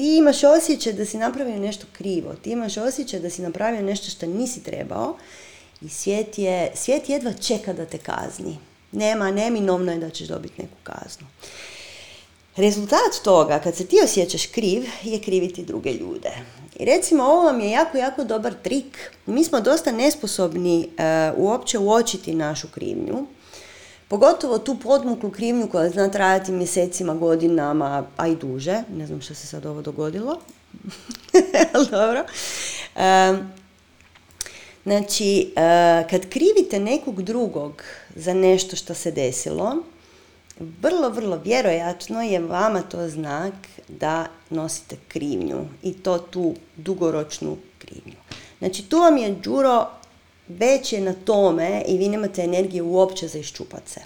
ti 0.00 0.16
imaš 0.16 0.44
osjećaj 0.44 0.92
da 0.92 1.04
si 1.04 1.18
napravio 1.18 1.58
nešto 1.58 1.86
krivo, 1.92 2.34
ti 2.42 2.50
imaš 2.50 2.76
osjećaj 2.76 3.20
da 3.20 3.30
si 3.30 3.42
napravio 3.42 3.82
nešto 3.82 4.10
što 4.10 4.26
nisi 4.26 4.62
trebao 4.62 5.16
i 5.80 5.88
svijet, 5.88 6.38
je, 6.38 6.72
svijet 6.74 7.08
jedva 7.08 7.32
čeka 7.32 7.72
da 7.72 7.86
te 7.86 7.98
kazni. 7.98 8.58
Nema, 8.92 9.30
neminovno 9.30 9.92
je 9.92 9.98
da 9.98 10.10
ćeš 10.10 10.28
dobiti 10.28 10.62
neku 10.62 10.74
kaznu. 10.82 11.26
Rezultat 12.56 13.22
toga, 13.24 13.58
kad 13.58 13.76
se 13.76 13.86
ti 13.86 13.96
osjećaš 14.04 14.46
kriv, 14.46 14.84
je 15.02 15.20
kriviti 15.20 15.64
druge 15.64 15.92
ljude. 15.92 16.30
I 16.76 16.84
recimo, 16.84 17.24
ovo 17.24 17.42
vam 17.42 17.60
je 17.60 17.70
jako, 17.70 17.98
jako 17.98 18.24
dobar 18.24 18.54
trik. 18.62 19.12
Mi 19.26 19.44
smo 19.44 19.60
dosta 19.60 19.92
nesposobni 19.92 20.88
uh, 20.88 21.38
uopće 21.38 21.78
uočiti 21.78 22.34
našu 22.34 22.68
krivnju. 22.68 23.26
Pogotovo 24.10 24.58
tu 24.58 24.76
podmuklu 24.78 25.30
krivnju 25.30 25.68
koja 25.68 25.90
zna 25.90 26.08
trajati 26.08 26.52
mjesecima, 26.52 27.14
godinama, 27.14 28.06
a 28.16 28.26
i 28.26 28.36
duže. 28.36 28.82
Ne 28.96 29.06
znam 29.06 29.20
što 29.20 29.34
se 29.34 29.46
sad 29.46 29.66
ovo 29.66 29.82
dogodilo. 29.82 30.40
dobro. 31.90 32.24
znači, 34.84 35.52
e, 35.56 36.06
kad 36.10 36.28
krivite 36.28 36.80
nekog 36.80 37.22
drugog 37.22 37.82
za 38.16 38.34
nešto 38.34 38.76
što 38.76 38.94
se 38.94 39.10
desilo, 39.10 39.76
vrlo, 40.58 41.10
vrlo 41.10 41.40
vjerojatno 41.44 42.22
je 42.22 42.40
vama 42.40 42.82
to 42.82 43.08
znak 43.08 43.54
da 43.88 44.26
nosite 44.50 44.96
krivnju 45.08 45.64
i 45.82 45.92
to 45.92 46.18
tu 46.18 46.54
dugoročnu 46.76 47.56
krivnju. 47.78 48.16
Znači, 48.58 48.88
tu 48.88 48.98
vam 48.98 49.16
je 49.16 49.30
Đuro 49.30 49.99
već 50.58 50.92
je 50.92 51.00
na 51.00 51.12
tome 51.12 51.82
i 51.88 51.98
vi 51.98 52.08
nemate 52.08 52.42
energije 52.42 52.82
uopće 52.82 53.28
za 53.28 53.38
iščupat 53.38 53.82
se. 53.88 54.00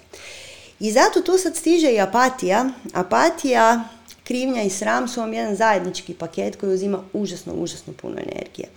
I 0.79 0.91
zato 0.91 1.21
tu 1.21 1.37
sad 1.37 1.55
stiže 1.55 1.91
i 1.91 1.99
apatija. 1.99 2.69
Apatija, 2.93 3.83
krivnja 4.23 4.63
i 4.63 4.69
sram 4.69 5.07
su 5.07 5.19
vam 5.19 5.33
jedan 5.33 5.55
zajednički 5.55 6.13
paket 6.13 6.55
koji 6.55 6.73
uzima 6.73 7.03
užasno, 7.13 7.53
užasno 7.53 7.93
puno 8.01 8.15
energije. 8.17 8.67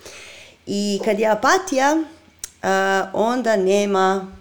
I 0.66 1.00
kad 1.04 1.20
je 1.20 1.26
apatija, 1.26 2.04
onda 3.12 3.56
nema 3.56 4.32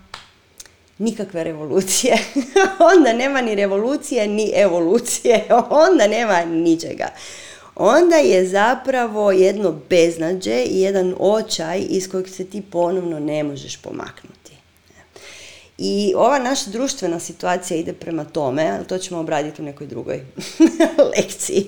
nikakve 0.98 1.44
revolucije. 1.44 2.18
onda 2.96 3.14
nema 3.14 3.42
ni 3.42 3.56
revolucije, 3.56 4.28
ni 4.28 4.52
evolucije. 4.56 5.48
onda 5.88 6.08
nema 6.08 6.46
ničega 6.46 7.08
onda 7.80 8.16
je 8.16 8.48
zapravo 8.48 9.32
jedno 9.32 9.76
beznađe 9.90 10.64
i 10.64 10.82
jedan 10.82 11.16
očaj 11.20 11.86
iz 11.90 12.10
kojeg 12.12 12.30
se 12.30 12.46
ti 12.46 12.62
ponovno 12.62 13.20
ne 13.20 13.44
možeš 13.44 13.78
pomaknuti. 13.78 14.54
I 15.78 16.14
ova 16.16 16.40
naša 16.40 16.70
društvena 16.70 17.20
situacija 17.20 17.78
ide 17.78 17.94
prema 17.94 18.26
tome, 18.26 18.72
ali 18.78 18.88
to 18.88 18.98
ćemo 18.98 19.20
obraditi 19.20 19.62
u 19.62 19.66
nekoj 19.66 19.88
drugoj 19.88 20.26
lekciji. 21.18 21.68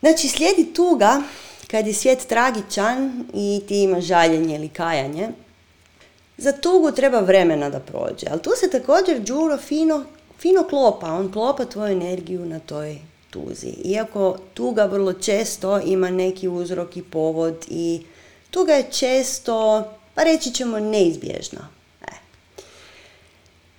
Znači, 0.00 0.28
slijedi 0.28 0.74
tuga 0.74 1.22
kad 1.70 1.86
je 1.86 1.94
svijet 1.94 2.26
tragičan 2.26 3.24
i 3.34 3.60
ti 3.68 3.82
imaš 3.82 4.04
žaljenje 4.04 4.54
ili 4.54 4.68
kajanje. 4.68 5.28
Za 6.36 6.52
tugu 6.52 6.92
treba 6.92 7.20
vremena 7.20 7.70
da 7.70 7.80
prođe, 7.80 8.26
ali 8.30 8.42
tu 8.42 8.50
se 8.60 8.70
također 8.70 9.20
Đuro 9.20 9.56
fino, 9.56 10.04
fino 10.38 10.64
klopa, 10.68 11.06
on 11.06 11.32
klopa 11.32 11.64
tvoju 11.64 11.92
energiju 11.92 12.46
na 12.46 12.58
toj 12.58 12.98
tuzi. 13.30 13.68
Iako 13.84 14.38
tuga 14.54 14.84
vrlo 14.84 15.12
često 15.12 15.80
ima 15.80 16.10
neki 16.10 16.48
uzrok 16.48 16.96
i 16.96 17.02
povod 17.02 17.66
i 17.68 18.02
tuga 18.50 18.72
je 18.72 18.90
često, 18.92 19.88
pa 20.14 20.22
reći 20.22 20.50
ćemo, 20.50 20.78
neizbježna. 20.78 21.68
E. 22.02 22.12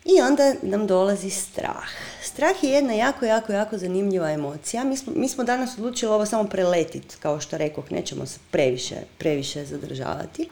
I 0.05 0.21
onda 0.21 0.53
nam 0.61 0.87
dolazi 0.87 1.29
strah. 1.29 1.89
Strah 2.23 2.63
je 2.63 2.69
jedna 2.69 2.93
jako, 2.93 3.25
jako, 3.25 3.53
jako 3.53 3.77
zanimljiva 3.77 4.31
emocija. 4.31 4.83
Mi 4.83 4.97
smo, 4.97 5.13
mi 5.15 5.29
smo 5.29 5.43
danas 5.43 5.77
odlučili 5.77 6.11
ovo 6.11 6.25
samo 6.25 6.43
preletiti, 6.43 7.15
kao 7.19 7.39
što 7.39 7.57
rekoh, 7.57 7.91
nećemo 7.91 8.25
se 8.25 8.39
previše, 8.51 8.95
previše 9.17 9.65
zadržavati. 9.65 10.49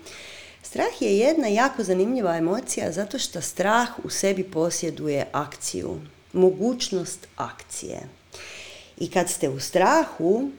Strah 0.62 1.02
je 1.02 1.18
jedna 1.18 1.48
jako 1.48 1.84
zanimljiva 1.84 2.38
emocija 2.38 2.92
zato 2.92 3.20
što 3.20 3.42
strah 3.42 3.88
u 4.04 4.10
sebi 4.10 4.44
posjeduje 4.44 5.28
akciju, 5.32 5.98
mogućnost 6.34 7.28
akcije. 7.36 8.17
I 8.98 9.10
kad 9.10 9.30
ste 9.30 9.50
u 9.50 9.60
strahu, 9.60 10.50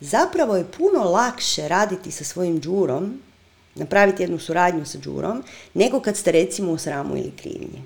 zapravo 0.00 0.56
je 0.56 0.70
puno 0.78 1.04
lakše 1.04 1.68
raditi 1.68 2.10
sa 2.10 2.24
svojim 2.24 2.60
džurom, 2.60 3.20
napraviti 3.74 4.22
jednu 4.22 4.38
suradnju 4.38 4.86
sa 4.86 4.98
džurom, 4.98 5.44
nego 5.74 6.00
kad 6.00 6.16
ste 6.16 6.32
recimo 6.32 6.72
u 6.72 6.78
sramu 6.78 7.16
ili 7.16 7.32
krivnji. 7.36 7.82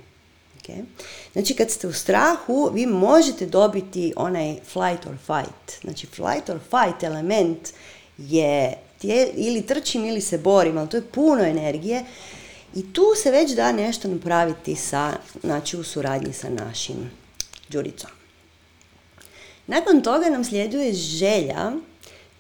Okay? 0.62 0.84
Znači 1.32 1.54
kad 1.54 1.70
ste 1.70 1.86
u 1.86 1.92
strahu, 1.92 2.70
vi 2.72 2.86
možete 2.86 3.46
dobiti 3.46 4.12
onaj 4.16 4.54
flight 4.54 5.06
or 5.06 5.16
fight. 5.16 5.80
Znači 5.80 6.06
flight 6.06 6.48
or 6.48 6.58
fight 6.58 7.02
element 7.02 7.68
je 8.18 8.78
tje, 8.98 9.30
ili 9.34 9.66
trčim 9.66 10.04
ili 10.04 10.20
se 10.20 10.38
borim, 10.38 10.78
ali 10.78 10.88
to 10.88 10.96
je 10.96 11.10
puno 11.10 11.42
energije 11.42 12.04
i 12.74 12.92
tu 12.92 13.04
se 13.22 13.30
već 13.30 13.50
da 13.50 13.72
nešto 13.72 14.08
napraviti 14.08 14.76
sa, 14.76 15.12
znači 15.40 15.76
u 15.76 15.84
suradnji 15.84 16.32
sa 16.32 16.48
našim 16.50 17.10
džuricom. 17.70 18.10
Nakon 19.66 20.02
toga 20.02 20.30
nam 20.30 20.44
slijeduje 20.44 20.92
želja. 20.92 21.72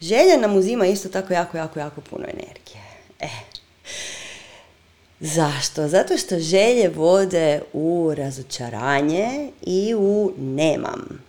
Želja 0.00 0.36
nam 0.40 0.56
uzima 0.56 0.86
isto 0.86 1.08
tako 1.08 1.32
jako, 1.32 1.56
jako, 1.56 1.78
jako 1.78 2.00
puno 2.00 2.24
energije. 2.24 2.82
E. 3.20 3.28
Zašto? 5.20 5.88
Zato 5.88 6.16
što 6.16 6.38
želje 6.38 6.88
vode 6.88 7.60
u 7.72 8.12
razočaranje 8.16 9.50
i 9.62 9.94
u 9.94 10.32
nemam. 10.38 11.22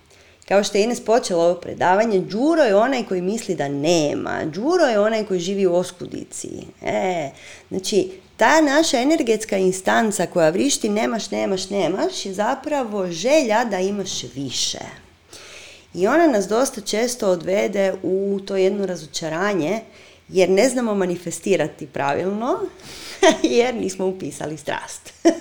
Kao 0.48 0.64
što 0.64 0.78
je 0.78 0.84
Ines 0.84 1.06
počela 1.06 1.46
ovo 1.46 1.56
predavanje, 1.56 2.20
Đuro 2.20 2.64
je 2.64 2.76
onaj 2.76 3.04
koji 3.04 3.22
misli 3.22 3.56
da 3.56 3.68
nema. 3.68 4.46
Đuro 4.46 4.84
je 4.86 5.00
onaj 5.00 5.26
koji 5.26 5.40
živi 5.40 5.68
u 5.68 5.76
oskudici. 5.76 6.50
E, 6.82 7.30
znači, 7.70 8.12
ta 8.38 8.62
naša 8.62 9.02
energetska 9.02 9.58
instanca 9.58 10.26
koja 10.26 10.50
vrišti 10.50 10.90
nemaš, 10.90 11.32
nemaš, 11.32 11.70
nemaš 11.70 12.26
je 12.26 12.34
zapravo 12.34 13.12
želja 13.12 13.66
da 13.66 13.80
imaš 13.80 14.24
više. 14.36 15.03
I 15.94 16.08
ona 16.08 16.28
nas 16.28 16.48
dosta 16.48 16.82
često 16.82 17.30
odvede 17.30 17.94
u 18.04 18.40
to 18.48 18.56
jedno 18.56 18.86
razočaranje 18.86 19.82
jer 20.30 20.50
ne 20.50 20.70
znamo 20.70 20.96
manifestirati 20.96 21.88
pravilno 21.88 22.60
jer 23.58 23.76
nismo 23.76 24.06
upisali 24.06 24.58
strast. 24.58 25.14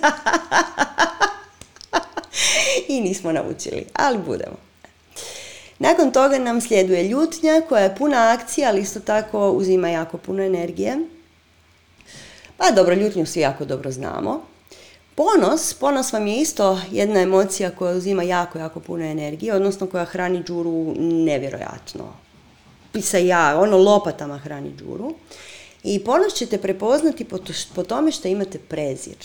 I 2.87 3.01
nismo 3.01 3.31
naučili, 3.31 3.85
ali 3.93 4.17
budemo. 4.17 4.55
Nakon 5.79 6.11
toga 6.11 6.39
nam 6.39 6.61
slijeduje 6.61 7.03
ljutnja 7.03 7.61
koja 7.69 7.83
je 7.83 7.95
puna 7.95 8.37
akcija, 8.39 8.69
ali 8.69 8.81
isto 8.81 8.99
tako 8.99 9.51
uzima 9.51 9.89
jako 9.89 10.17
puno 10.17 10.43
energije. 10.43 10.97
Pa 12.57 12.71
dobro, 12.71 12.95
ljutnju 12.95 13.25
svi 13.25 13.41
jako 13.41 13.65
dobro 13.65 13.91
znamo. 13.91 14.52
Ponos, 15.15 15.73
ponos 15.73 16.13
vam 16.13 16.27
je 16.27 16.41
isto 16.41 16.81
jedna 16.91 17.19
emocija 17.19 17.71
koja 17.71 17.95
uzima 17.95 18.23
jako, 18.23 18.59
jako 18.59 18.79
puno 18.79 19.03
energije, 19.03 19.53
odnosno 19.55 19.87
koja 19.87 20.05
hrani 20.05 20.43
džuru 20.43 20.93
nevjerojatno. 20.97 22.13
Pisa 22.91 23.17
ja, 23.17 23.59
ono 23.59 23.77
lopatama 23.77 24.37
hrani 24.37 24.71
džuru. 24.77 25.15
I 25.83 26.03
ponos 26.03 26.33
ćete 26.33 26.57
prepoznati 26.57 27.25
po, 27.75 27.83
tome 27.83 28.11
što 28.11 28.27
imate 28.27 28.59
prezir. 28.59 29.17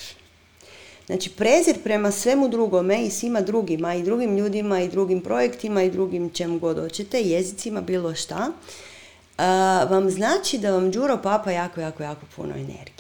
Znači 1.07 1.31
prezir 1.31 1.77
prema 1.85 2.11
svemu 2.11 2.49
drugome 2.49 3.05
i 3.07 3.11
svima 3.11 3.41
drugima 3.41 3.95
i 3.95 4.03
drugim 4.03 4.37
ljudima 4.37 4.81
i 4.81 4.89
drugim 4.89 5.21
projektima 5.21 5.83
i 5.83 5.91
drugim 5.91 6.31
čemu 6.31 6.59
god 6.59 6.79
hoćete, 6.79 7.21
jezicima, 7.21 7.81
bilo 7.81 8.15
šta, 8.15 8.53
vam 9.91 10.11
znači 10.11 10.59
da 10.59 10.73
vam 10.73 10.93
džuro 10.93 11.19
papa 11.23 11.51
jako, 11.51 11.81
jako, 11.81 12.03
jako 12.03 12.27
puno 12.37 12.55
energije. 12.55 12.98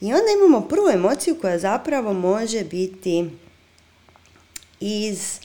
I 0.00 0.04
onda 0.04 0.26
imamo 0.38 0.68
prvu 0.68 0.88
emociju 0.88 1.36
koja 1.40 1.58
zapravo 1.58 2.12
može 2.12 2.64
biti 2.64 3.30
iz 4.80 5.38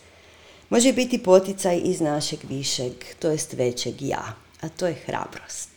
može 0.69 0.93
biti 0.93 1.23
poticaj 1.23 1.81
iz 1.83 2.01
našeg 2.01 2.39
višeg, 2.49 2.91
to 3.19 3.31
jest 3.31 3.53
većeg 3.53 4.01
ja, 4.01 4.35
a 4.61 4.69
to 4.69 4.87
je 4.87 4.93
hrabrost. 4.93 5.69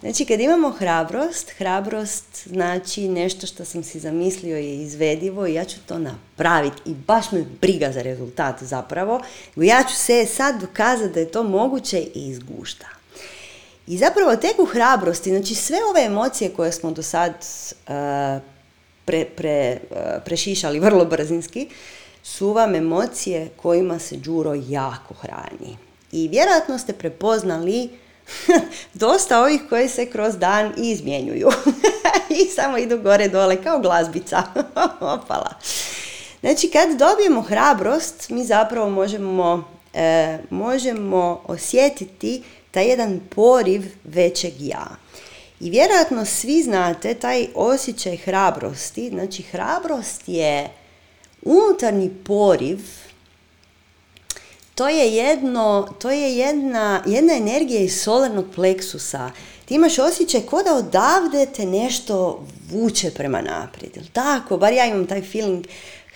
Znači, 0.00 0.24
kad 0.24 0.40
imamo 0.40 0.70
hrabrost, 0.70 1.50
hrabrost 1.50 2.48
znači 2.48 3.08
nešto 3.08 3.46
što 3.46 3.64
sam 3.64 3.82
si 3.82 4.00
zamislio 4.00 4.56
je 4.56 4.82
izvedivo 4.82 5.46
i 5.46 5.54
ja 5.54 5.64
ću 5.64 5.76
to 5.86 5.98
napraviti 5.98 6.90
i 6.90 6.94
baš 6.94 7.32
me 7.32 7.44
briga 7.60 7.92
za 7.92 8.02
rezultat 8.02 8.62
zapravo. 8.62 9.20
Ja 9.56 9.84
ću 9.88 9.94
se 9.94 10.26
sad 10.26 10.60
dokazati 10.60 11.14
da 11.14 11.20
je 11.20 11.30
to 11.30 11.42
moguće 11.42 11.98
i 12.00 12.28
izgušta. 12.28 13.01
I 13.86 13.98
zapravo 13.98 14.36
tek 14.36 14.58
u 14.58 14.64
hrabrosti, 14.64 15.30
znači 15.30 15.54
sve 15.54 15.78
ove 15.90 16.04
emocije 16.04 16.50
koje 16.50 16.72
smo 16.72 16.90
do 16.90 17.02
sad 17.02 17.32
uh, 17.32 18.42
pre, 19.04 19.24
pre, 19.24 19.80
uh, 19.90 19.96
prešišali 20.24 20.80
vrlo 20.80 21.04
brzinski, 21.04 21.68
su 22.22 22.52
vam 22.52 22.74
emocije 22.74 23.48
kojima 23.56 23.98
se 23.98 24.16
Đuro 24.16 24.54
jako 24.68 25.14
hrani. 25.14 25.76
I 26.12 26.28
vjerojatno 26.28 26.78
ste 26.78 26.92
prepoznali 26.92 27.88
dosta 28.94 29.40
ovih 29.40 29.60
koji 29.68 29.88
se 29.88 30.06
kroz 30.06 30.36
dan 30.36 30.72
izmjenjuju 30.76 31.48
i 32.44 32.46
samo 32.46 32.78
idu 32.78 32.98
gore 32.98 33.28
dole 33.28 33.62
kao 33.62 33.78
glazbica. 33.78 34.42
Opala. 35.00 35.50
Znači 36.40 36.68
kad 36.68 36.98
dobijemo 36.98 37.42
hrabrost, 37.42 38.30
mi 38.30 38.44
zapravo 38.44 38.90
možemo, 38.90 39.64
e, 39.94 40.38
možemo 40.50 41.42
osjetiti 41.46 42.42
taj 42.72 42.88
jedan 42.88 43.20
poriv 43.34 43.82
većeg 44.04 44.52
ja. 44.58 44.86
I 45.60 45.70
vjerojatno 45.70 46.24
svi 46.24 46.62
znate 46.62 47.14
taj 47.14 47.46
osjećaj 47.54 48.16
hrabrosti, 48.16 49.08
znači 49.08 49.42
hrabrost 49.42 50.22
je 50.26 50.70
unutarnji 51.42 52.10
poriv 52.24 52.78
to 54.74 54.88
je 54.88 55.14
jedno, 55.14 55.94
to 55.98 56.10
je 56.10 56.36
jedna, 56.36 57.02
jedna 57.06 57.34
energija 57.34 57.80
iz 57.80 58.02
solarnog 58.02 58.44
pleksusa. 58.54 59.30
Ti 59.64 59.74
imaš 59.74 59.98
osjećaj 59.98 60.40
kao 60.50 60.62
da 60.62 60.74
odavde 60.74 61.46
te 61.46 61.66
nešto 61.66 62.46
vuče 62.70 63.10
prema 63.10 63.42
naprijed. 63.42 63.92
Tako, 64.12 64.56
bar 64.56 64.72
ja 64.72 64.86
imam 64.86 65.06
taj 65.06 65.22
feeling. 65.22 65.64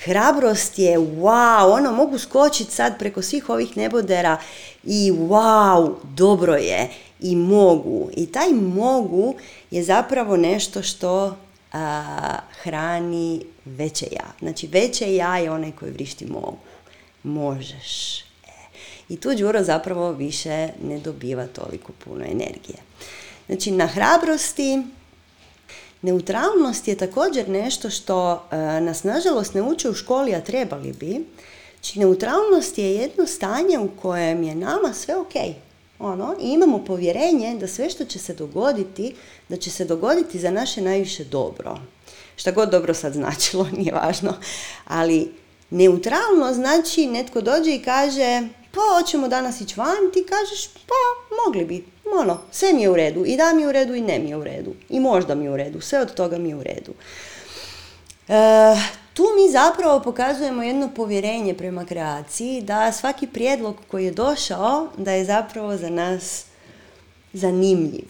Hrabrost 0.04 0.78
je 0.78 0.98
wow, 0.98 1.72
ono 1.72 1.92
mogu 1.92 2.18
skočiti 2.18 2.72
sad 2.72 2.98
preko 2.98 3.22
svih 3.22 3.48
ovih 3.48 3.76
nebodera 3.76 4.38
i 4.84 5.12
wow, 5.12 5.94
dobro 6.04 6.54
je 6.54 6.90
i 7.20 7.36
mogu. 7.36 8.10
I 8.16 8.26
taj 8.26 8.52
mogu 8.52 9.34
je 9.70 9.84
zapravo 9.84 10.36
nešto 10.36 10.82
što 10.82 11.36
a, 11.72 12.38
hrani 12.62 13.44
veće 13.64 14.06
ja. 14.12 14.26
Znači 14.38 14.66
veće 14.66 15.14
ja 15.14 15.38
je 15.38 15.50
onaj 15.50 15.72
koji 15.72 15.92
vrišti 15.92 16.26
mogu. 16.26 16.58
Možeš, 17.22 18.26
i 19.08 19.16
tu 19.16 19.34
Đuro 19.34 19.62
zapravo 19.62 20.12
više 20.12 20.68
ne 20.82 20.98
dobiva 20.98 21.46
toliko 21.46 21.92
puno 22.04 22.24
energije. 22.24 22.78
Znači 23.46 23.70
na 23.70 23.86
hrabrosti, 23.86 24.82
neutralnost 26.02 26.88
je 26.88 26.96
također 26.96 27.48
nešto 27.48 27.90
što 27.90 28.32
e, 28.50 28.56
nas 28.80 29.04
nažalost 29.04 29.54
ne 29.54 29.62
uče 29.62 29.90
u 29.90 29.94
školi, 29.94 30.34
a 30.34 30.40
trebali 30.40 30.92
bi. 30.92 31.24
Znači 31.74 31.98
neutralnost 31.98 32.78
je 32.78 32.94
jedno 32.94 33.26
stanje 33.26 33.78
u 33.78 33.88
kojem 34.02 34.42
je 34.42 34.54
nama 34.54 34.92
sve 34.94 35.16
ok. 35.16 35.34
Ono, 35.98 36.36
imamo 36.40 36.84
povjerenje 36.84 37.56
da 37.60 37.68
sve 37.68 37.90
što 37.90 38.04
će 38.04 38.18
se 38.18 38.34
dogoditi, 38.34 39.14
da 39.48 39.56
će 39.56 39.70
se 39.70 39.84
dogoditi 39.84 40.38
za 40.38 40.50
naše 40.50 40.80
najviše 40.80 41.24
dobro. 41.24 41.78
Šta 42.36 42.50
god 42.50 42.70
dobro 42.70 42.94
sad 42.94 43.12
značilo, 43.12 43.68
nije 43.78 43.92
važno. 43.92 44.34
Ali 44.84 45.32
neutralno 45.70 46.52
znači 46.54 47.06
netko 47.06 47.40
dođe 47.40 47.74
i 47.74 47.82
kaže 47.82 48.48
pa 48.76 48.98
hoćemo 48.98 49.28
danas 49.28 49.60
ići 49.60 49.74
van, 49.76 50.12
ti 50.12 50.26
kažeš 50.28 50.68
pa 50.68 50.94
mogli 51.44 51.64
bi, 51.64 51.84
ono, 52.20 52.40
sve 52.50 52.72
mi 52.72 52.82
je 52.82 52.90
u 52.90 52.96
redu, 52.96 53.24
i 53.26 53.36
da 53.36 53.52
mi 53.52 53.62
je 53.62 53.68
u 53.68 53.72
redu 53.72 53.94
i 53.94 54.00
ne 54.00 54.18
mi 54.18 54.28
je 54.28 54.36
u 54.36 54.44
redu, 54.44 54.74
i 54.88 55.00
možda 55.00 55.34
mi 55.34 55.44
je 55.44 55.50
u 55.50 55.56
redu, 55.56 55.80
sve 55.80 56.00
od 56.00 56.14
toga 56.14 56.38
mi 56.38 56.48
je 56.48 56.56
u 56.56 56.62
redu. 56.62 56.92
E, 58.28 58.76
tu 59.14 59.22
mi 59.22 59.52
zapravo 59.52 60.00
pokazujemo 60.00 60.62
jedno 60.62 60.90
povjerenje 60.96 61.54
prema 61.54 61.84
kreaciji, 61.84 62.62
da 62.62 62.92
svaki 62.92 63.26
prijedlog 63.26 63.76
koji 63.88 64.04
je 64.04 64.10
došao, 64.10 64.88
da 64.96 65.12
je 65.12 65.24
zapravo 65.24 65.76
za 65.76 65.90
nas 65.90 66.44
zanimljiv. 67.32 68.08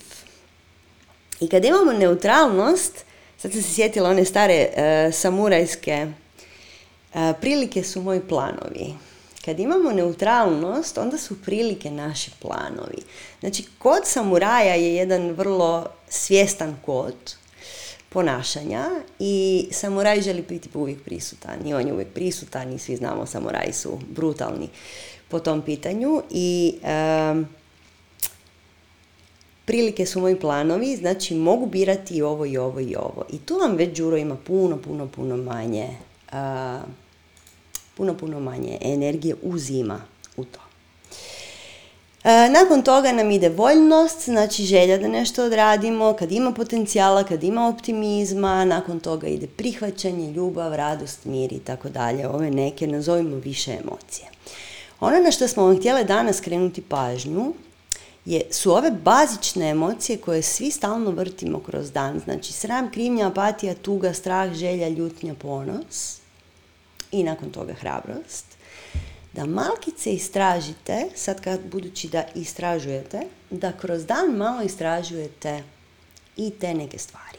I 1.40 1.48
kad 1.48 1.64
imamo 1.64 1.92
neutralnost, 1.92 3.04
sad 3.38 3.52
sam 3.52 3.62
se 3.62 3.74
sjetila 3.74 4.10
one 4.10 4.24
stare 4.24 4.54
e, 4.54 5.10
samurajske 5.12 6.06
e, 7.14 7.32
prilike 7.40 7.82
su 7.82 8.02
moji 8.02 8.20
planovi. 8.20 9.05
Kad 9.46 9.60
imamo 9.60 9.92
neutralnost, 9.92 10.98
onda 10.98 11.18
su 11.18 11.42
prilike 11.42 11.90
naši 11.90 12.30
planovi. 12.42 13.02
Znači, 13.40 13.64
kod 13.78 14.00
samuraja 14.04 14.74
je 14.74 14.94
jedan 14.94 15.30
vrlo 15.30 15.86
svjestan 16.08 16.76
kod 16.86 17.14
ponašanja 18.08 18.90
i 19.18 19.68
samuraj 19.72 20.20
želi 20.20 20.42
biti 20.42 20.68
uvijek 20.74 21.02
prisutan 21.02 21.66
i 21.66 21.74
on 21.74 21.86
je 21.86 21.92
uvijek 21.92 22.08
prisutan 22.08 22.72
i 22.72 22.78
svi 22.78 22.96
znamo 22.96 23.26
samuraji 23.26 23.72
su 23.72 23.98
brutalni 24.08 24.68
po 25.28 25.38
tom 25.38 25.62
pitanju 25.62 26.22
i 26.30 26.74
prilike 29.64 30.06
su 30.06 30.20
moji 30.20 30.40
planovi, 30.40 30.96
znači 30.96 31.34
mogu 31.34 31.66
birati 31.66 32.14
i 32.14 32.22
ovo 32.22 32.46
i 32.46 32.58
ovo 32.58 32.80
i 32.80 32.96
ovo. 32.96 33.24
I 33.30 33.38
tu 33.38 33.58
vam 33.58 33.76
već 33.76 33.96
Đuro 33.96 34.16
ima 34.16 34.36
puno, 34.36 34.76
puno, 34.76 35.08
puno 35.08 35.36
manje 35.36 35.88
puno, 37.96 38.16
puno 38.16 38.40
manje 38.40 38.78
energije 38.80 39.34
uzima 39.42 40.00
u 40.36 40.44
to. 40.44 40.60
E, 42.24 42.50
nakon 42.50 42.82
toga 42.82 43.12
nam 43.12 43.30
ide 43.30 43.48
voljnost, 43.48 44.24
znači 44.24 44.62
želja 44.64 44.98
da 44.98 45.08
nešto 45.08 45.44
odradimo, 45.44 46.12
kad 46.12 46.32
ima 46.32 46.52
potencijala, 46.52 47.24
kad 47.24 47.44
ima 47.44 47.68
optimizma, 47.68 48.64
nakon 48.64 49.00
toga 49.00 49.26
ide 49.26 49.46
prihvaćanje, 49.46 50.32
ljubav, 50.32 50.74
radost, 50.74 51.24
mir 51.24 51.52
i 51.52 51.58
tako 51.58 51.88
dalje. 51.88 52.28
Ove 52.28 52.50
neke, 52.50 52.86
nazovimo 52.86 53.36
više 53.36 53.72
emocije. 53.72 54.28
Ono 55.00 55.18
na 55.18 55.30
što 55.30 55.48
smo 55.48 55.64
vam 55.66 55.78
htjeli 55.78 56.04
danas 56.04 56.40
krenuti 56.40 56.82
pažnju 56.82 57.52
je, 58.24 58.42
su 58.50 58.72
ove 58.72 58.90
bazične 58.90 59.70
emocije 59.70 60.18
koje 60.18 60.42
svi 60.42 60.70
stalno 60.70 61.10
vrtimo 61.10 61.60
kroz 61.60 61.92
dan. 61.92 62.20
Znači 62.24 62.52
sram, 62.52 62.90
krivnja, 62.90 63.26
apatija, 63.26 63.74
tuga, 63.74 64.14
strah, 64.14 64.52
želja, 64.52 64.88
ljutnja, 64.88 65.34
ponos 65.34 66.25
i 67.20 67.22
nakon 67.22 67.50
toga 67.50 67.74
hrabrost, 67.74 68.46
da 69.32 69.46
malkice 69.46 70.12
istražite, 70.12 71.08
sad 71.14 71.40
kad 71.40 71.60
budući 71.72 72.08
da 72.08 72.24
istražujete, 72.34 73.20
da 73.50 73.72
kroz 73.72 74.06
dan 74.06 74.36
malo 74.36 74.62
istražujete 74.62 75.62
i 76.36 76.50
te 76.50 76.74
neke 76.74 76.98
stvari. 76.98 77.38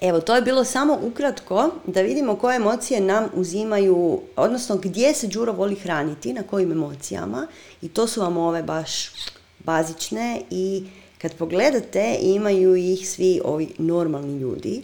Evo, 0.00 0.20
to 0.20 0.36
je 0.36 0.42
bilo 0.42 0.64
samo 0.64 0.98
ukratko 1.02 1.70
da 1.86 2.02
vidimo 2.02 2.36
koje 2.36 2.56
emocije 2.56 3.00
nam 3.00 3.28
uzimaju, 3.34 4.20
odnosno 4.36 4.76
gdje 4.76 5.14
se 5.14 5.26
Đuro 5.26 5.52
voli 5.52 5.74
hraniti, 5.74 6.32
na 6.32 6.42
kojim 6.42 6.72
emocijama 6.72 7.46
i 7.82 7.88
to 7.88 8.06
su 8.06 8.20
vam 8.20 8.36
ove 8.36 8.62
baš 8.62 9.10
bazične 9.58 10.42
i 10.50 10.86
kad 11.18 11.34
pogledate 11.34 12.18
imaju 12.20 12.76
ih 12.76 13.08
svi 13.08 13.40
ovi 13.44 13.68
normalni 13.78 14.38
ljudi. 14.38 14.82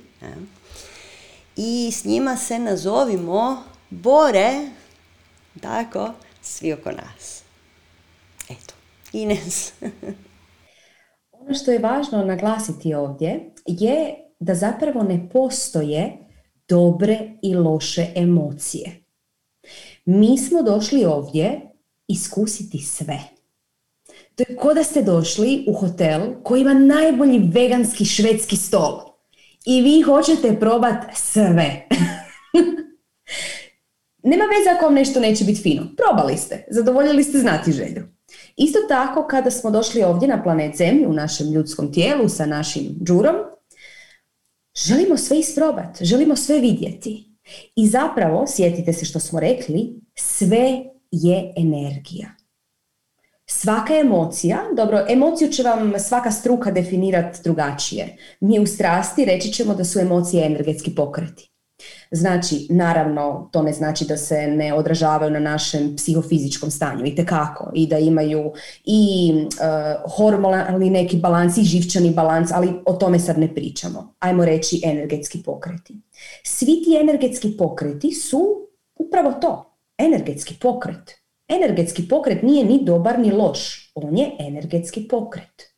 I 1.57 1.91
s 1.93 2.05
njima 2.05 2.37
se 2.37 2.59
nazovimo 2.59 3.63
bore, 3.91 4.71
tako, 5.61 6.13
svi 6.41 6.73
oko 6.73 6.91
nas. 6.91 7.43
Eto, 8.51 8.75
Ines. 9.13 9.73
ono 11.41 11.55
što 11.55 11.71
je 11.71 11.79
važno 11.79 12.25
naglasiti 12.25 12.95
ovdje 12.95 13.53
je 13.67 14.15
da 14.41 14.55
zapravo 14.55 15.03
ne 15.03 15.29
postoje 15.33 16.19
dobre 16.69 17.19
i 17.43 17.55
loše 17.55 18.07
emocije. 18.15 19.05
Mi 20.05 20.39
smo 20.39 20.63
došli 20.63 21.05
ovdje 21.05 21.61
iskusiti 22.09 22.79
sve. 22.79 23.19
To 24.35 24.45
je 24.49 24.57
ko 24.57 24.75
da 24.75 24.85
ste 24.85 25.03
došli 25.03 25.65
u 25.69 25.73
hotel 25.73 26.21
koji 26.43 26.61
ima 26.61 26.75
najbolji 26.75 27.51
veganski 27.53 28.05
švedski 28.05 28.57
stol 28.57 29.12
i 29.67 29.83
vi 29.83 30.03
hoćete 30.03 30.61
probat 30.61 31.05
sve. 31.15 31.87
Nema 34.23 34.45
veze 34.45 34.71
ako 34.77 34.85
vam 34.85 34.95
nešto 34.95 35.21
neće 35.21 35.45
biti 35.45 35.61
fino. 35.61 35.83
Probali 35.97 36.37
ste, 36.37 36.65
zadovoljili 36.71 37.25
ste 37.25 37.39
znati 37.39 37.73
želju. 37.73 38.03
Isto 38.57 38.79
tako 38.89 39.27
kada 39.27 39.51
smo 39.51 39.71
došli 39.71 40.03
ovdje 40.03 40.29
na 40.29 40.43
planet 40.43 40.77
Zemlju 40.77 41.11
u 41.11 41.13
našem 41.13 41.53
ljudskom 41.53 41.93
tijelu 41.93 42.29
sa 42.29 42.47
našim 42.47 42.97
džurom, 43.05 43.35
želimo 44.87 45.17
sve 45.17 45.39
isprobati, 45.39 46.05
želimo 46.05 46.37
sve 46.37 46.59
vidjeti. 46.59 47.29
I 47.77 47.89
zapravo, 47.89 48.45
sjetite 48.47 48.93
se 48.93 49.05
što 49.05 49.21
smo 49.21 49.41
rekli, 49.41 50.01
sve 50.15 50.85
je 51.11 51.53
energija. 51.57 52.42
Svaka 53.63 53.95
emocija, 53.95 54.59
dobro, 54.77 55.07
emociju 55.09 55.49
će 55.49 55.63
vam 55.63 55.93
svaka 55.99 56.31
struka 56.31 56.71
definirati 56.71 57.39
drugačije. 57.45 58.17
Mi 58.41 58.61
u 58.61 58.67
strasti 58.67 59.25
reći 59.25 59.53
ćemo 59.53 59.75
da 59.75 59.85
su 59.85 59.99
emocije 59.99 60.47
energetski 60.47 60.95
pokreti. 60.95 61.51
Znači, 62.11 62.67
naravno, 62.71 63.49
to 63.53 63.63
ne 63.63 63.73
znači 63.73 64.05
da 64.05 64.17
se 64.17 64.47
ne 64.47 64.75
odražavaju 64.75 65.31
na 65.31 65.39
našem 65.39 65.97
psihofizičkom 65.97 66.71
stanju 66.71 67.07
i 67.07 67.27
kako 67.27 67.71
i 67.75 67.87
da 67.87 67.99
imaju 67.99 68.53
i 68.85 69.33
uh, 69.35 70.13
hormonalni 70.17 70.91
neki 70.91 71.17
balans 71.17 71.57
i 71.57 71.65
živčani 71.65 72.11
balans, 72.11 72.51
ali 72.53 72.73
o 72.87 72.93
tome 72.93 73.19
sad 73.19 73.39
ne 73.39 73.55
pričamo. 73.55 74.15
Ajmo 74.19 74.45
reći 74.45 74.81
energetski 74.85 75.43
pokreti. 75.43 75.95
Svi 76.45 76.67
ti 76.67 76.99
energetski 77.01 77.57
pokreti 77.59 78.13
su 78.13 78.69
upravo 78.95 79.33
to, 79.33 79.77
energetski 79.99 80.55
pokret. 80.61 81.22
Energetski 81.57 82.09
pokret 82.09 82.43
nije 82.43 82.65
ni 82.65 82.85
dobar 82.85 83.19
ni 83.19 83.33
loš, 83.33 83.93
on 83.95 84.17
je 84.17 84.37
energetski 84.39 85.09
pokret. 85.09 85.73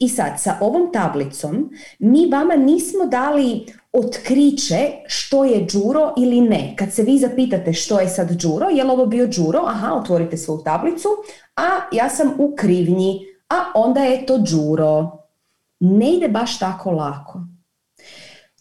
I 0.00 0.08
sad, 0.08 0.32
sa 0.38 0.56
ovom 0.60 0.92
tablicom 0.92 1.70
mi 1.98 2.28
vama 2.30 2.54
nismo 2.54 3.06
dali 3.06 3.66
otkriće 3.92 4.90
što 5.06 5.44
je 5.44 5.66
džuro 5.66 6.14
ili 6.18 6.40
ne. 6.40 6.74
Kad 6.78 6.92
se 6.92 7.02
vi 7.02 7.18
zapitate 7.18 7.72
što 7.72 8.00
je 8.00 8.08
sad 8.08 8.36
džuro, 8.36 8.68
je 8.68 8.84
li 8.84 8.90
ovo 8.90 9.06
bio 9.06 9.26
džuro? 9.26 9.62
Aha, 9.66 9.94
otvorite 9.94 10.36
svoju 10.36 10.60
tablicu, 10.64 11.08
a 11.56 11.68
ja 11.92 12.08
sam 12.08 12.34
u 12.38 12.54
krivnji, 12.56 13.20
a 13.48 13.64
onda 13.74 14.00
je 14.00 14.26
to 14.26 14.38
džuro. 14.38 15.10
Ne 15.80 16.12
ide 16.12 16.28
baš 16.28 16.58
tako 16.58 16.90
lako. 16.90 17.40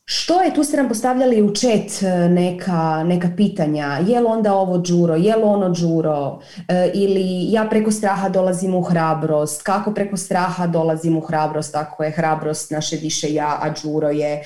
Što 0.05 0.41
je, 0.41 0.53
tu 0.53 0.63
ste 0.63 0.77
nam 0.77 0.87
postavljali 0.87 1.41
u 1.41 1.55
chat 1.55 2.03
e, 2.03 2.29
neka, 2.29 3.03
neka 3.03 3.29
pitanja, 3.37 3.99
je 4.07 4.19
li 4.19 4.25
onda 4.25 4.53
ovo 4.53 4.81
džuro, 4.81 5.15
je 5.15 5.35
li 5.35 5.43
ono 5.43 5.73
džuro, 5.73 6.39
e, 6.67 6.91
ili 6.93 7.51
ja 7.51 7.67
preko 7.69 7.91
straha 7.91 8.29
dolazim 8.29 8.75
u 8.75 8.81
hrabrost, 8.81 9.61
kako 9.61 9.93
preko 9.93 10.17
straha 10.17 10.67
dolazim 10.67 11.17
u 11.17 11.21
hrabrost 11.21 11.75
ako 11.75 12.03
je 12.03 12.11
hrabrost 12.11 12.71
naše 12.71 12.95
više 12.95 13.33
ja, 13.33 13.59
a 13.61 13.73
džuro 13.73 14.09
je, 14.09 14.33
e, 14.33 14.43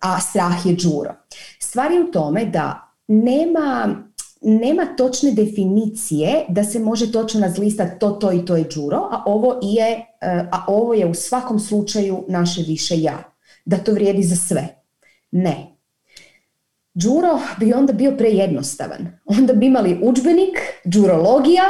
a 0.00 0.20
strah 0.20 0.66
je 0.66 0.76
džuro. 0.76 1.14
Stvar 1.58 1.92
je 1.92 2.00
u 2.00 2.10
tome 2.10 2.44
da 2.44 2.92
nema, 3.08 3.96
nema 4.40 4.86
točne 4.96 5.32
definicije 5.32 6.44
da 6.48 6.64
se 6.64 6.78
može 6.78 7.12
točno 7.12 7.40
nazlistati 7.40 7.98
to, 7.98 8.10
to 8.10 8.32
i 8.32 8.44
to 8.44 8.56
je 8.56 8.64
džuro, 8.64 8.96
a 8.96 9.22
ovo 9.26 9.58
je, 9.62 10.06
a 10.52 10.64
ovo 10.66 10.94
je 10.94 11.06
u 11.06 11.14
svakom 11.14 11.58
slučaju 11.58 12.24
naše 12.28 12.62
više 12.62 13.00
ja. 13.00 13.29
Da 13.70 13.76
to 13.76 13.92
vrijedi 13.92 14.22
za 14.22 14.36
sve. 14.36 14.68
Ne. 15.30 15.76
Đuro 16.94 17.40
bi 17.60 17.72
onda 17.72 17.92
bio 17.92 18.16
prejednostavan. 18.16 19.18
Onda 19.24 19.52
bi 19.52 19.66
imali 19.66 19.98
udžbenik, 20.02 20.58
džurologija 20.88 21.64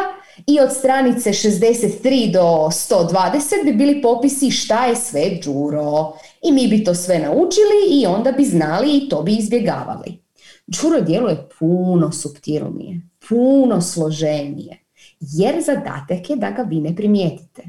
i 0.47 0.61
od 0.61 0.73
stranice 0.73 1.31
63 1.31 2.33
do 2.33 2.69
120 2.71 3.65
bi 3.65 3.73
bili 3.73 4.03
popisi 4.03 4.51
šta 4.51 4.87
je 4.87 4.97
sve 4.97 5.41
džuro. 5.43 6.13
I 6.43 6.53
mi 6.53 6.69
bi 6.69 6.85
to 6.85 6.95
sve 6.95 7.19
naučili 7.19 8.01
i 8.01 8.07
onda 8.07 8.33
bi 8.33 8.45
znali 8.45 8.97
i 8.97 9.09
to 9.09 9.23
bi 9.23 9.37
izbjegavali. 9.37 10.19
Đuro 10.67 11.01
djeluje 11.01 11.49
puno 11.59 12.13
subtilnije, 12.13 13.01
puno 13.29 13.81
složenije, 13.81 14.79
jer 15.21 15.63
zadatak 15.63 16.31
je 16.31 16.37
da 16.37 16.51
ga 16.51 16.63
vi 16.63 16.81
ne 16.81 16.97
primijetite. 16.97 17.63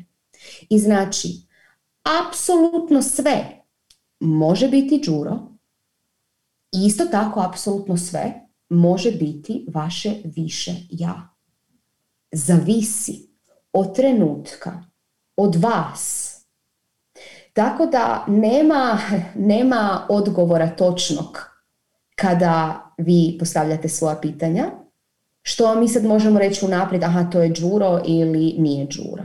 I 0.70 0.80
znači, 0.80 1.28
apsolutno 2.04 3.02
sve 3.02 3.61
može 4.22 4.68
biti 4.68 5.02
džuro, 5.04 5.52
Isto 6.72 7.06
tako, 7.06 7.40
apsolutno 7.42 7.98
sve 7.98 8.34
može 8.70 9.12
biti 9.12 9.66
vaše 9.74 10.14
više 10.24 10.72
ja. 10.90 11.30
Zavisi 12.32 13.30
od 13.74 13.96
trenutka, 13.96 14.84
od 15.36 15.56
vas. 15.56 16.28
Tako 17.54 17.86
da 17.86 18.26
nema, 18.28 19.00
nema 19.36 20.06
odgovora 20.10 20.76
točnog 20.76 21.52
kada 22.16 22.86
vi 22.98 23.36
postavljate 23.40 23.90
svoja 23.90 24.16
pitanja. 24.16 24.72
Što 25.42 25.76
mi 25.76 25.88
sad 25.88 26.04
možemo 26.04 26.40
reći 26.40 26.66
unaprijed, 26.66 27.04
aha, 27.04 27.24
to 27.24 27.42
je 27.42 27.54
džuro 27.54 28.02
ili 28.06 28.56
nije 28.58 28.88
džuro. 28.88 29.24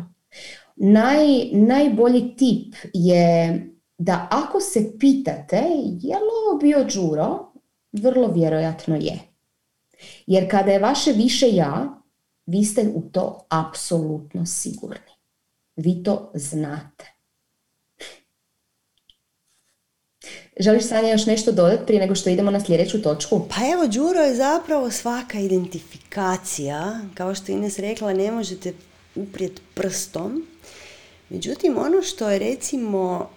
Naj, 0.76 1.26
najbolji 1.53 2.36
tip 2.36 2.74
je 2.92 3.61
da 3.99 4.28
ako 4.30 4.61
se 4.61 4.99
pitate 4.99 5.62
je 6.01 6.16
li 6.16 6.30
ovo 6.47 6.59
bio 6.59 6.84
džuro, 6.84 7.53
vrlo 7.92 8.28
vjerojatno 8.28 8.97
je. 8.97 9.18
Jer 10.26 10.51
kada 10.51 10.70
je 10.70 10.78
vaše 10.78 11.12
više 11.12 11.49
ja, 11.49 12.03
vi 12.47 12.64
ste 12.64 12.92
u 12.94 13.01
to 13.01 13.47
apsolutno 13.49 14.47
sigurni. 14.47 15.12
Vi 15.76 16.03
to 16.03 16.30
znate. 16.34 17.16
Želiš 20.61 20.84
Sanja 20.84 21.09
još 21.09 21.26
nešto 21.26 21.53
dodati 21.53 21.86
prije 21.86 22.01
nego 22.01 22.14
što 22.14 22.30
idemo 22.30 22.51
na 22.51 22.64
sljedeću 22.64 23.03
točku? 23.03 23.49
Pa 23.49 23.57
evo, 23.72 23.86
Đuro 23.86 24.20
je 24.20 24.34
zapravo 24.34 24.90
svaka 24.90 25.38
identifikacija. 25.38 27.01
Kao 27.14 27.34
što 27.34 27.53
Ines 27.53 27.78
rekla, 27.78 28.12
ne 28.12 28.30
možete 28.30 28.72
uprijeti 29.14 29.62
prstom. 29.74 30.47
Međutim, 31.28 31.78
ono 31.78 32.03
što 32.03 32.30
je 32.30 32.38
recimo 32.38 33.30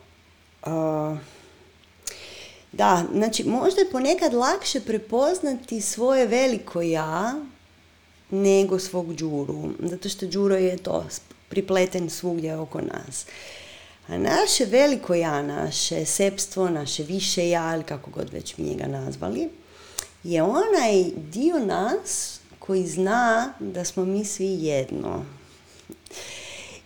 da, 2.71 3.03
znači 3.13 3.43
možda 3.43 3.81
je 3.81 3.91
ponekad 3.91 4.33
lakše 4.33 4.79
prepoznati 4.79 5.81
svoje 5.81 6.27
veliko 6.27 6.81
ja 6.81 7.33
nego 8.29 8.79
svog 8.79 9.15
džuru, 9.15 9.69
zato 9.79 10.09
što 10.09 10.25
džuro 10.25 10.55
je 10.55 10.77
to 10.77 11.05
pripleten 11.49 12.09
svugdje 12.09 12.57
oko 12.57 12.81
nas. 12.81 13.25
A 14.07 14.17
naše 14.17 14.65
veliko 14.65 15.13
ja, 15.13 15.41
naše 15.41 16.05
sepstvo, 16.05 16.69
naše 16.69 17.03
više 17.03 17.49
ja, 17.49 17.75
ili 17.75 17.83
kako 17.83 18.11
god 18.11 18.29
već 18.29 18.57
mi 18.57 18.65
njega 18.65 18.87
nazvali, 18.87 19.49
je 20.23 20.43
onaj 20.43 21.03
dio 21.31 21.59
nas 21.59 22.39
koji 22.59 22.87
zna 22.87 23.53
da 23.59 23.85
smo 23.85 24.05
mi 24.05 24.25
svi 24.25 24.63
jedno. 24.63 25.25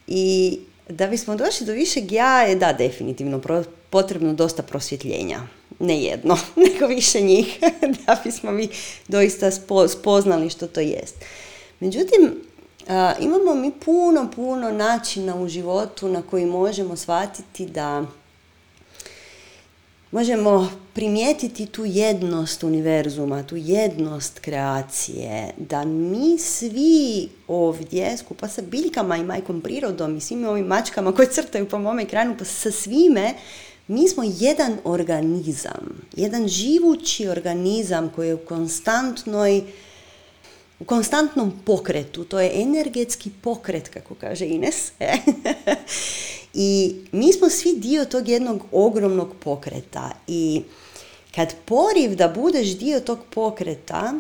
I 0.07 0.59
da 0.89 1.07
bismo 1.07 1.36
došli 1.36 1.65
do 1.65 1.73
višeg 1.73 2.11
ja 2.11 2.41
je 2.41 2.55
da 2.55 2.73
definitivno 2.73 3.41
potrebno 3.89 4.34
dosta 4.34 4.63
prosvjetljenja. 4.63 5.39
Ne 5.79 6.03
jedno, 6.03 6.38
nego 6.63 6.88
više 6.88 7.21
njih 7.21 7.59
da 8.05 8.21
bismo 8.23 8.51
mi 8.51 8.69
doista 9.07 9.51
spoznali 9.88 10.49
što 10.49 10.67
to 10.67 10.79
jest. 10.79 11.15
Međutim, 11.79 12.34
imamo 13.19 13.55
mi 13.55 13.71
puno, 13.71 14.31
puno 14.36 14.71
načina 14.71 15.36
u 15.36 15.47
životu 15.47 16.07
na 16.07 16.21
koji 16.21 16.45
možemo 16.45 16.95
shvatiti 16.95 17.65
da 17.65 18.05
možemo 20.14 20.70
primijetiti 20.93 21.66
tu 21.66 21.86
jednost 21.86 22.64
univerzuma, 22.64 23.43
tu 23.43 23.55
jednost 23.55 24.39
kreacije, 24.39 25.53
da 25.57 25.86
mi 25.86 26.38
svi 26.39 27.30
ovdje, 27.47 28.18
skupa 28.18 28.47
sa 28.47 28.61
biljkama 28.61 29.18
i 29.18 29.24
majkom 29.24 29.61
prirodom 29.61 30.18
i 30.18 30.22
svim 30.22 30.45
ovim 30.45 30.66
mačkama 30.66 31.11
koje 31.11 31.32
crtaju 31.32 31.70
po 31.70 31.80
mom 31.80 31.99
ekranu, 31.99 32.36
pa 32.39 32.45
sa 32.45 32.72
svime, 32.72 33.34
mi 33.88 34.09
smo 34.09 34.24
jedan 34.26 34.78
organizam, 34.84 36.07
jedan 36.16 36.47
živući 36.47 37.28
organizam 37.28 38.11
koji 38.16 38.28
je 38.28 38.36
u 38.36 38.45
konstantnoj 38.45 39.64
u 40.80 40.86
konstantnom 40.86 41.53
pokretu, 41.66 42.24
to 42.24 42.39
je 42.39 42.61
energetski 42.61 43.32
pokret, 43.41 43.89
kako 43.89 44.16
kaže 44.16 44.45
Ines. 44.45 44.91
I 46.54 46.95
mi 47.12 47.34
smo 47.34 47.49
svi 47.49 47.74
dio 47.76 48.06
tog 48.06 48.30
jednog 48.30 48.64
ogromnog 48.72 49.30
pokreta 49.43 50.12
i 50.28 50.62
kad 51.36 51.56
poriv 51.66 52.16
da 52.16 52.28
budeš 52.28 52.78
dio 52.78 52.99
tog 52.99 53.20
pokreta, 53.34 54.14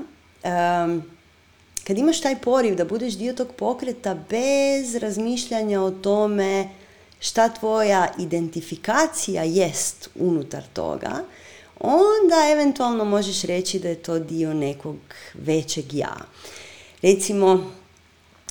kad 1.83 1.97
imaš 1.97 2.21
taj 2.21 2.41
poriv 2.41 2.75
da 2.75 2.85
budeš 2.85 3.13
dio 3.13 3.33
tog 3.33 3.47
pokreta 3.57 4.17
bez 4.29 4.95
razmišljanja 4.95 5.81
o 5.81 5.91
tome 5.91 6.69
šta 7.19 7.49
tvoja 7.49 8.07
identifikacija 8.19 9.43
jest 9.43 10.09
unutar 10.15 10.63
toga, 10.73 11.23
onda 11.79 12.49
eventualno 12.51 13.05
možeš 13.05 13.41
reći 13.41 13.79
da 13.79 13.89
je 13.89 13.95
to 13.95 14.19
dio 14.19 14.53
nekog 14.53 14.95
većeg 15.33 15.93
ja. 15.93 16.17
Recimo, 17.01 17.71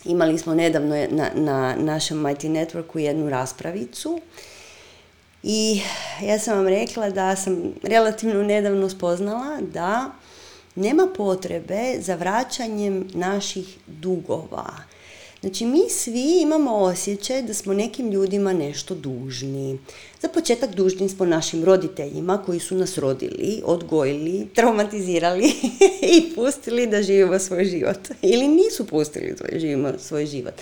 imali 0.04 0.38
smo 0.38 0.54
nedavno 0.54 1.06
na, 1.10 1.30
na 1.34 1.76
našem 1.76 2.18
Mighty 2.18 2.48
Networku 2.48 2.98
jednu 2.98 3.30
raspravicu 3.30 4.20
i 5.42 5.80
ja 6.22 6.38
sam 6.38 6.56
vam 6.56 6.68
rekla 6.68 7.10
da 7.10 7.36
sam 7.36 7.72
relativno 7.82 8.42
nedavno 8.42 8.88
spoznala 8.88 9.60
da 9.60 10.10
nema 10.74 11.08
potrebe 11.16 11.96
za 12.00 12.14
vraćanjem 12.14 13.08
naših 13.14 13.78
dugova. 13.86 14.91
Znači 15.42 15.66
mi 15.66 15.90
svi 15.90 16.40
imamo 16.42 16.76
osjećaj 16.76 17.42
da 17.42 17.54
smo 17.54 17.74
nekim 17.74 18.10
ljudima 18.10 18.52
nešto 18.52 18.94
dužni. 18.94 19.78
Za 20.20 20.28
početak 20.28 20.74
dužni 20.74 21.08
smo 21.08 21.26
našim 21.26 21.64
roditeljima 21.64 22.42
koji 22.46 22.60
su 22.60 22.74
nas 22.74 22.98
rodili, 22.98 23.62
odgojili, 23.64 24.48
traumatizirali 24.54 25.52
i 26.16 26.34
pustili 26.34 26.86
da 26.86 27.02
živimo 27.02 27.38
svoj 27.38 27.64
život. 27.64 27.98
Ili 28.22 28.48
nisu 28.48 28.86
pustili 28.86 29.34
da 29.40 29.58
živimo 29.58 29.92
svoj 29.98 30.26
život. 30.26 30.54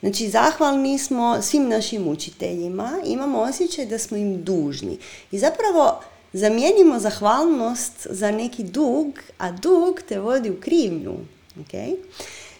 Znači, 0.00 0.28
zahvalni 0.28 0.98
smo 0.98 1.42
svim 1.42 1.68
našim 1.68 2.08
učiteljima, 2.08 2.90
imamo 3.06 3.40
osjećaj 3.40 3.86
da 3.86 3.98
smo 3.98 4.16
im 4.16 4.44
dužni. 4.44 4.98
I 5.32 5.38
zapravo 5.38 6.00
zamijenimo 6.32 6.98
zahvalnost 6.98 8.06
za 8.10 8.30
neki 8.30 8.62
dug, 8.62 9.06
a 9.38 9.52
dug 9.52 10.00
te 10.08 10.20
vodi 10.20 10.50
u 10.50 10.60
krivnju. 10.60 11.14
Okay? 11.56 11.96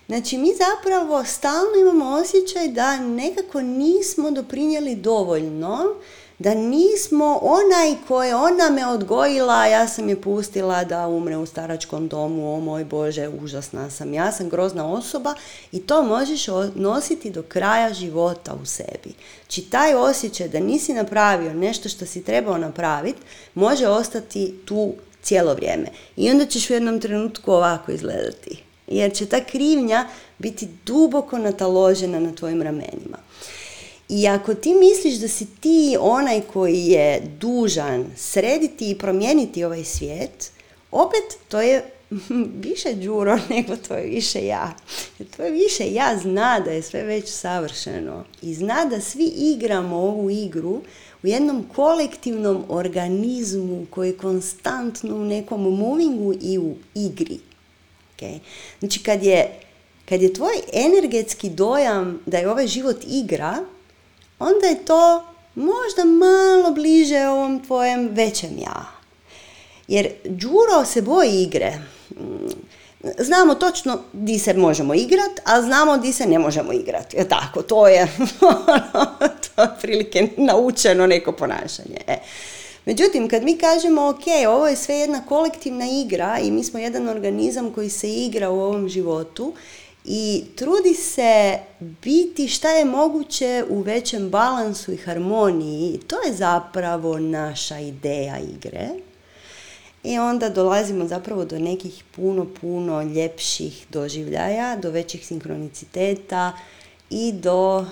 Znači, 0.07 0.39
mi 0.39 0.49
zapravo 0.55 1.25
stalno 1.25 1.77
imamo 1.81 2.17
osjećaj 2.17 2.69
da 2.69 2.97
nekako 2.97 3.61
nismo 3.61 4.31
doprinijeli 4.31 4.97
dovoljno, 4.97 5.95
da 6.39 6.55
nismo 6.55 7.39
onaj 7.43 7.95
koje 8.09 8.35
ona 8.35 8.71
me 8.71 8.87
odgojila, 8.87 9.67
ja 9.67 9.89
sam 9.89 10.09
je 10.09 10.21
pustila 10.21 10.85
da 10.85 11.09
umre 11.09 11.37
u 11.37 11.47
staračkom 11.47 12.09
domu, 12.09 12.55
o 12.55 12.61
moj 12.61 12.85
Bože, 12.85 13.29
užasna 13.29 13.91
sam, 13.91 14.15
ja 14.15 14.33
sam 14.33 14.49
grozna 14.49 14.93
osoba 14.93 15.35
i 15.73 15.81
to 15.81 16.03
možeš 16.03 16.47
nositi 16.75 17.31
do 17.31 17.43
kraja 17.43 17.93
života 17.93 18.55
u 18.63 18.67
sebi. 18.67 19.15
Znači 19.43 19.63
taj 19.63 19.95
osjećaj 19.95 20.49
da 20.49 20.61
nisi 20.61 20.93
napravio 20.93 21.55
nešto 21.55 21.89
što 21.89 22.07
si 22.07 22.25
trebao 22.25 22.59
napraviti, 22.59 23.21
može 23.55 23.89
ostati 23.89 24.55
tu 24.65 24.93
cijelo 25.23 25.55
vrijeme. 25.55 25.87
I 26.17 26.31
onda 26.31 26.47
ćeš 26.47 26.71
u 26.71 26.73
jednom 26.73 27.01
trenutku 27.01 27.53
ovako 27.53 27.93
izgledati. 27.93 28.74
Jer 28.87 29.13
će 29.13 29.27
ta 29.27 29.45
krivnja 29.45 30.09
biti 30.39 30.69
duboko 30.87 31.39
nataložena 31.39 32.21
na 32.21 32.35
tvojim 32.35 32.63
ramenima. 32.63 33.19
I 34.09 34.29
ako 34.29 34.55
ti 34.55 34.75
misliš 34.75 35.15
da 35.15 35.29
si 35.29 35.47
ti 35.61 35.97
onaj 36.01 36.41
koji 36.41 36.87
je 36.87 37.23
dužan 37.41 38.07
srediti 38.17 38.91
i 38.91 38.99
promijeniti 38.99 39.65
ovaj 39.65 39.85
svijet, 39.85 40.51
opet 40.91 41.39
to 41.49 41.61
je 41.61 41.85
više 42.69 42.95
đuro 42.95 43.39
nego 43.51 43.77
to 43.77 43.95
je 43.95 44.07
više 44.07 44.47
ja. 44.47 44.75
Jer 45.19 45.29
je 45.39 45.51
više 45.51 45.93
ja 45.93 46.19
zna 46.23 46.61
da 46.61 46.71
je 46.71 46.83
sve 46.83 47.03
već 47.03 47.29
savršeno 47.29 48.25
i 48.43 48.55
zna 48.55 48.85
da 48.85 49.01
svi 49.01 49.33
igramo 49.37 49.97
ovu 49.97 50.31
igru 50.31 50.81
u 51.23 51.27
jednom 51.27 51.65
kolektivnom 51.75 52.65
organizmu 52.69 53.87
koji 53.91 54.09
je 54.09 54.17
konstantno 54.17 55.17
u 55.17 55.25
nekom 55.25 55.63
movingu 55.63 56.35
i 56.41 56.59
u 56.59 56.75
igri. 56.95 57.39
Okay? 58.17 58.39
Znači 58.79 59.03
kad 59.03 59.23
je, 59.23 59.61
kad 60.09 60.23
je 60.23 60.35
tvoj 60.35 60.55
energetski 60.73 61.51
dojam 61.51 62.21
da 62.27 62.39
je 62.39 62.51
ovaj 62.51 62.67
život 62.67 62.97
igra, 63.09 63.57
onda 64.39 64.67
je 64.67 64.85
to 64.85 65.25
možda 65.55 66.05
malo 66.05 66.71
bliže 66.71 67.29
ovom 67.29 67.65
tvojem 67.65 68.09
većem 68.13 68.59
ja. 68.59 68.85
Jer 69.89 70.09
Đuro 70.25 70.85
se 70.85 71.03
boji 71.03 71.43
igre. 71.43 71.79
Znamo 73.19 73.55
točno 73.55 73.99
di 74.13 74.39
se 74.39 74.55
možemo 74.55 74.95
igrat, 74.95 75.41
a 75.45 75.63
znamo 75.63 75.99
di 75.99 76.13
se 76.13 76.27
ne 76.27 76.39
možemo 76.39 76.73
igrati. 76.73 77.17
Tako, 77.29 77.63
to 77.63 77.89
je, 77.89 78.09
to 79.47 79.63
je 79.63 79.69
prilike 79.81 80.29
naučeno 80.37 81.07
neko 81.07 81.33
ponašanje. 81.33 81.97
E. 82.07 82.17
Međutim, 82.87 83.29
kad 83.29 83.43
mi 83.43 83.59
kažemo, 83.59 84.09
ok, 84.09 84.25
ovo 84.49 84.69
je 84.69 84.77
sve 84.77 84.95
jedna 84.95 85.23
kolektivna 85.27 85.85
igra 86.05 86.39
i 86.43 86.51
mi 86.51 86.65
smo 86.65 86.79
jedan 86.79 87.09
organizam 87.09 87.71
koji 87.71 87.91
se 87.91 88.13
igra 88.13 88.51
u 88.51 88.61
ovom 88.61 88.89
životu 88.89 89.53
i 90.05 90.45
trudi 90.57 90.95
se 90.95 91.59
biti 91.79 92.49
šta 92.49 92.71
je 92.71 92.85
moguće 92.85 93.65
u 93.69 93.81
većem 93.81 94.31
balansu 94.31 94.93
i 94.93 94.97
harmoniji. 94.97 96.01
To 96.07 96.17
je 96.27 96.33
zapravo 96.35 97.19
naša 97.19 97.79
ideja 97.79 98.39
igre. 98.39 98.89
I 100.03 100.19
onda 100.19 100.49
dolazimo 100.49 101.09
zapravo 101.09 101.45
do 101.45 101.59
nekih 101.59 102.05
puno, 102.17 102.47
puno 102.61 103.03
ljepših 103.03 103.87
doživljaja, 103.91 104.77
do 104.77 104.91
većih 104.91 105.27
sinkroniciteta 105.27 106.53
i 107.11 107.33
do 107.33 107.87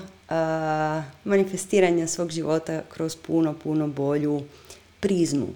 manifestiranja 1.25 2.07
svog 2.07 2.31
života 2.31 2.83
kroz 2.89 3.17
puno, 3.17 3.55
puno 3.63 3.87
bolju 3.87 4.43
prizmu. 5.03 5.49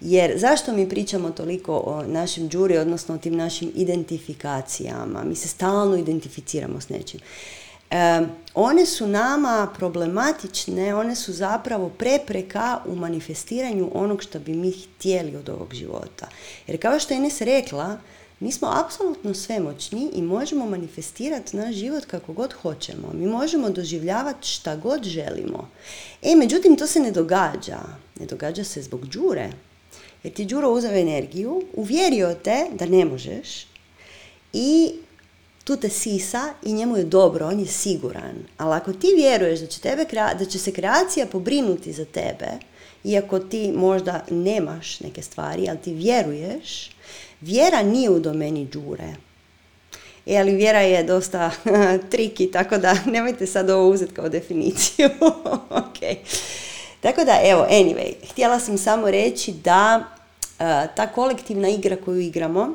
Jer 0.00 0.38
zašto 0.38 0.72
mi 0.72 0.88
pričamo 0.88 1.30
toliko 1.30 1.76
o 1.76 2.02
našem 2.02 2.48
džuri, 2.48 2.78
odnosno 2.78 3.14
o 3.14 3.18
tim 3.18 3.36
našim 3.36 3.72
identifikacijama? 3.74 5.24
Mi 5.24 5.34
se 5.34 5.48
stalno 5.48 5.96
identificiramo 5.96 6.80
s 6.80 6.88
nečim. 6.88 7.20
E, 7.90 8.20
one 8.54 8.86
su 8.86 9.06
nama 9.06 9.68
problematične, 9.76 10.94
one 10.94 11.16
su 11.16 11.32
zapravo 11.32 11.88
prepreka 11.88 12.80
u 12.86 12.94
manifestiranju 12.94 13.90
onog 13.94 14.22
što 14.22 14.38
bi 14.38 14.54
mi 14.54 14.72
htjeli 14.72 15.36
od 15.36 15.48
ovog 15.48 15.74
života. 15.74 16.28
Jer 16.66 16.82
kao 16.82 17.00
što 17.00 17.14
je 17.14 17.18
Ines 17.18 17.40
rekla, 17.40 17.96
mi 18.40 18.52
smo 18.52 18.68
apsolutno 18.84 19.34
svemoćni 19.34 20.10
i 20.14 20.22
možemo 20.22 20.66
manifestirati 20.66 21.56
naš 21.56 21.74
život 21.74 22.04
kako 22.04 22.32
god 22.32 22.52
hoćemo. 22.52 23.12
Mi 23.14 23.26
možemo 23.26 23.70
doživljavati 23.70 24.48
šta 24.48 24.76
god 24.76 25.04
želimo. 25.04 25.68
E, 26.22 26.36
međutim, 26.36 26.76
to 26.76 26.86
se 26.86 27.00
ne 27.00 27.10
događa. 27.10 27.80
Ne 28.20 28.26
događa 28.26 28.64
se 28.64 28.82
zbog 28.82 29.06
džure. 29.06 29.52
Jer 30.22 30.34
ti 30.34 30.44
Đuro 30.44 30.70
uzeo 30.70 30.92
energiju, 30.92 31.62
uvjerio 31.74 32.34
te 32.34 32.66
da 32.72 32.86
ne 32.86 33.04
možeš 33.04 33.66
i 34.52 34.92
tu 35.64 35.76
te 35.76 35.88
sisa 35.88 36.54
i 36.62 36.72
njemu 36.72 36.96
je 36.96 37.04
dobro, 37.04 37.46
on 37.46 37.60
je 37.60 37.66
siguran. 37.66 38.34
Ali 38.56 38.74
ako 38.74 38.92
ti 38.92 39.06
vjeruješ 39.16 39.60
da 39.60 39.66
će, 39.66 39.80
tebe, 39.80 40.06
da 40.38 40.44
će 40.44 40.58
se 40.58 40.72
kreacija 40.72 41.26
pobrinuti 41.26 41.92
za 41.92 42.04
tebe, 42.04 42.48
iako 43.04 43.38
ti 43.38 43.72
možda 43.72 44.24
nemaš 44.30 45.00
neke 45.00 45.22
stvari, 45.22 45.66
ali 45.68 45.78
ti 45.78 45.94
vjeruješ, 45.94 46.90
vjera 47.40 47.82
nije 47.82 48.10
u 48.10 48.20
domeni 48.20 48.68
džure. 48.72 49.14
E, 50.26 50.38
ali 50.38 50.54
vjera 50.54 50.80
je 50.80 51.02
dosta 51.02 51.50
triki, 52.10 52.50
tako 52.50 52.78
da 52.78 52.96
nemojte 53.06 53.46
sad 53.46 53.70
ovo 53.70 53.88
uzeti 53.88 54.14
kao 54.14 54.28
definiciju. 54.28 55.08
ok. 55.82 56.16
Tako 57.00 57.24
da, 57.24 57.40
evo, 57.44 57.66
anyway, 57.70 58.12
htjela 58.30 58.60
sam 58.60 58.78
samo 58.78 59.10
reći 59.10 59.52
da 59.52 60.04
e, 60.58 60.86
ta 60.96 61.06
kolektivna 61.14 61.68
igra 61.68 61.96
koju 61.96 62.20
igramo 62.20 62.74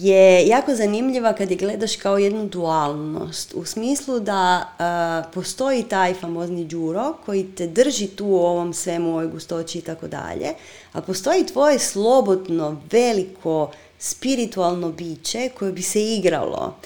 je 0.00 0.46
jako 0.46 0.74
zanimljiva 0.74 1.32
kad 1.32 1.50
je 1.50 1.56
gledaš 1.56 1.96
kao 1.96 2.18
jednu 2.18 2.46
dualnost. 2.46 3.54
U 3.54 3.64
smislu 3.64 4.20
da 4.20 4.60
e, 4.60 5.32
postoji 5.34 5.82
taj 5.82 6.14
famozni 6.14 6.66
džuro 6.66 7.14
koji 7.26 7.44
te 7.44 7.66
drži 7.66 8.06
tu 8.06 8.26
u 8.26 8.36
ovom 8.36 8.74
svemu, 8.74 9.10
ovoj 9.10 9.26
gustoći 9.26 9.78
i 9.78 9.82
tako 9.82 10.08
dalje, 10.08 10.48
a 10.92 11.00
postoji 11.00 11.46
tvoje 11.46 11.78
slobodno, 11.78 12.80
veliko, 12.90 13.70
spiritualno 13.98 14.92
biće 14.92 15.50
koje 15.58 15.72
bi 15.72 15.82
se 15.82 16.14
igralo. 16.14 16.76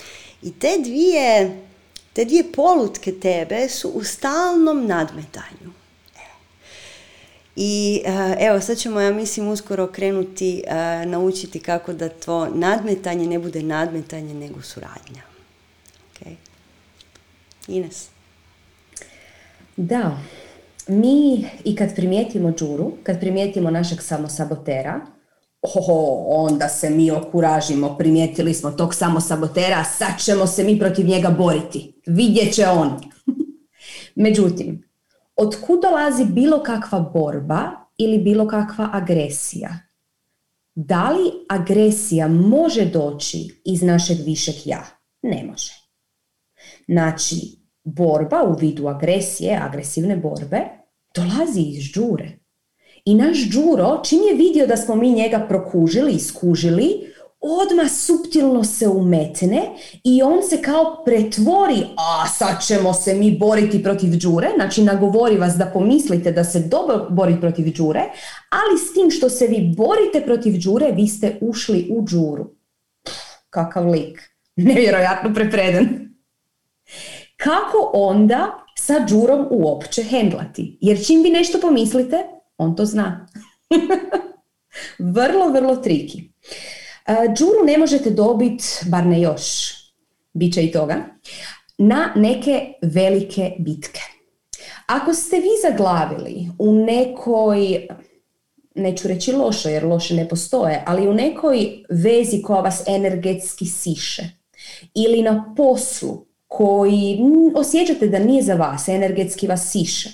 I 0.42 0.52
te 0.52 0.78
dvije 0.84 1.62
te 2.16 2.24
dvije 2.24 2.52
polutke 2.52 3.12
tebe 3.12 3.68
su 3.68 3.88
u 3.88 4.04
stalnom 4.04 4.86
nadmetanju. 4.86 5.75
I 7.56 8.02
eh, 8.04 8.36
evo, 8.40 8.60
sad 8.60 8.78
ćemo, 8.78 9.00
ja 9.00 9.12
mislim, 9.12 9.48
uskoro 9.48 9.86
krenuti 9.86 10.62
uh, 10.66 11.10
naučiti 11.10 11.60
kako 11.60 11.92
da 11.92 12.08
to 12.08 12.48
nadmetanje 12.54 13.26
ne 13.26 13.38
bude 13.38 13.62
nadmetanje, 13.62 14.34
nego 14.34 14.62
suradnja. 14.62 15.22
Okay. 16.12 16.34
Ines? 17.68 18.08
Da, 19.76 20.18
mi 20.86 21.46
i 21.64 21.76
kad 21.76 21.94
primijetimo 21.94 22.52
džuru, 22.52 22.92
kad 23.02 23.20
primijetimo 23.20 23.70
našeg 23.70 24.02
samosabotera, 24.02 25.00
oho, 25.62 26.24
onda 26.28 26.68
se 26.68 26.90
mi 26.90 27.10
okuražimo, 27.10 27.96
primijetili 27.98 28.54
smo 28.54 28.70
tog 28.70 28.94
samo 28.94 29.20
sabotera, 29.20 29.84
sad 29.84 30.24
ćemo 30.24 30.46
se 30.46 30.64
mi 30.64 30.78
protiv 30.78 31.06
njega 31.06 31.30
boriti. 31.30 31.92
Vidjet 32.06 32.54
će 32.54 32.68
on. 32.68 33.00
Međutim, 34.14 34.85
od 35.36 35.56
kud 35.66 35.82
dolazi 35.82 36.24
bilo 36.24 36.62
kakva 36.62 37.00
borba 37.00 37.70
ili 37.98 38.18
bilo 38.18 38.48
kakva 38.48 38.88
agresija? 38.92 39.78
Da 40.74 41.10
li 41.10 41.30
agresija 41.48 42.28
može 42.28 42.84
doći 42.84 43.62
iz 43.64 43.82
našeg 43.82 44.16
višeg 44.24 44.54
ja? 44.64 44.84
Ne 45.22 45.44
može. 45.44 45.72
Znači, 46.88 47.36
borba 47.84 48.42
u 48.42 48.56
vidu 48.60 48.86
agresije, 48.88 49.58
agresivne 49.62 50.16
borbe, 50.16 50.60
dolazi 51.14 51.60
iz 51.60 51.82
žure. 51.82 52.38
I 53.04 53.14
naš 53.14 53.50
Đuro, 53.50 54.00
čim 54.04 54.18
je 54.30 54.36
vidio 54.36 54.66
da 54.66 54.76
smo 54.76 54.94
mi 54.94 55.12
njega 55.12 55.46
prokužili 55.48 56.12
i 56.12 56.20
skužili, 56.20 56.88
odmah 57.46 57.90
suptilno 57.90 58.64
se 58.64 58.88
umetne 58.88 59.62
i 60.04 60.22
on 60.22 60.42
se 60.42 60.62
kao 60.62 61.02
pretvori, 61.04 61.82
a 61.96 62.28
sad 62.28 62.66
ćemo 62.66 62.92
se 62.94 63.14
mi 63.14 63.38
boriti 63.38 63.82
protiv 63.82 64.10
Đure, 64.16 64.48
znači 64.56 64.82
nagovori 64.82 65.38
vas 65.38 65.54
da 65.54 65.66
pomislite 65.66 66.32
da 66.32 66.44
se 66.44 66.60
dobro 66.60 67.06
bori 67.10 67.40
protiv 67.40 67.72
Đure, 67.76 68.02
ali 68.50 68.78
s 68.78 68.94
tim 68.94 69.10
što 69.10 69.28
se 69.28 69.46
vi 69.46 69.74
borite 69.76 70.22
protiv 70.26 70.62
Đure, 70.64 70.92
vi 70.92 71.06
ste 71.06 71.38
ušli 71.40 71.88
u 71.90 72.02
Đuru. 72.02 72.50
kakav 73.50 73.90
lik, 73.90 74.20
nevjerojatno 74.56 75.34
prepreden. 75.34 76.14
Kako 77.36 77.90
onda 77.92 78.64
sa 78.78 78.98
Đurom 78.98 79.46
uopće 79.50 80.02
hendlati? 80.02 80.78
Jer 80.80 81.06
čim 81.06 81.22
vi 81.22 81.30
nešto 81.30 81.60
pomislite, 81.60 82.16
on 82.58 82.76
to 82.76 82.84
zna. 82.84 83.26
vrlo, 84.98 85.48
vrlo 85.48 85.76
triki. 85.76 86.30
Džuru 87.08 87.64
ne 87.66 87.78
možete 87.78 88.10
dobiti, 88.10 88.64
bar 88.86 89.06
ne 89.06 89.20
još, 89.20 89.74
bit 90.32 90.54
će 90.54 90.64
i 90.64 90.72
toga, 90.72 91.04
na 91.78 92.12
neke 92.16 92.72
velike 92.82 93.52
bitke. 93.58 94.00
Ako 94.86 95.14
ste 95.14 95.36
vi 95.36 95.50
zaglavili 95.70 96.48
u 96.58 96.72
nekoj 96.72 97.88
neću 98.74 99.08
reći 99.08 99.32
loše 99.32 99.70
jer 99.70 99.84
loše 99.84 100.14
ne 100.14 100.28
postoje, 100.28 100.82
ali 100.86 101.08
u 101.08 101.14
nekoj 101.14 101.84
vezi 101.90 102.42
koja 102.42 102.60
vas 102.60 102.82
energetski 102.86 103.66
siše 103.66 104.22
ili 104.94 105.22
na 105.22 105.54
poslu 105.56 106.26
koji 106.48 107.20
osjećate 107.54 108.08
da 108.08 108.18
nije 108.18 108.42
za 108.42 108.54
vas, 108.54 108.88
energetski 108.88 109.46
vas 109.46 109.70
siše. 109.70 110.10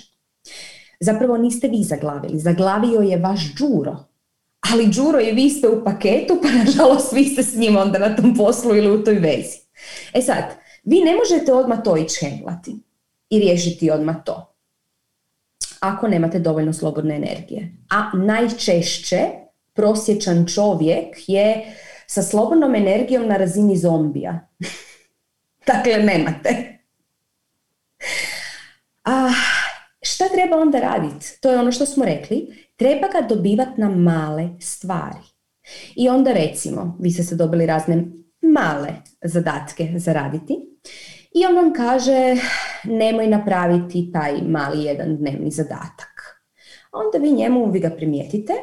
Zapravo 0.99 1.37
niste 1.37 1.67
vi 1.67 1.83
zaglavili, 1.83 2.39
zaglavio 2.39 2.99
je 2.99 3.17
vaš 3.17 3.41
džuro. 3.55 4.12
Ali 4.71 4.87
džuro 4.87 5.19
i 5.19 5.31
vi 5.31 5.49
ste 5.49 5.67
u 5.67 5.83
paketu, 5.83 6.39
pa 6.41 6.47
nažalost 6.47 7.13
vi 7.13 7.25
ste 7.25 7.43
s 7.43 7.55
njim 7.55 7.77
onda 7.77 7.99
na 7.99 8.15
tom 8.15 8.35
poslu 8.35 8.75
ili 8.75 8.91
u 8.91 9.03
toj 9.03 9.15
vezi. 9.15 9.57
E 10.13 10.21
sad, 10.21 10.43
vi 10.83 11.01
ne 11.01 11.15
možete 11.15 11.53
odmah 11.53 11.83
to 11.83 11.97
ići 11.97 12.25
hendlati 12.25 12.75
i 13.29 13.39
riješiti 13.39 13.91
odmah 13.91 14.15
to 14.25 14.53
ako 15.83 16.07
nemate 16.07 16.39
dovoljno 16.39 16.73
slobodne 16.73 17.15
energije. 17.15 17.71
A 17.89 18.17
najčešće 18.17 19.19
prosječan 19.73 20.45
čovjek 20.55 21.17
je 21.27 21.75
sa 22.07 22.23
slobodnom 22.23 22.75
energijom 22.75 23.27
na 23.27 23.37
razini 23.37 23.77
zombija. 23.77 24.47
dakle, 25.67 25.97
nemate. 25.97 26.79
A, 29.03 29.29
šta 29.29 29.52
treba 30.33 30.57
onda 30.57 30.79
raditi? 30.79 31.37
To 31.41 31.51
je 31.51 31.59
ono 31.59 31.71
što 31.71 31.85
smo 31.85 32.05
rekli. 32.05 32.47
Treba 32.75 33.07
ga 33.07 33.27
dobivati 33.27 33.81
na 33.81 33.89
male 33.89 34.49
stvari. 34.59 35.23
I 35.95 36.09
onda 36.09 36.33
recimo, 36.33 36.97
vi 36.99 37.11
ste 37.11 37.23
se 37.23 37.35
dobili 37.35 37.65
razne 37.65 38.05
male 38.41 38.89
zadatke 39.23 39.93
za 39.95 40.13
raditi 40.13 40.53
i 41.35 41.45
on 41.45 41.55
vam 41.55 41.73
kaže 41.73 42.35
nemoj 42.83 43.27
napraviti 43.27 44.11
taj 44.11 44.41
mali 44.41 44.83
jedan 44.83 45.17
dnevni 45.17 45.51
zadatak. 45.51 46.43
Onda 46.91 47.17
vi 47.17 47.31
njemu, 47.31 47.71
vi 47.71 47.79
ga 47.79 47.89
primijetite, 47.89 48.53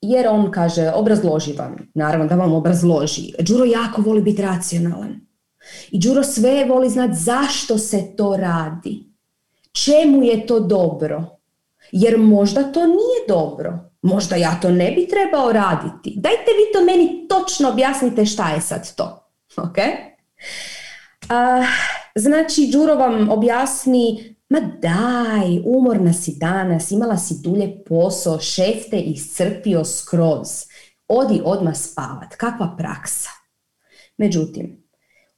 jer 0.00 0.28
on 0.28 0.50
kaže, 0.50 0.90
obrazloži 0.94 1.52
vam, 1.52 1.76
naravno 1.94 2.26
da 2.26 2.34
vam 2.34 2.52
obrazloži. 2.52 3.32
Đuro 3.38 3.64
jako 3.64 4.02
voli 4.02 4.22
biti 4.22 4.42
racionalan. 4.42 5.20
I 5.90 5.98
Đuro 5.98 6.22
sve 6.22 6.64
voli 6.64 6.90
znati 6.90 7.14
zašto 7.14 7.78
se 7.78 8.16
to 8.16 8.36
radi. 8.36 9.11
Čemu 9.72 10.22
je 10.22 10.46
to 10.46 10.60
dobro? 10.60 11.24
Jer 11.92 12.18
možda 12.18 12.62
to 12.62 12.86
nije 12.86 13.26
dobro. 13.28 13.78
Možda 14.02 14.36
ja 14.36 14.58
to 14.62 14.70
ne 14.70 14.92
bi 14.92 15.08
trebao 15.08 15.52
raditi. 15.52 16.14
Dajte 16.16 16.50
vi 16.56 16.72
to 16.72 16.84
meni 16.84 17.26
točno 17.28 17.68
objasnite 17.68 18.26
šta 18.26 18.50
je 18.50 18.60
sad 18.60 18.94
to. 18.94 19.28
Ok? 19.56 19.76
Uh, 21.22 21.66
znači, 22.14 22.68
Đuro 22.72 22.94
vam 22.94 23.30
objasni, 23.30 24.36
ma 24.48 24.60
daj, 24.60 25.62
umorna 25.64 26.12
si 26.12 26.36
danas, 26.40 26.90
imala 26.90 27.16
si 27.16 27.34
dulje 27.42 27.84
posao, 27.84 28.40
šef 28.40 28.90
te 28.90 28.98
iscrpio 28.98 29.84
skroz. 29.84 30.48
Odi 31.08 31.40
odmah 31.44 31.76
spavat, 31.76 32.36
kakva 32.36 32.74
praksa. 32.78 33.30
Međutim, 34.16 34.88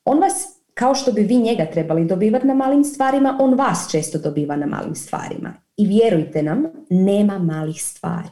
on 0.05 0.18
vas, 0.18 0.47
kao 0.75 0.95
što 0.95 1.12
bi 1.12 1.22
vi 1.22 1.37
njega 1.39 1.66
trebali 1.72 2.05
dobivati 2.05 2.47
na 2.47 2.55
malim 2.55 2.85
stvarima, 2.85 3.39
on 3.41 3.55
vas 3.55 3.91
često 3.91 4.18
dobiva 4.18 4.57
na 4.57 4.66
malim 4.66 4.95
stvarima. 4.95 5.55
I 5.77 5.87
vjerujte 5.87 6.43
nam, 6.43 6.64
nema 6.91 7.39
malih 7.39 7.83
stvari. 7.83 8.29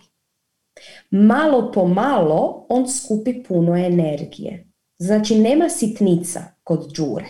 Malo 1.11 1.72
po 1.72 1.86
malo 1.88 2.66
on 2.68 2.88
skupi 2.88 3.43
puno 3.43 3.76
energije. 3.76 4.72
Znači, 4.99 5.38
nema 5.38 5.68
sitnica 5.68 6.40
kod 6.64 6.93
džure. 6.93 7.26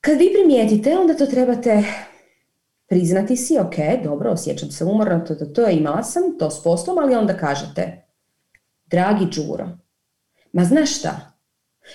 Kad 0.00 0.18
vi 0.18 0.32
primijetite, 0.32 0.98
onda 0.98 1.16
to 1.16 1.26
trebate 1.26 1.82
priznati 2.86 3.36
si, 3.36 3.58
ok, 3.58 4.04
dobro, 4.04 4.30
osjećam 4.30 4.70
se 4.70 4.84
umorno, 4.84 5.20
to, 5.20 5.34
to, 5.34 5.46
to, 5.46 5.68
imala 5.68 6.02
sam 6.02 6.22
to 6.38 6.50
s 6.50 6.62
poslom, 6.62 6.98
ali 6.98 7.14
onda 7.14 7.36
kažete, 7.36 8.06
dragi 8.86 9.26
Đuro, 9.36 9.68
ma 10.52 10.64
znaš 10.64 10.98
šta, 10.98 11.33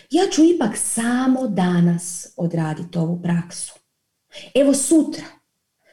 ja 0.10 0.24
ću 0.32 0.44
ipak 0.44 0.78
samo 0.78 1.48
danas 1.48 2.34
odraditi 2.38 2.98
ovu 2.98 3.22
praksu. 3.22 3.74
Evo 4.56 4.74
sutra, 4.74 5.24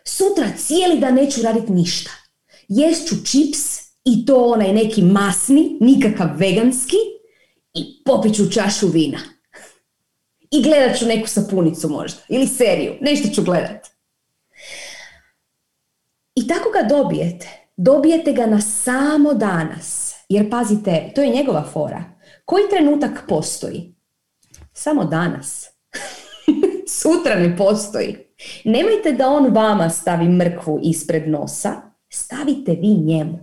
sutra 0.04 0.46
cijeli 0.56 1.00
dan 1.00 1.14
neću 1.14 1.42
raditi 1.42 1.72
ništa. 1.72 2.10
Jest 2.68 3.08
ću 3.08 3.14
čips 3.24 3.58
i 4.04 4.26
to 4.26 4.44
onaj 4.44 4.72
neki 4.72 5.02
masni, 5.02 5.78
nikakav 5.80 6.28
veganski 6.36 6.96
i 7.74 8.02
popit 8.04 8.34
ću 8.34 8.50
čašu 8.50 8.86
vina 8.86 9.18
i 10.50 10.62
gledat 10.62 10.98
ću 10.98 11.06
neku 11.06 11.28
sapunicu 11.28 11.88
možda 11.88 12.20
ili 12.28 12.46
seriju, 12.46 12.94
nešto 13.00 13.28
ću 13.28 13.42
gledat. 13.42 13.86
I 16.34 16.48
tako 16.48 16.70
ga 16.70 16.96
dobijete. 16.96 17.66
Dobijete 17.76 18.32
ga 18.32 18.46
na 18.46 18.60
samo 18.60 19.34
danas. 19.34 20.14
Jer 20.28 20.50
pazite, 20.50 21.12
to 21.14 21.22
je 21.22 21.30
njegova 21.30 21.64
fora. 21.72 22.04
Koji 22.46 22.62
trenutak 22.70 23.24
postoji? 23.28 23.94
Samo 24.72 25.04
danas. 25.04 25.66
Sutra 27.00 27.34
ne 27.34 27.56
postoji. 27.56 28.16
Nemojte 28.64 29.12
da 29.12 29.28
on 29.28 29.54
vama 29.54 29.90
stavi 29.90 30.28
mrkvu 30.28 30.80
ispred 30.82 31.28
nosa, 31.28 31.72
stavite 32.08 32.72
vi 32.72 32.94
njemu. 32.94 33.38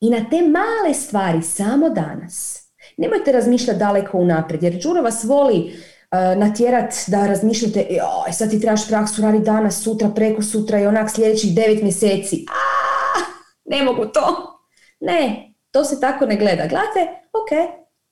I 0.00 0.10
na 0.10 0.26
te 0.30 0.42
male 0.42 0.94
stvari 0.94 1.42
samo 1.42 1.90
danas 1.90 2.64
Nemojte 2.96 3.32
razmišljati 3.32 3.78
daleko 3.78 4.18
unaprijed, 4.18 4.62
jer 4.62 4.82
Đuro 4.82 5.02
vas 5.02 5.24
voli 5.24 5.58
uh, 5.58 6.40
natjerat 6.40 6.94
da 7.06 7.26
razmišljate, 7.26 7.86
joj, 7.90 8.32
sad 8.32 8.50
ti 8.50 8.60
trebaš 8.60 8.88
praksu 8.88 9.22
raditi 9.22 9.44
danas, 9.44 9.82
sutra, 9.82 10.08
preko 10.08 10.42
sutra 10.42 10.80
i 10.80 10.86
onak 10.86 11.10
sljedećih 11.10 11.54
devet 11.54 11.82
mjeseci. 11.82 12.46
A, 12.48 13.20
ne 13.64 13.82
mogu 13.82 14.06
to. 14.06 14.58
Ne, 15.00 15.53
to 15.74 15.84
se 15.84 16.00
tako 16.00 16.26
ne 16.26 16.36
gleda. 16.36 16.66
Gledajte, 16.66 17.00
ok, 17.32 17.52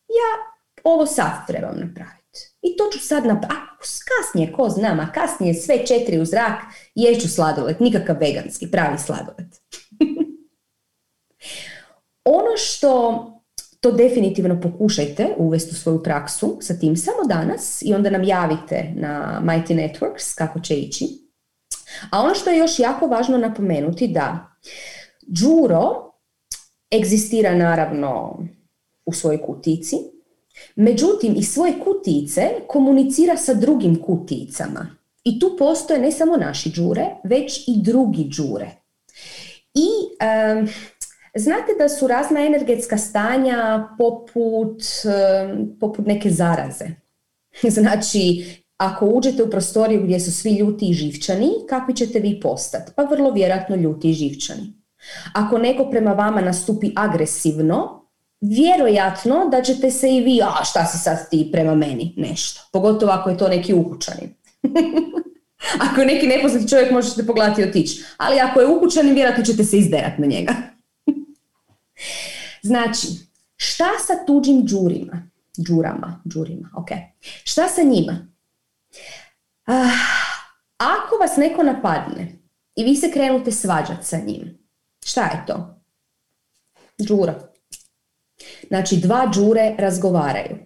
ja 0.08 0.30
ovo 0.84 1.06
sad 1.06 1.46
trebam 1.46 1.74
napraviti. 1.74 2.38
I 2.62 2.76
to 2.76 2.90
ću 2.92 2.98
sad 2.98 3.26
napraviti. 3.26 3.72
Kasnije, 4.10 4.52
ko 4.52 4.68
znam, 4.68 5.00
a 5.00 5.12
kasnije 5.12 5.54
sve 5.54 5.86
četiri 5.86 6.20
u 6.20 6.24
zrak, 6.24 6.62
jeću 6.94 7.28
sladoled, 7.28 7.76
nikakav 7.80 8.16
veganski, 8.20 8.70
pravi 8.70 8.98
sladoled. 8.98 9.46
ono 12.38 12.56
što 12.56 13.28
to 13.80 13.92
definitivno 13.92 14.60
pokušajte 14.60 15.34
uvesti 15.36 15.70
u 15.70 15.78
svoju 15.78 16.02
praksu 16.02 16.58
sa 16.60 16.78
tim 16.78 16.96
samo 16.96 17.24
danas 17.28 17.82
i 17.82 17.94
onda 17.94 18.10
nam 18.10 18.24
javite 18.24 18.92
na 18.94 19.42
Mighty 19.44 19.74
Networks 19.74 20.38
kako 20.38 20.60
će 20.60 20.74
ići. 20.74 21.06
A 22.10 22.20
ono 22.20 22.34
što 22.34 22.50
je 22.50 22.58
još 22.58 22.78
jako 22.78 23.06
važno 23.06 23.38
napomenuti 23.38 24.08
da 24.08 24.56
Đuro 25.26 26.11
egzistira 26.92 27.54
naravno 27.54 28.38
u 29.06 29.12
svojoj 29.12 29.42
kutici, 29.42 29.96
međutim 30.76 31.34
iz 31.36 31.48
svoje 31.48 31.72
kutice 31.84 32.50
komunicira 32.66 33.36
sa 33.36 33.54
drugim 33.54 34.02
kuticama. 34.02 34.96
I 35.24 35.38
tu 35.38 35.56
postoje 35.58 36.00
ne 36.00 36.12
samo 36.12 36.36
naši 36.36 36.70
džure, 36.70 37.06
već 37.24 37.68
i 37.68 37.82
drugi 37.82 38.28
džure. 38.28 38.70
I 39.74 39.88
Znate 41.34 41.72
da 41.78 41.88
su 41.88 42.06
razna 42.06 42.40
energetska 42.40 42.98
stanja 42.98 43.88
poput, 43.98 44.82
poput 45.80 46.06
neke 46.06 46.30
zaraze. 46.30 46.84
Znači, 47.70 48.44
ako 48.76 49.06
uđete 49.06 49.42
u 49.42 49.50
prostoriju 49.50 50.02
gdje 50.02 50.20
su 50.20 50.32
svi 50.32 50.50
ljuti 50.50 50.90
i 50.90 50.94
živčani, 50.94 51.50
kakvi 51.68 51.94
ćete 51.94 52.18
vi 52.18 52.40
postati? 52.40 52.92
Pa 52.96 53.02
vrlo 53.02 53.30
vjerojatno 53.30 53.76
ljuti 53.76 54.10
i 54.10 54.14
živčani. 54.14 54.81
Ako 55.32 55.58
neko 55.58 55.90
prema 55.90 56.12
vama 56.12 56.40
nastupi 56.40 56.92
agresivno, 56.96 58.02
vjerojatno 58.40 59.48
da 59.50 59.62
ćete 59.62 59.90
se 59.90 60.14
i 60.14 60.20
vi, 60.20 60.40
a 60.42 60.64
šta 60.64 60.86
si 60.86 60.98
sad 60.98 61.30
ti 61.30 61.48
prema 61.52 61.74
meni, 61.74 62.14
nešto. 62.16 62.60
Pogotovo 62.72 63.12
ako 63.12 63.30
je 63.30 63.38
to 63.38 63.48
neki 63.48 63.74
ukućanin. 63.74 64.34
ako 65.90 66.00
je 66.00 66.06
neki 66.06 66.26
nepoznati 66.26 66.68
čovjek 66.68 66.90
možete 66.90 67.26
pogledati 67.26 67.60
i 67.60 67.64
otići. 67.64 68.04
Ali 68.16 68.40
ako 68.40 68.60
je 68.60 68.66
ukućanin, 68.66 69.14
vjerojatno 69.14 69.44
ćete 69.44 69.64
se 69.64 69.78
izderati 69.78 70.20
na 70.20 70.26
njega. 70.26 70.52
Znači, 72.62 73.06
šta 73.56 73.88
sa 74.06 74.26
tuđim 74.26 74.62
džurima? 74.66 75.22
Džurama, 75.66 76.22
džurima, 76.28 76.70
ok. 76.76 76.88
Šta 77.44 77.68
sa 77.68 77.82
njima? 77.82 78.26
Ah, 79.66 79.90
ako 80.76 81.16
vas 81.16 81.36
neko 81.36 81.62
napadne 81.62 82.38
i 82.76 82.84
vi 82.84 82.96
se 82.96 83.10
krenute 83.10 83.52
svađati 83.52 84.06
sa 84.06 84.16
njim, 84.16 84.58
šta 85.04 85.22
je 85.22 85.44
to? 85.46 85.82
Džura. 87.02 87.34
Znači, 88.68 88.96
dva 88.96 89.30
džure 89.34 89.74
razgovaraju. 89.78 90.56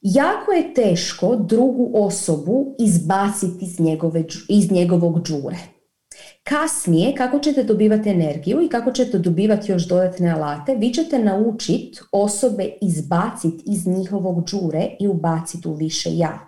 Jako 0.00 0.52
je 0.52 0.74
teško 0.74 1.36
drugu 1.36 1.90
osobu 1.94 2.76
izbaciti 2.78 3.64
iz, 3.64 3.80
njegove, 3.80 4.24
iz 4.48 4.70
njegovog 4.70 5.22
džure. 5.22 5.56
Kasnije, 6.42 7.14
kako 7.14 7.38
ćete 7.38 7.62
dobivati 7.62 8.08
energiju 8.08 8.62
i 8.62 8.68
kako 8.68 8.92
ćete 8.92 9.18
dobivati 9.18 9.72
još 9.72 9.88
dodatne 9.88 10.30
alate, 10.30 10.74
vi 10.74 10.92
ćete 10.92 11.18
naučiti 11.18 12.00
osobe 12.12 12.70
izbaciti 12.82 13.62
iz 13.66 13.86
njihovog 13.86 14.44
džure 14.44 14.96
i 15.00 15.08
ubaciti 15.08 15.68
u 15.68 15.74
više 15.74 16.08
ja. 16.12 16.38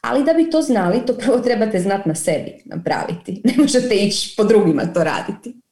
Ali 0.00 0.24
da 0.24 0.32
bi 0.32 0.50
to 0.50 0.62
znali, 0.62 1.06
to 1.06 1.14
prvo 1.14 1.38
trebate 1.46 1.80
znati 1.80 2.08
na 2.08 2.14
sebi 2.14 2.62
napraviti. 2.64 3.42
Ne 3.44 3.54
možete 3.58 3.94
ići 3.94 4.34
po 4.36 4.44
drugima 4.44 4.92
to 4.94 5.04
raditi. 5.04 5.65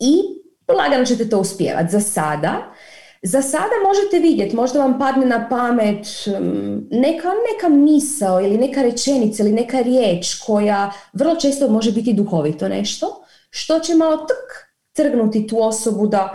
I 0.00 0.22
lagano 0.68 1.04
ćete 1.04 1.28
to 1.28 1.40
uspjevati. 1.40 1.92
Za 1.92 2.00
sada, 2.00 2.74
za 3.22 3.42
sada 3.42 3.72
možete 3.86 4.18
vidjeti, 4.18 4.56
možda 4.56 4.78
vam 4.78 4.98
padne 4.98 5.26
na 5.26 5.48
pamet 5.48 6.06
mm, 6.26 6.88
neka, 6.90 7.28
neka 7.52 7.68
misao 7.68 8.40
ili 8.40 8.58
neka 8.58 8.82
rečenica 8.82 9.42
ili 9.42 9.52
neka 9.52 9.80
riječ 9.80 10.34
koja 10.46 10.92
vrlo 11.12 11.36
često 11.36 11.68
može 11.68 11.92
biti 11.92 12.12
duhovito 12.12 12.68
nešto, 12.68 13.24
što 13.50 13.78
će 13.78 13.94
malo 13.94 14.16
tk 14.16 14.66
trgnuti 14.92 15.46
tu 15.46 15.62
osobu 15.62 16.06
da 16.06 16.34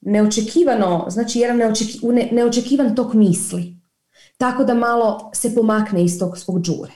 neočekivano, 0.00 1.06
znači 1.08 1.38
jedan 1.38 1.56
neočeki, 1.56 1.98
neočekivan 2.30 2.96
tok 2.96 3.12
misli. 3.12 3.76
Tako 4.36 4.64
da 4.64 4.74
malo 4.74 5.30
se 5.34 5.54
pomakne 5.54 6.04
iz 6.04 6.18
tog 6.18 6.38
svog 6.38 6.60
džure. 6.62 6.92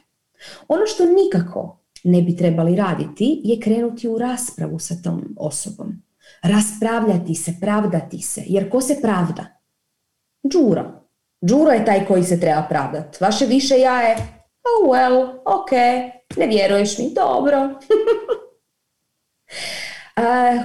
Ono 0.68 0.86
što 0.86 1.04
nikako 1.04 1.78
ne 2.04 2.22
bi 2.22 2.36
trebali 2.36 2.76
raditi 2.76 3.40
je 3.44 3.60
krenuti 3.60 4.08
u 4.08 4.18
raspravu 4.18 4.78
sa 4.78 4.94
tom 5.04 5.34
osobom. 5.36 6.05
Raspravljati 6.42 7.34
se, 7.34 7.54
pravdati 7.60 8.18
se. 8.18 8.42
Jer 8.46 8.70
ko 8.70 8.80
se 8.80 9.00
pravda? 9.02 9.44
Džuro. 10.52 10.84
Džuro 11.46 11.70
je 11.70 11.84
taj 11.84 12.06
koji 12.06 12.24
se 12.24 12.40
treba 12.40 12.62
pravdati. 12.62 13.18
Vaše 13.20 13.46
više 13.46 13.78
ja 13.78 14.00
je, 14.00 14.16
oh 14.64 14.90
well, 14.90 15.38
ok, 15.44 15.70
ne 16.36 16.46
vjeruješ 16.46 16.98
mi, 16.98 17.12
dobro. 17.14 17.70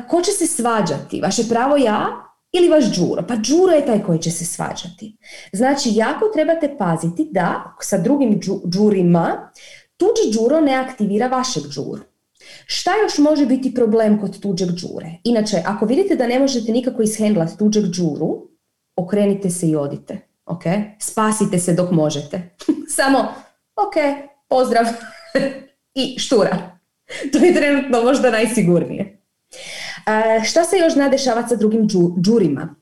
ko 0.09 0.21
će 0.21 0.31
se 0.31 0.47
svađati? 0.47 1.21
Vaše 1.21 1.43
pravo 1.49 1.77
ja 1.77 2.07
ili 2.51 2.69
vaš 2.69 2.85
džuro? 2.85 3.23
Pa 3.27 3.35
džuro 3.35 3.71
je 3.73 3.85
taj 3.85 4.03
koji 4.03 4.19
će 4.19 4.31
se 4.31 4.45
svađati. 4.45 5.17
Znači, 5.53 5.89
jako 5.93 6.25
trebate 6.33 6.75
paziti 6.77 7.27
da 7.31 7.75
sa 7.81 7.97
drugim 7.97 8.39
džurima 8.69 9.51
tuđi 9.97 10.31
džuro 10.31 10.61
ne 10.61 10.75
aktivira 10.75 11.27
vašeg 11.27 11.63
džuru. 11.63 12.01
Šta 12.65 12.91
još 13.03 13.17
može 13.17 13.45
biti 13.45 13.73
problem 13.73 14.21
kod 14.21 14.39
tuđeg 14.39 14.69
džure? 14.69 15.11
Inače, 15.23 15.63
ako 15.65 15.85
vidite 15.85 16.15
da 16.15 16.27
ne 16.27 16.39
možete 16.39 16.71
nikako 16.71 17.01
ishendlati 17.01 17.57
tuđeg 17.57 17.85
džuru, 17.85 18.47
okrenite 18.95 19.49
se 19.49 19.67
i 19.67 19.75
odite. 19.75 20.19
Ok? 20.45 20.63
Spasite 20.99 21.59
se 21.59 21.73
dok 21.73 21.91
možete. 21.91 22.55
Samo, 22.95 23.19
ok, 23.75 24.27
pozdrav 24.47 24.85
i 26.01 26.19
štura. 26.19 26.79
To 27.31 27.37
je 27.37 27.53
trenutno 27.53 28.03
možda 28.03 28.31
najsigurnije. 28.31 29.21
E, 30.07 30.43
šta 30.43 30.63
se 30.63 30.77
još 30.77 30.93
zna 30.93 31.09
dešavati 31.09 31.49
sa 31.49 31.55
drugim 31.55 31.87
džurima? 32.21 32.75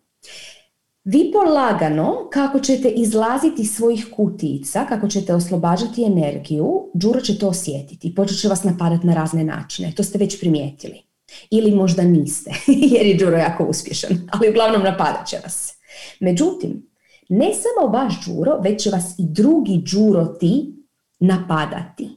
Vi 1.12 1.32
polagano, 1.34 2.30
kako 2.32 2.60
ćete 2.60 2.90
izlaziti 2.90 3.62
iz 3.62 3.76
svojih 3.76 4.08
kutica, 4.16 4.86
kako 4.90 5.08
ćete 5.08 5.34
oslobađati 5.34 6.04
energiju, 6.04 6.92
džuro 6.98 7.22
će 7.22 7.38
to 7.38 7.48
osjetiti. 7.48 8.16
Počet 8.16 8.40
će 8.40 8.48
vas 8.48 8.64
napadati 8.64 9.08
na 9.08 9.14
razne 9.14 9.44
načine. 9.44 9.94
To 9.96 10.04
ste 10.04 10.18
već 10.18 10.40
primijetili. 10.40 11.02
Ili 11.50 11.72
možda 11.72 12.04
niste, 12.04 12.52
jer 12.94 13.06
je 13.06 13.18
džuro 13.18 13.38
jako 13.38 13.64
uspješan. 13.64 14.30
Ali 14.32 14.50
uglavnom 14.50 14.84
napadat 14.84 15.28
će 15.28 15.38
vas. 15.44 15.74
Međutim, 16.20 16.90
ne 17.30 17.52
samo 17.54 17.92
vaš 17.92 18.14
džuro, 18.26 18.60
već 18.60 18.84
će 18.84 18.90
vas 18.90 19.20
i 19.20 19.24
drugi 19.26 19.82
džuro 19.84 20.26
ti 20.26 20.74
napadati. 21.20 22.10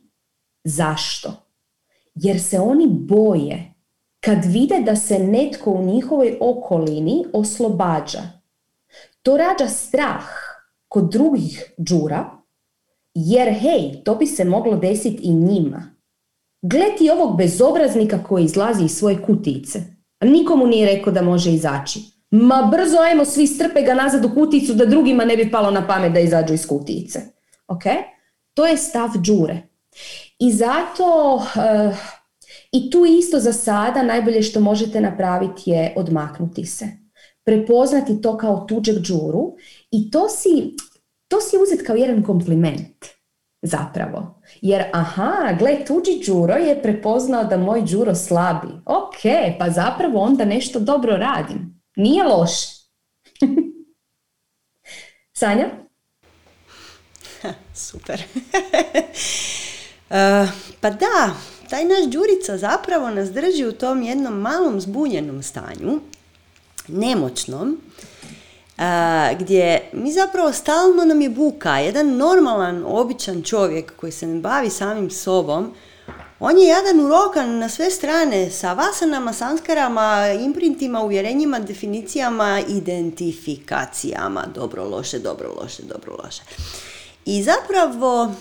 Zašto? 0.64 1.32
Jer 2.14 2.40
se 2.40 2.60
oni 2.60 2.86
boje 2.90 3.74
kad 4.20 4.44
vide 4.44 4.80
da 4.86 4.96
se 4.96 5.18
netko 5.18 5.70
u 5.70 5.82
njihovoj 5.82 6.36
okolini 6.40 7.24
oslobađa. 7.32 8.41
To 9.22 9.36
rađa 9.36 9.68
strah 9.68 10.24
kod 10.88 11.12
drugih 11.12 11.74
džura, 11.80 12.30
jer 13.14 13.48
hej, 13.48 14.04
to 14.04 14.14
bi 14.14 14.26
se 14.26 14.44
moglo 14.44 14.76
desiti 14.76 15.22
i 15.22 15.34
njima. 15.34 15.94
Gledi 16.62 17.10
ovog 17.12 17.36
bezobraznika 17.36 18.24
koji 18.24 18.44
izlazi 18.44 18.84
iz 18.84 18.90
svoje 18.90 19.22
kutice. 19.22 19.82
Nikomu 20.20 20.66
nije 20.66 20.96
rekao 20.96 21.12
da 21.12 21.22
može 21.22 21.50
izaći. 21.50 22.00
Ma 22.30 22.68
brzo 22.72 22.98
ajmo 22.98 23.24
svi 23.24 23.46
strpe 23.46 23.82
ga 23.82 23.94
nazad 23.94 24.24
u 24.24 24.34
kuticu 24.34 24.74
da 24.74 24.86
drugima 24.86 25.24
ne 25.24 25.36
bi 25.36 25.50
palo 25.50 25.70
na 25.70 25.86
pamet 25.86 26.12
da 26.12 26.20
izađu 26.20 26.54
iz 26.54 26.66
kutice. 26.66 27.20
Ok? 27.68 27.82
To 28.54 28.66
je 28.66 28.76
stav 28.76 29.08
džure. 29.22 29.62
I 30.38 30.52
zato 30.52 31.42
eh, 31.56 31.96
i 32.72 32.90
tu 32.90 33.04
isto 33.04 33.38
za 33.40 33.52
sada 33.52 34.02
najbolje 34.02 34.42
što 34.42 34.60
možete 34.60 35.00
napraviti 35.00 35.70
je 35.70 35.94
odmaknuti 35.96 36.66
se. 36.66 37.01
Prepoznati 37.44 38.22
to 38.22 38.36
kao 38.36 38.64
tuđeg 38.68 38.96
džuru 39.02 39.56
i 39.90 40.10
to 40.10 40.28
si, 40.28 40.76
to 41.28 41.40
si 41.40 41.56
uzeti 41.56 41.84
kao 41.84 41.96
jedan 41.96 42.22
kompliment 42.22 43.06
zapravo. 43.62 44.42
Jer 44.60 44.84
aha, 44.92 45.56
gle, 45.58 45.84
tuđi 45.84 46.20
džuro 46.24 46.54
je 46.54 46.82
prepoznao 46.82 47.44
da 47.44 47.56
moj 47.56 47.82
džuro 47.82 48.14
slabi. 48.14 48.68
Ok, 48.86 49.20
pa 49.58 49.70
zapravo 49.70 50.20
onda 50.20 50.44
nešto 50.44 50.80
dobro 50.80 51.16
radim. 51.16 51.82
Nije 51.96 52.24
loše. 52.24 52.68
Sanja? 55.32 55.68
Super. 57.74 58.22
uh, 60.10 60.48
pa 60.80 60.90
da, 60.90 61.34
taj 61.70 61.84
naš 61.84 62.04
Đurica 62.12 62.56
zapravo 62.58 63.10
nas 63.10 63.32
drži 63.32 63.66
u 63.66 63.72
tom 63.72 64.02
jednom 64.02 64.40
malom 64.40 64.80
zbunjenom 64.80 65.42
stanju, 65.42 66.00
nemoćnom, 66.88 67.80
gdje 69.38 69.90
mi 69.92 70.12
zapravo 70.12 70.52
stalno 70.52 71.04
nam 71.04 71.20
je 71.20 71.30
buka. 71.30 71.78
Jedan 71.78 72.16
normalan, 72.16 72.84
običan 72.86 73.42
čovjek 73.42 73.96
koji 73.96 74.12
se 74.12 74.26
ne 74.26 74.40
bavi 74.40 74.70
samim 74.70 75.10
sobom, 75.10 75.74
on 76.40 76.58
je 76.58 76.66
jadan 76.66 77.00
urokan 77.00 77.58
na 77.58 77.68
sve 77.68 77.90
strane 77.90 78.50
sa 78.50 78.72
vasanama, 78.72 79.32
sanskarama, 79.32 80.28
imprintima, 80.40 81.02
uvjerenjima, 81.02 81.58
definicijama, 81.58 82.60
identifikacijama. 82.68 84.46
Dobro, 84.54 84.88
loše, 84.88 85.18
dobro, 85.18 85.54
loše, 85.60 85.82
dobro, 85.82 86.16
loše. 86.24 86.42
I 87.24 87.42
zapravo 87.42 88.32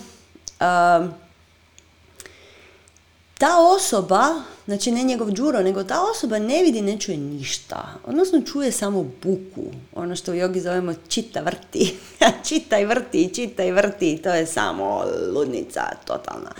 ta 3.42 3.58
osoba, 3.58 4.42
znači 4.66 4.90
ne 4.90 5.02
njegov 5.02 5.30
džuro, 5.30 5.62
nego 5.62 5.84
ta 5.84 6.02
osoba 6.10 6.38
ne 6.38 6.62
vidi, 6.62 6.82
ne 6.82 7.00
čuje 7.00 7.16
ništa. 7.16 7.94
Odnosno 8.06 8.40
čuje 8.40 8.72
samo 8.72 9.02
buku. 9.22 9.64
Ono 9.94 10.16
što 10.16 10.32
u 10.32 10.34
jogi 10.34 10.60
zovemo 10.60 10.94
čita 11.08 11.40
vrti. 11.40 11.94
čitaj 12.48 12.84
vrti, 12.84 13.34
čitaj 13.34 13.72
vrti. 13.72 14.20
To 14.22 14.34
je 14.34 14.46
samo 14.46 15.04
ludnica 15.34 15.82
totalna. 16.04 16.50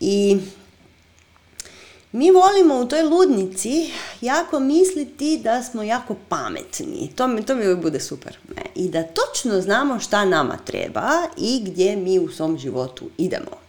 I 0.00 0.38
mi 2.12 2.30
volimo 2.30 2.80
u 2.80 2.88
toj 2.88 3.02
ludnici 3.02 3.90
jako 4.20 4.60
misliti 4.60 5.40
da 5.44 5.62
smo 5.62 5.82
jako 5.82 6.16
pametni. 6.28 7.12
To 7.16 7.26
mi, 7.26 7.42
to 7.42 7.54
mi 7.54 7.62
uvijek 7.62 7.78
bude 7.78 8.00
super. 8.00 8.38
I 8.74 8.88
da 8.88 9.02
točno 9.02 9.60
znamo 9.60 10.00
šta 10.00 10.24
nama 10.24 10.58
treba 10.64 11.10
i 11.36 11.62
gdje 11.64 11.96
mi 11.96 12.18
u 12.18 12.28
svom 12.28 12.58
životu 12.58 13.04
idemo. 13.18 13.63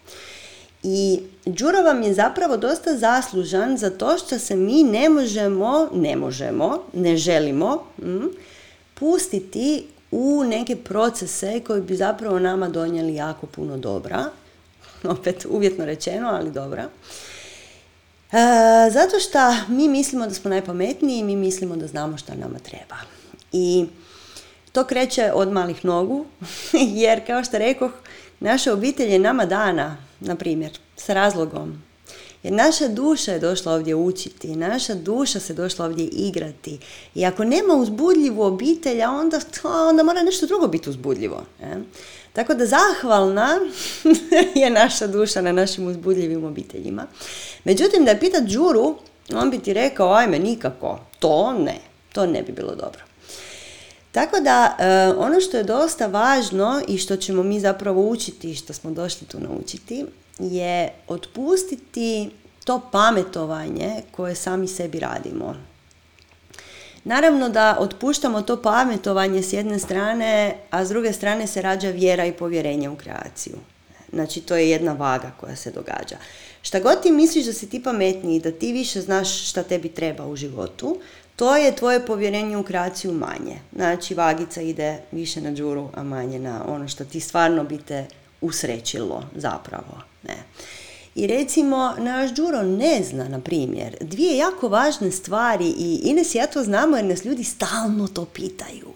I 0.87 1.19
Đuro 1.45 1.81
vam 1.81 2.03
je 2.03 2.13
zapravo 2.13 2.57
dosta 2.57 2.97
zaslužan 2.97 3.77
za 3.77 3.89
to 3.89 4.17
što 4.17 4.39
se 4.39 4.55
mi 4.55 4.83
ne 4.83 5.09
možemo, 5.09 5.89
ne 5.93 6.15
možemo, 6.15 6.83
ne 6.93 7.17
želimo 7.17 7.83
mm, 8.01 8.25
pustiti 8.93 9.87
u 10.11 10.43
neke 10.43 10.75
procese 10.75 11.59
koji 11.67 11.81
bi 11.81 11.95
zapravo 11.95 12.39
nama 12.39 12.69
donijeli 12.69 13.15
jako 13.15 13.47
puno 13.47 13.77
dobra. 13.77 14.25
Opet 15.17 15.45
uvjetno 15.49 15.85
rečeno, 15.85 16.29
ali 16.29 16.51
dobra. 16.51 16.89
E, 18.31 18.89
zato 18.91 19.19
što 19.19 19.39
mi 19.67 19.87
mislimo 19.87 20.27
da 20.27 20.33
smo 20.33 20.49
najpametniji 20.49 21.19
i 21.19 21.23
mi 21.23 21.35
mislimo 21.35 21.75
da 21.75 21.87
znamo 21.87 22.17
što 22.17 22.35
nama 22.35 22.59
treba. 22.59 22.95
I 23.51 23.85
to 24.71 24.83
kreće 24.83 25.31
od 25.33 25.51
malih 25.51 25.85
nogu, 25.85 26.25
jer 27.01 27.27
kao 27.27 27.43
što 27.43 27.57
rekoh, 27.57 27.91
naša 28.39 28.73
obitelj 28.73 29.11
je 29.11 29.19
nama 29.19 29.45
dana 29.45 30.04
na 30.19 30.35
primjer, 30.35 30.71
s 30.97 31.09
razlogom. 31.09 31.81
Jer 32.43 32.53
naša 32.53 32.87
duša 32.87 33.31
je 33.31 33.39
došla 33.39 33.73
ovdje 33.73 33.95
učiti, 33.95 34.55
naša 34.55 34.95
duša 34.95 35.39
se 35.39 35.53
došla 35.53 35.85
ovdje 35.85 36.05
igrati. 36.05 36.79
I 37.15 37.25
ako 37.25 37.43
nema 37.43 37.73
uzbudljivu 37.73 38.41
obitelj, 38.41 39.03
onda, 39.03 39.39
onda 39.63 40.03
mora 40.03 40.23
nešto 40.23 40.45
drugo 40.45 40.67
biti 40.67 40.89
uzbudljivo. 40.89 41.43
Je? 41.61 41.83
Tako 42.33 42.53
da 42.53 42.65
zahvalna 42.65 43.59
je 44.61 44.69
naša 44.69 45.07
duša 45.07 45.41
na 45.41 45.51
našim 45.51 45.87
uzbudljivim 45.87 46.43
obiteljima. 46.43 47.07
Međutim, 47.63 48.05
da 48.05 48.11
je 48.11 48.19
pitat 48.19 48.43
Đuru, 48.43 48.95
on 49.33 49.51
bi 49.51 49.59
ti 49.59 49.73
rekao, 49.73 50.13
ajme, 50.13 50.39
nikako, 50.39 50.99
to 51.19 51.53
ne, 51.53 51.79
to 52.13 52.25
ne 52.25 52.43
bi 52.43 52.51
bilo 52.51 52.75
dobro. 52.75 53.01
Tako 54.15 54.39
da, 54.39 54.75
e, 54.79 55.13
ono 55.17 55.41
što 55.41 55.57
je 55.57 55.63
dosta 55.63 56.07
važno 56.07 56.81
i 56.87 56.97
što 56.97 57.15
ćemo 57.15 57.43
mi 57.43 57.59
zapravo 57.59 58.09
učiti 58.09 58.51
i 58.51 58.55
što 58.55 58.73
smo 58.73 58.91
došli 58.91 59.27
tu 59.27 59.39
naučiti, 59.39 60.05
je 60.39 60.93
otpustiti 61.07 62.29
to 62.63 62.81
pametovanje 62.91 64.01
koje 64.11 64.35
sami 64.35 64.67
sebi 64.67 64.99
radimo. 64.99 65.55
Naravno 67.03 67.49
da 67.49 67.77
otpuštamo 67.79 68.41
to 68.41 68.61
pametovanje 68.61 69.43
s 69.43 69.53
jedne 69.53 69.79
strane, 69.79 70.57
a 70.69 70.85
s 70.85 70.89
druge 70.89 71.13
strane 71.13 71.47
se 71.47 71.61
rađa 71.61 71.89
vjera 71.89 72.25
i 72.25 72.33
povjerenje 72.33 72.89
u 72.89 72.95
kreaciju. 72.95 73.55
Znači 74.13 74.41
to 74.41 74.55
je 74.55 74.69
jedna 74.69 74.93
vaga 74.93 75.31
koja 75.39 75.55
se 75.55 75.71
događa. 75.71 76.17
Šta 76.61 76.79
god 76.79 77.01
ti 77.01 77.11
misliš 77.11 77.45
da 77.45 77.53
si 77.53 77.69
ti 77.69 77.83
pametniji, 77.83 78.39
da 78.39 78.51
ti 78.51 78.71
više 78.71 79.01
znaš 79.01 79.49
šta 79.49 79.63
tebi 79.63 79.89
treba 79.89 80.25
u 80.25 80.35
životu, 80.35 80.99
to 81.35 81.55
je 81.55 81.75
tvoje 81.75 82.05
povjerenje 82.05 82.57
u 82.57 82.63
kreaciju 82.63 83.13
manje. 83.13 83.59
Znači, 83.75 84.13
vagica 84.13 84.61
ide 84.61 84.97
više 85.11 85.41
na 85.41 85.51
džuru, 85.51 85.89
a 85.95 86.03
manje 86.03 86.39
na 86.39 86.65
ono 86.67 86.87
što 86.87 87.05
ti 87.05 87.19
stvarno 87.19 87.63
bi 87.63 87.77
te 87.77 88.05
usrećilo 88.41 89.23
zapravo. 89.35 90.01
Ne. 90.23 90.35
I 91.15 91.27
recimo, 91.27 91.93
naš 91.97 92.31
Đuro 92.31 92.63
ne 92.63 93.03
zna, 93.03 93.27
na 93.27 93.39
primjer, 93.39 93.97
dvije 94.01 94.37
jako 94.37 94.67
važne 94.67 95.11
stvari 95.11 95.67
i 95.67 96.01
Ines 96.03 96.35
i 96.35 96.37
ja 96.37 96.47
to 96.47 96.63
znamo 96.63 96.97
jer 96.97 97.05
nas 97.05 97.25
ljudi 97.25 97.43
stalno 97.43 98.07
to 98.07 98.25
pitaju. 98.25 98.87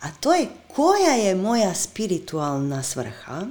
A 0.00 0.06
to 0.20 0.34
je 0.34 0.46
koja 0.68 1.14
je 1.14 1.34
moja 1.34 1.74
spiritualna 1.74 2.82
svrha 2.82 3.46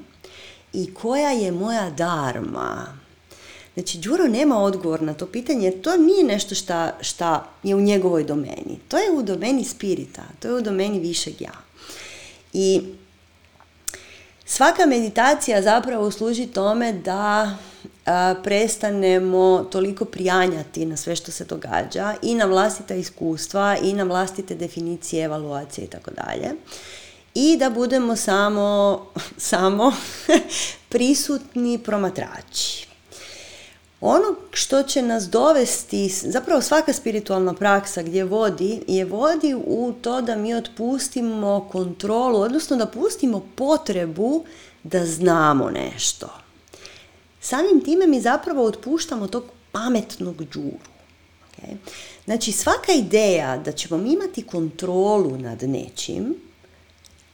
i 0.74 0.94
koja 0.94 1.32
je 1.32 1.52
moja 1.52 1.90
darma. 1.90 2.88
Znači, 3.78 3.98
Đuro 3.98 4.28
nema 4.28 4.60
odgovor 4.60 5.02
na 5.02 5.14
to 5.14 5.26
pitanje 5.26 5.72
to 5.72 5.98
nije 5.98 6.24
nešto 6.24 6.56
šta, 6.56 6.98
šta 7.02 7.50
je 7.64 7.76
u 7.76 7.82
njegovoj 7.82 8.24
domeni. 8.24 8.80
To 8.88 8.98
je 8.98 9.12
u 9.12 9.24
domeni 9.24 9.64
spirita, 9.64 10.24
to 10.40 10.48
je 10.48 10.54
u 10.54 10.62
domeni 10.62 11.00
višeg 11.00 11.42
ja. 11.42 11.54
I 12.54 12.82
svaka 14.46 14.86
meditacija 14.86 15.62
zapravo 15.62 16.12
služi 16.12 16.48
tome 16.48 16.94
da 16.94 17.58
prestanemo 18.44 19.68
toliko 19.72 20.06
prijanjati 20.06 20.86
na 20.86 20.98
sve 20.98 21.16
što 21.16 21.32
se 21.32 21.46
događa 21.46 22.16
i 22.22 22.36
na 22.36 22.46
vlastita 22.46 22.96
iskustva 22.96 23.78
i 23.84 23.94
na 23.94 24.04
vlastite 24.04 24.56
definicije, 24.56 25.26
evaluacije 25.26 25.86
i 25.86 25.90
tako 25.90 26.12
dalje. 26.12 26.52
I 27.34 27.58
da 27.58 27.70
budemo 27.70 28.16
samo, 28.16 29.02
samo 29.38 29.94
prisutni 30.90 31.78
promatrači. 31.78 32.87
Ono 34.02 34.36
što 34.52 34.84
će 34.84 35.02
nas 35.02 35.30
dovesti, 35.30 36.10
zapravo 36.10 36.62
svaka 36.62 36.94
spiritualna 36.94 37.54
praksa 37.54 38.04
gdje 38.04 38.24
vodi, 38.24 38.84
je 38.88 39.06
vodi 39.06 39.56
u 39.66 39.94
to 40.02 40.22
da 40.22 40.36
mi 40.36 40.54
otpustimo 40.54 41.70
kontrolu, 41.72 42.40
odnosno 42.40 42.78
da 42.78 42.86
pustimo 42.86 43.48
potrebu 43.56 44.44
da 44.84 45.06
znamo 45.06 45.70
nešto. 45.70 46.30
Samim 47.42 47.82
time 47.86 48.08
mi 48.08 48.22
zapravo 48.22 48.64
otpuštamo 48.64 49.28
tog 49.28 49.44
pametnog 49.72 50.36
džuru. 50.52 50.88
Okay? 51.52 51.76
Znači 52.26 52.52
svaka 52.52 52.92
ideja 52.92 53.58
da 53.58 53.72
ćemo 53.72 54.06
imati 54.06 54.44
kontrolu 54.44 55.38
nad 55.38 55.64
nečim, 55.64 56.36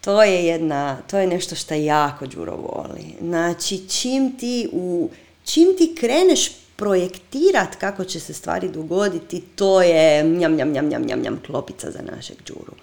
to 0.02 0.24
je 0.24 0.46
jedna, 0.46 0.98
to 1.02 1.18
je 1.18 1.28
nešto 1.28 1.56
što 1.56 1.74
jako 1.74 2.28
džuro 2.28 2.56
voli. 2.56 3.16
Znači 3.22 3.90
čim 3.90 4.38
ti 4.38 4.70
u 4.72 5.10
čim 5.46 5.68
ti 5.78 5.96
kreneš 6.00 6.52
projektirat 6.76 7.76
kako 7.76 8.04
će 8.06 8.20
se 8.20 8.34
stvari 8.34 8.70
dogoditi, 8.70 9.42
to 9.56 9.82
je 9.82 10.24
njam, 10.24 10.56
njam, 10.56 10.72
njam, 10.72 10.88
njam, 10.88 11.06
njam, 11.06 11.22
njam 11.22 11.42
klopica 11.46 11.92
za 11.92 12.00
našeg 12.16 12.38
džuru. 12.46 12.74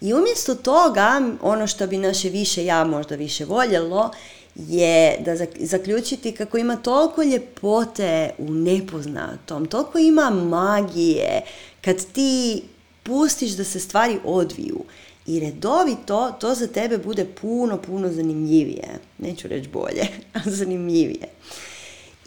I 0.00 0.14
umjesto 0.14 0.54
toga, 0.54 1.20
ono 1.42 1.66
što 1.66 1.86
bi 1.86 1.98
naše 1.98 2.28
više 2.28 2.64
ja 2.64 2.84
možda 2.84 3.14
više 3.14 3.44
voljelo, 3.44 4.10
je 4.54 5.16
da 5.24 5.36
zaključiti 5.60 6.32
kako 6.32 6.58
ima 6.58 6.76
toliko 6.76 7.22
ljepote 7.22 8.30
u 8.38 8.50
nepoznatom, 8.50 9.66
toliko 9.66 9.98
ima 9.98 10.30
magije 10.30 11.42
kad 11.80 11.96
ti 12.12 12.62
pustiš 13.02 13.50
da 13.50 13.64
se 13.64 13.80
stvari 13.80 14.18
odviju 14.24 14.84
i 15.26 15.40
redovito 15.40 16.32
to 16.40 16.54
za 16.54 16.66
tebe 16.66 16.98
bude 16.98 17.24
puno, 17.24 17.82
puno 17.82 18.12
zanimljivije. 18.12 18.88
Neću 19.18 19.48
reći 19.48 19.68
bolje, 19.68 20.06
ali 20.44 20.54
zanimljivije. 20.54 21.28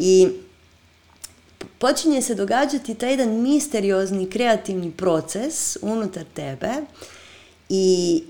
I 0.03 0.27
počinje 1.79 2.21
se 2.21 2.35
događati 2.35 2.95
taj 2.95 3.11
jedan 3.11 3.41
misteriozni 3.41 4.29
kreativni 4.29 4.91
proces 4.91 5.77
unutar 5.81 6.23
tebe 6.33 6.69
i 7.69 8.23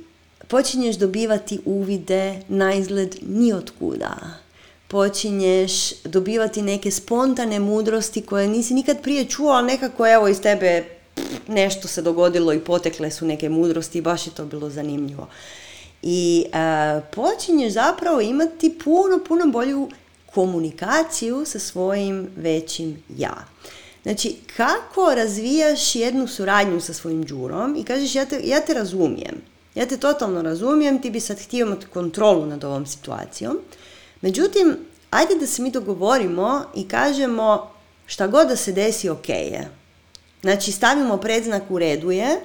počinješ 0.48 0.96
dobivati 0.96 1.60
uvide 1.66 2.42
na 2.48 2.74
izgled 2.74 3.16
ni 3.22 3.54
kuda. 3.80 4.18
Počinješ 4.88 6.04
dobivati 6.04 6.62
neke 6.62 6.92
spontane 6.92 7.60
mudrosti 7.60 8.22
koje 8.22 8.48
nisi 8.48 8.74
nikad 8.74 9.02
prije 9.02 9.26
čuo, 9.26 9.52
ali 9.52 9.68
nekako 9.68 10.08
evo 10.08 10.28
iz 10.28 10.42
tebe 10.42 10.86
nešto 11.48 11.88
se 11.88 12.02
dogodilo 12.02 12.54
i 12.54 12.60
potekle 12.60 13.12
su 13.12 13.26
neke 13.26 13.50
mudrosti 13.50 13.98
i 13.98 14.02
baš 14.02 14.28
je 14.28 14.34
to 14.34 14.46
bilo 14.46 14.70
zanimljivo. 14.70 15.28
I 16.02 16.46
uh, 16.48 17.04
počinješ 17.12 17.74
zapravo 17.74 18.22
imati 18.22 18.80
puno, 18.84 19.20
puno 19.28 19.46
bolju 19.48 19.90
komunikaciju 20.34 21.46
sa 21.46 21.60
svojim 21.60 22.30
većim 22.36 23.04
ja. 23.18 23.46
Znači, 24.04 24.36
kako 24.58 25.16
razvijaš 25.16 25.96
jednu 25.96 26.28
suradnju 26.28 26.82
sa 26.82 26.94
svojim 26.94 27.26
džurom 27.26 27.76
i 27.76 27.84
kažeš 27.84 28.16
ja 28.16 28.26
te, 28.26 28.42
ja 28.44 28.62
te 28.62 28.74
razumijem, 28.74 29.36
ja 29.76 29.86
te 29.86 29.98
totalno 29.98 30.42
razumijem, 30.42 31.02
ti 31.02 31.10
bi 31.10 31.20
sad 31.20 31.40
htio 31.40 31.66
imati 31.66 31.86
kontrolu 31.86 32.46
nad 32.46 32.64
ovom 32.64 32.86
situacijom. 32.86 33.58
Međutim, 34.22 34.78
ajde 35.10 35.36
da 35.36 35.48
se 35.48 35.62
mi 35.62 35.72
dogovorimo 35.72 36.64
i 36.76 36.88
kažemo 36.88 37.72
šta 38.06 38.28
god 38.28 38.48
da 38.48 38.56
se 38.56 38.72
desi 38.72 39.10
ok 39.10 39.30
je. 39.30 39.70
Znači, 40.42 40.72
stavimo 40.72 41.18
predznak 41.18 41.64
u 41.70 41.80
redu 41.80 42.12
je 42.12 42.40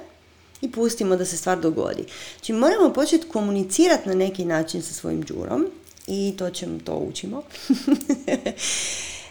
i 0.61 0.71
pustimo 0.71 1.15
da 1.15 1.25
se 1.25 1.37
stvar 1.37 1.59
dogodi. 1.59 2.05
Znači, 2.37 2.53
moramo 2.53 2.93
početi 2.93 3.27
komunicirati 3.27 4.09
na 4.09 4.15
neki 4.15 4.45
način 4.45 4.81
sa 4.81 4.93
svojim 4.93 5.23
džurom 5.23 5.67
i 6.07 6.33
to 6.37 6.49
ćemo, 6.49 6.79
to 6.85 6.95
učimo. 6.95 7.43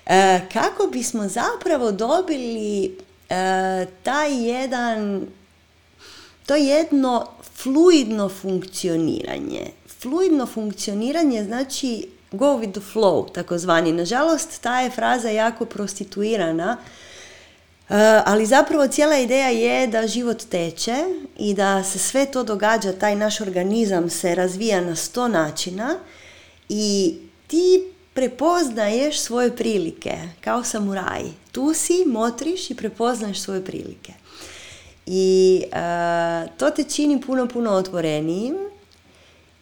E, 0.06 0.40
kako 0.52 0.86
bismo 0.86 1.28
zapravo 1.28 1.92
dobili 1.92 2.84
e, 2.84 3.86
taj 4.02 4.48
jedan, 4.50 5.26
to 6.46 6.54
jedno 6.54 7.26
fluidno 7.54 8.28
funkcioniranje. 8.28 9.70
Fluidno 10.00 10.46
funkcioniranje 10.46 11.44
znači 11.44 12.08
go 12.32 12.46
with 12.46 12.72
the 12.72 12.80
flow, 12.94 13.32
takozvani. 13.32 13.92
Nažalost, 13.92 14.60
ta 14.60 14.80
je 14.80 14.90
fraza 14.90 15.28
jako 15.28 15.64
prostituirana, 15.64 16.76
e, 17.88 17.94
ali 18.24 18.46
zapravo 18.46 18.88
cijela 18.88 19.18
ideja 19.18 19.48
je 19.48 19.86
da 19.86 20.06
život 20.06 20.42
teče 20.50 21.04
i 21.38 21.54
da 21.54 21.84
se 21.84 21.98
sve 21.98 22.26
to 22.26 22.44
događa, 22.44 22.92
taj 22.92 23.16
naš 23.16 23.40
organizam 23.40 24.10
se 24.10 24.34
razvija 24.34 24.80
na 24.80 24.96
sto 24.96 25.28
načina 25.28 25.98
i 26.68 27.14
ti 27.46 27.82
prepoznaješ 28.14 29.18
svoje 29.18 29.56
prilike 29.56 30.14
kao 30.40 30.64
samuraj. 30.64 31.22
Tu 31.52 31.74
si, 31.74 32.04
motriš 32.06 32.70
i 32.70 32.74
prepoznaješ 32.74 33.40
svoje 33.40 33.64
prilike. 33.64 34.12
I 35.06 35.62
uh, 35.64 36.56
to 36.56 36.70
te 36.70 36.84
čini 36.84 37.20
puno, 37.20 37.48
puno 37.48 37.70
otvorenijim 37.70 38.56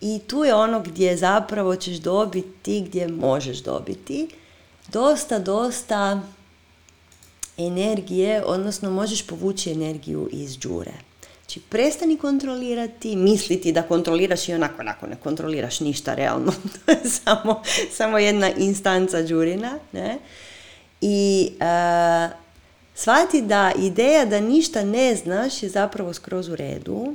i 0.00 0.20
tu 0.26 0.44
je 0.44 0.54
ono 0.54 0.80
gdje 0.80 1.16
zapravo 1.16 1.76
ćeš 1.76 1.96
dobiti, 1.96 2.80
gdje 2.80 3.08
možeš 3.08 3.58
dobiti 3.62 4.28
dosta, 4.88 5.38
dosta 5.38 6.22
energije, 7.56 8.44
odnosno 8.44 8.90
možeš 8.90 9.26
povući 9.26 9.72
energiju 9.72 10.28
iz 10.32 10.58
džure. 10.58 10.92
Znači, 11.54 11.68
prestani 11.68 12.16
kontrolirati, 12.16 13.16
misliti 13.16 13.72
da 13.72 13.82
kontroliraš 13.82 14.48
i 14.48 14.54
onako, 14.54 14.74
onako 14.80 15.06
ne 15.06 15.16
kontroliraš 15.16 15.80
ništa 15.80 16.14
realno. 16.14 16.52
to 16.86 16.92
je 16.92 16.98
samo, 17.04 17.62
samo 17.90 18.18
jedna 18.18 18.50
instanca 18.56 19.22
džurina. 19.22 19.78
Ne? 19.92 20.18
I 21.00 21.50
uh, 21.52 22.32
shvati 22.94 23.42
da 23.42 23.72
ideja 23.78 24.24
da 24.24 24.40
ništa 24.40 24.84
ne 24.84 25.16
znaš 25.16 25.62
je 25.62 25.68
zapravo 25.68 26.14
skroz 26.14 26.48
u 26.48 26.56
redu. 26.56 27.14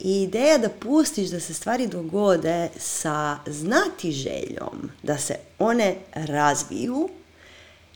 I 0.00 0.22
ideja 0.22 0.58
da 0.58 0.68
pustiš 0.68 1.28
da 1.28 1.40
se 1.40 1.54
stvari 1.54 1.86
dogode 1.86 2.68
sa 2.78 3.38
znati 3.46 4.12
željom, 4.12 4.90
da 5.02 5.18
se 5.18 5.34
one 5.58 5.94
razviju, 6.14 7.08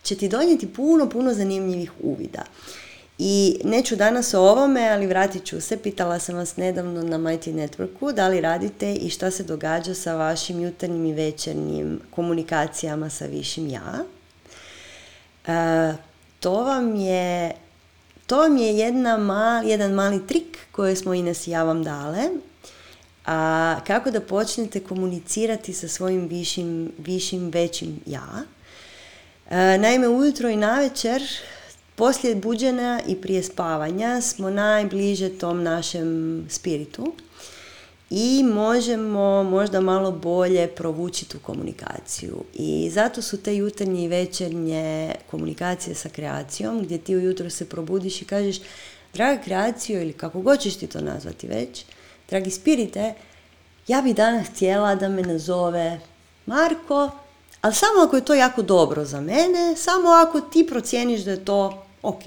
će 0.03 0.17
ti 0.17 0.29
donijeti 0.29 0.73
puno, 0.73 1.09
puno 1.09 1.35
zanimljivih 1.35 1.93
uvida. 2.03 2.43
I 3.19 3.61
neću 3.65 3.97
danas 3.97 4.35
o 4.35 4.41
ovome, 4.41 4.89
ali 4.89 5.07
vratit 5.07 5.45
ću 5.45 5.61
se. 5.61 5.77
Pitala 5.77 6.19
sam 6.19 6.37
vas 6.37 6.57
nedavno 6.57 7.03
na 7.03 7.19
Mighty 7.19 7.53
Networku 7.55 8.13
da 8.13 8.29
li 8.29 8.41
radite 8.41 8.95
i 8.95 9.11
šta 9.11 9.31
se 9.31 9.43
događa 9.43 9.95
sa 9.95 10.15
vašim 10.15 10.63
jutarnjim 10.63 11.07
i 11.07 11.13
večernjim 11.13 12.01
komunikacijama 12.11 13.11
sa 13.11 13.27
višim 13.27 13.69
ja. 13.69 14.05
E, 15.47 15.95
to 16.41 16.53
vam 16.53 16.97
je 16.97 17.53
to 18.27 18.37
vam 18.37 18.57
je 18.57 18.79
jedna 18.79 19.17
mal, 19.17 19.65
jedan 19.65 19.93
mali 19.93 20.27
trik 20.27 20.59
koji 20.73 20.97
smo 20.97 21.15
i 21.15 21.35
ja 21.47 21.63
vam 21.63 21.85
dale. 21.85 22.23
A, 23.27 23.77
kako 23.87 24.11
da 24.11 24.21
počnete 24.21 24.81
komunicirati 24.81 25.73
sa 25.73 25.89
svojim 25.89 26.29
višim, 26.29 26.93
višim 26.99 27.51
većim 27.51 28.01
ja. 28.07 28.43
E, 29.51 29.79
naime, 29.79 30.09
ujutro 30.09 30.49
i 30.49 30.57
navečer 30.57 31.23
poslije 31.97 32.35
buđenja 32.35 33.01
i 33.07 33.17
prije 33.17 33.43
spavanja 33.43 34.21
smo 34.21 34.51
najbliže 34.51 35.29
tom 35.29 35.63
našem 35.63 36.47
spiritu 36.51 37.13
i 38.11 38.43
možemo 38.45 39.43
možda 39.43 39.81
malo 39.81 40.11
bolje 40.11 40.67
provući 40.69 41.29
tu 41.29 41.39
komunikaciju. 41.43 42.45
I 42.55 42.91
zato 42.93 43.23
su 43.23 43.43
te 43.43 43.57
jutarnje 43.57 44.05
i 44.05 44.09
večernje 44.09 45.15
komunikacije 45.31 45.95
sa 45.95 46.09
kreacijom, 46.09 46.83
gdje 46.83 46.99
ti 46.99 47.17
ujutro 47.17 47.51
se 47.51 47.69
probudiš 47.69 48.23
i 48.23 48.25
kažeš, 48.25 48.57
draga 49.15 49.43
kreacijo, 49.43 50.03
ili 50.03 50.13
kako 50.13 50.41
god 50.41 50.61
ćeš 50.61 50.77
ti 50.77 50.87
to 50.87 51.01
nazvati 51.01 51.47
već, 51.47 51.85
dragi 52.29 52.51
spirite, 52.51 53.15
ja 53.89 54.03
bi 54.03 54.13
danas 54.13 54.47
htjela 54.49 54.95
da 54.95 55.09
me 55.09 55.23
nazove 55.23 56.01
Marko, 56.47 57.11
ali 57.61 57.75
samo 57.75 58.03
ako 58.07 58.17
je 58.17 58.25
to 58.25 58.35
jako 58.35 58.63
dobro 58.63 59.05
za 59.05 59.21
mene, 59.21 59.77
samo 59.77 60.09
ako 60.09 60.41
ti 60.41 60.67
procijeniš 60.67 61.21
da 61.21 61.31
je 61.31 61.45
to 61.45 61.86
ok. 62.07 62.23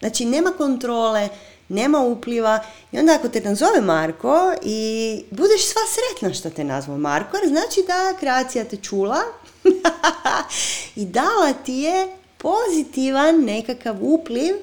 Znači, 0.00 0.24
nema 0.24 0.50
kontrole, 0.50 1.28
nema 1.68 2.00
upliva 2.00 2.64
i 2.92 2.98
onda 2.98 3.14
ako 3.14 3.28
te 3.28 3.40
nazove 3.40 3.80
Marko 3.80 4.52
i 4.62 5.22
budeš 5.30 5.66
sva 5.66 5.82
sretna 5.94 6.34
što 6.34 6.50
te 6.50 6.64
nazvao 6.64 6.98
Marko, 6.98 7.36
jer 7.36 7.48
znači 7.48 7.80
da 7.86 8.18
kreacija 8.18 8.64
te 8.64 8.76
čula 8.76 9.18
i 10.96 11.04
dala 11.04 11.52
ti 11.64 11.74
je 11.74 12.08
pozitivan 12.38 13.44
nekakav 13.44 13.96
upliv, 14.00 14.54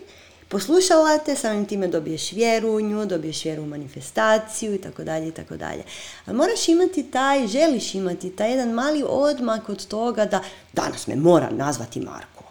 poslušala 0.48 1.18
te, 1.18 1.36
samim 1.36 1.66
time 1.66 1.88
dobiješ 1.88 2.32
vjeru 2.32 2.70
u 2.70 2.82
nju, 2.82 3.06
dobiješ 3.06 3.46
vjeru 3.46 3.64
u 3.64 3.66
manifestaciju 3.66 4.76
i 4.76 4.82
tako 4.82 5.04
dalje 5.04 5.28
i 5.28 5.32
tako 5.32 5.58
dalje. 5.58 5.84
Ali 6.26 6.38
moraš 6.38 6.68
imati 6.68 7.04
taj, 7.04 7.48
želiš 7.48 7.96
imati 7.96 8.30
taj 8.30 8.52
jedan 8.52 8.70
mali 8.70 9.04
odmak 9.08 9.70
od 9.70 9.88
toga 9.88 10.26
da 10.26 10.44
danas 10.74 11.08
me 11.08 11.16
mora 11.16 11.50
nazvati 11.52 12.00
Marko 12.00 12.43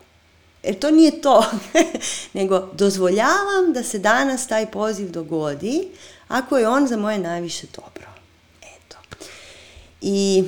jer 0.62 0.78
to 0.78 0.90
nije 0.90 1.20
to, 1.20 1.44
nego 2.39 2.68
dozvoljavam 2.72 3.72
da 3.74 3.82
se 3.82 3.98
danas 3.98 4.47
taj 4.47 4.70
poziv 4.70 5.10
dogodi 5.10 5.89
ako 6.28 6.59
je 6.59 6.68
on 6.68 6.86
za 6.86 6.97
moje 6.97 7.18
najviše 7.18 7.66
dobro. 7.76 8.06
Eto. 8.62 8.97
I 10.01 10.44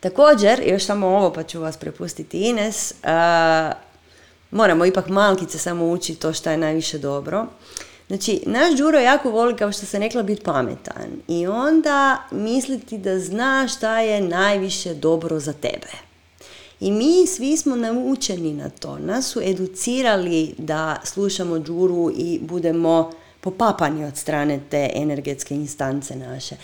također, 0.00 0.62
još 0.66 0.84
samo 0.86 1.06
ovo 1.06 1.32
pa 1.32 1.42
ću 1.42 1.60
vas 1.60 1.76
prepustiti 1.76 2.38
Ines, 2.38 2.94
moramo 4.50 4.84
ipak 4.84 5.08
malkice 5.08 5.58
samo 5.58 5.90
učiti 5.90 6.20
to 6.20 6.32
što 6.32 6.50
je 6.50 6.56
najviše 6.56 6.98
dobro. 6.98 7.46
Znači, 8.08 8.42
naš 8.46 8.76
Đuro 8.78 8.98
jako 8.98 9.30
voli, 9.30 9.56
kao 9.56 9.72
što 9.72 9.86
sam 9.86 10.02
rekla, 10.02 10.22
biti 10.22 10.42
pametan. 10.42 11.08
I 11.28 11.46
onda 11.46 12.22
misliti 12.30 12.98
da 12.98 13.18
zna 13.18 13.68
šta 13.68 14.00
je 14.00 14.20
najviše 14.20 14.94
dobro 14.94 15.40
za 15.40 15.52
tebe. 15.52 16.09
I 16.80 16.90
mi 16.90 17.26
svi 17.26 17.56
smo 17.56 17.76
naučeni 17.76 18.52
na 18.52 18.70
to. 18.70 18.98
Nas 18.98 19.26
su 19.26 19.40
educirali 19.42 20.54
da 20.58 21.00
slušamo 21.04 21.58
džuru 21.58 22.12
i 22.16 22.38
budemo 22.42 23.10
popapani 23.40 24.04
od 24.04 24.16
strane 24.16 24.60
te 24.70 24.90
energetske 24.94 25.54
instance 25.54 26.16
naše. 26.16 26.56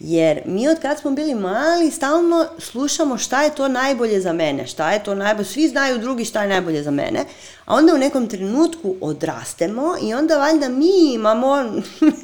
Jer 0.00 0.42
mi 0.46 0.68
od 0.68 0.78
kad 0.82 1.00
smo 1.00 1.10
bili 1.10 1.34
mali 1.34 1.90
stalno 1.90 2.46
slušamo 2.58 3.18
šta 3.18 3.42
je 3.42 3.54
to 3.54 3.68
najbolje 3.68 4.20
za 4.20 4.32
mene, 4.32 4.66
šta 4.66 4.92
je 4.92 5.04
to 5.04 5.14
najbolje, 5.14 5.44
svi 5.44 5.68
znaju 5.68 5.98
drugi 5.98 6.24
šta 6.24 6.42
je 6.42 6.48
najbolje 6.48 6.82
za 6.82 6.90
mene, 6.90 7.24
a 7.64 7.74
onda 7.74 7.94
u 7.94 7.98
nekom 7.98 8.28
trenutku 8.28 8.94
odrastemo 9.00 9.94
i 10.02 10.14
onda 10.14 10.38
valjda 10.38 10.68
mi 10.68 11.14
imamo 11.14 11.56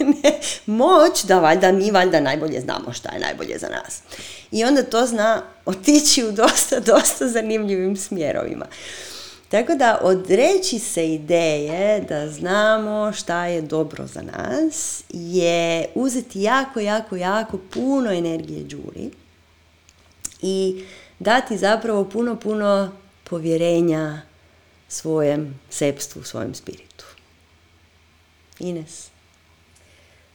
moć 0.67 1.25
da 1.25 1.41
valjda 1.41 1.73
mi 1.73 1.91
valjda 1.91 2.21
najbolje 2.21 2.61
znamo 2.61 2.93
šta 2.93 3.13
je 3.13 3.21
najbolje 3.21 3.59
za 3.59 3.69
nas. 3.69 4.03
I 4.51 4.65
onda 4.65 4.83
to 4.83 5.07
zna 5.07 5.43
otići 5.67 6.25
u 6.25 6.33
dosta, 6.33 6.81
dosta 6.81 7.29
zanimljivim 7.29 7.97
smjerovima. 7.97 8.67
Tako 9.55 9.75
da 9.75 9.99
odreći 10.03 10.79
se 10.79 11.15
ideje 11.15 12.01
da 12.01 12.29
znamo 12.31 13.13
šta 13.13 13.47
je 13.47 13.63
dobro 13.63 14.07
za 14.07 14.23
nas 14.23 15.05
je 15.09 15.89
uzeti 15.95 16.43
jako, 16.43 16.81
jako, 16.81 17.17
jako 17.17 17.59
puno 17.71 18.11
energije 18.13 18.65
džuri 18.65 19.11
i 20.43 20.85
dati 21.19 21.59
zapravo 21.59 22.05
puno, 22.05 22.37
puno 22.37 22.93
povjerenja 23.25 24.23
svojem 24.89 25.61
sepstvu, 25.71 26.23
svojem 26.23 26.55
spiritu. 26.55 27.05
Ines. 28.59 29.14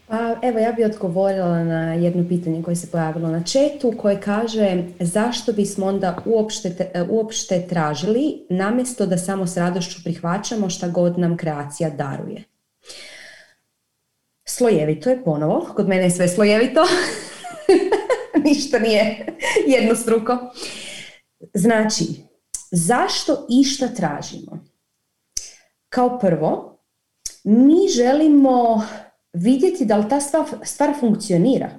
Pa 0.09 0.35
evo 0.41 0.59
ja 0.59 0.71
bih 0.71 0.85
odgovorila 0.85 1.63
na 1.63 1.93
jedno 1.93 2.25
pitanje 2.29 2.63
koje 2.63 2.75
se 2.75 2.91
pojavilo 2.91 3.29
na 3.29 3.43
četu 3.43 3.93
koje 3.97 4.21
kaže 4.21 4.83
zašto 4.99 5.53
bismo 5.53 5.85
onda 5.85 6.17
uopšte, 6.25 6.91
uopšte 7.09 7.67
tražili 7.69 8.45
namjesto 8.49 9.05
da 9.05 9.17
samo 9.17 9.47
s 9.47 9.57
radošću 9.57 10.03
prihvaćamo 10.03 10.69
šta 10.69 10.87
god 10.87 11.19
nam 11.19 11.37
kreacija 11.37 11.89
daruje. 11.89 12.43
Slojevito 14.45 15.09
je 15.09 15.23
ponovo, 15.23 15.73
kod 15.75 15.87
mene 15.87 16.03
je 16.03 16.11
sve 16.11 16.27
slojevito, 16.27 16.81
ništa 18.45 18.79
nije 18.79 19.25
jednostruko. 19.67 20.37
Znači, 21.53 22.03
zašto 22.71 23.45
išta 23.49 23.87
tražimo? 23.87 24.65
Kao 25.89 26.19
prvo, 26.19 26.79
mi 27.43 27.87
želimo 27.95 28.83
vidjeti 29.33 29.85
da 29.85 29.97
li 29.97 30.09
ta 30.09 30.19
stvar, 30.63 30.99
funkcionira. 30.99 31.69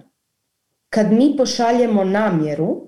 Kad 0.89 1.12
mi 1.12 1.35
pošaljemo 1.36 2.05
namjeru 2.05 2.86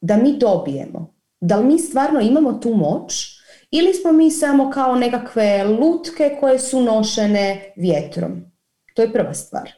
da 0.00 0.16
mi 0.16 0.38
dobijemo, 0.38 1.14
da 1.40 1.56
li 1.56 1.66
mi 1.66 1.78
stvarno 1.78 2.20
imamo 2.20 2.52
tu 2.52 2.74
moć 2.74 3.34
ili 3.70 3.94
smo 3.94 4.12
mi 4.12 4.30
samo 4.30 4.70
kao 4.70 4.96
nekakve 4.96 5.64
lutke 5.64 6.36
koje 6.40 6.58
su 6.58 6.82
nošene 6.82 7.72
vjetrom. 7.76 8.42
To 8.94 9.02
je 9.02 9.12
prva 9.12 9.34
stvar. 9.34 9.72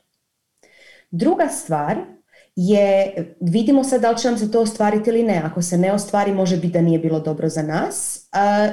Druga 1.10 1.48
stvar 1.48 2.15
je, 2.56 3.14
vidimo 3.40 3.84
sad 3.84 4.00
da 4.00 4.10
li 4.10 4.18
će 4.18 4.28
nam 4.28 4.38
se 4.38 4.50
to 4.50 4.60
ostvariti 4.60 5.10
ili 5.10 5.22
ne. 5.22 5.42
Ako 5.44 5.62
se 5.62 5.78
ne 5.78 5.92
ostvari, 5.92 6.32
može 6.32 6.56
biti 6.56 6.72
da 6.72 6.80
nije 6.80 6.98
bilo 6.98 7.20
dobro 7.20 7.48
za 7.48 7.62
nas 7.62 8.28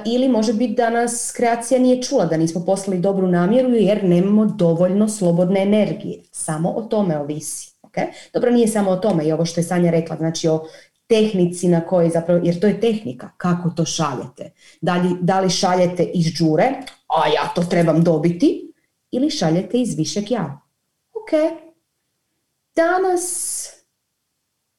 ili 0.05 0.27
može 0.27 0.53
biti 0.53 0.73
da 0.73 0.89
nas 0.89 1.31
kreacija 1.35 1.79
nije 1.79 2.01
čula, 2.01 2.25
da 2.25 2.37
nismo 2.37 2.65
poslali 2.65 2.99
dobru 2.99 3.27
namjeru 3.27 3.69
jer 3.69 4.03
nemamo 4.03 4.45
dovoljno 4.45 5.09
slobodne 5.09 5.61
energije. 5.61 6.23
Samo 6.31 6.69
o 6.69 6.81
tome 6.81 7.17
ovisi. 7.17 7.73
Okay? 7.81 8.05
Dobro, 8.33 8.51
nije 8.51 8.67
samo 8.67 8.91
o 8.91 8.95
tome 8.95 9.25
i 9.25 9.31
ovo 9.31 9.45
što 9.45 9.59
je 9.59 9.63
Sanja 9.63 9.91
rekla, 9.91 10.15
znači 10.15 10.47
o 10.47 10.65
tehnici 11.07 11.67
na 11.67 11.81
kojoj 11.81 12.09
zapravo, 12.09 12.41
jer 12.43 12.59
to 12.59 12.67
je 12.67 12.81
tehnika, 12.81 13.29
kako 13.37 13.69
to 13.69 13.85
šaljete. 13.85 14.51
Da 14.81 14.97
li, 14.97 15.09
da 15.21 15.39
li 15.39 15.49
šaljete 15.49 16.03
iz 16.03 16.25
džure, 16.25 16.71
a 17.07 17.27
ja 17.27 17.51
to 17.55 17.63
trebam 17.63 18.03
dobiti, 18.03 18.73
ili 19.11 19.29
šaljete 19.29 19.77
iz 19.77 19.97
višeg 19.97 20.31
ja. 20.31 20.61
Ok, 21.13 21.31
danas 22.75 23.52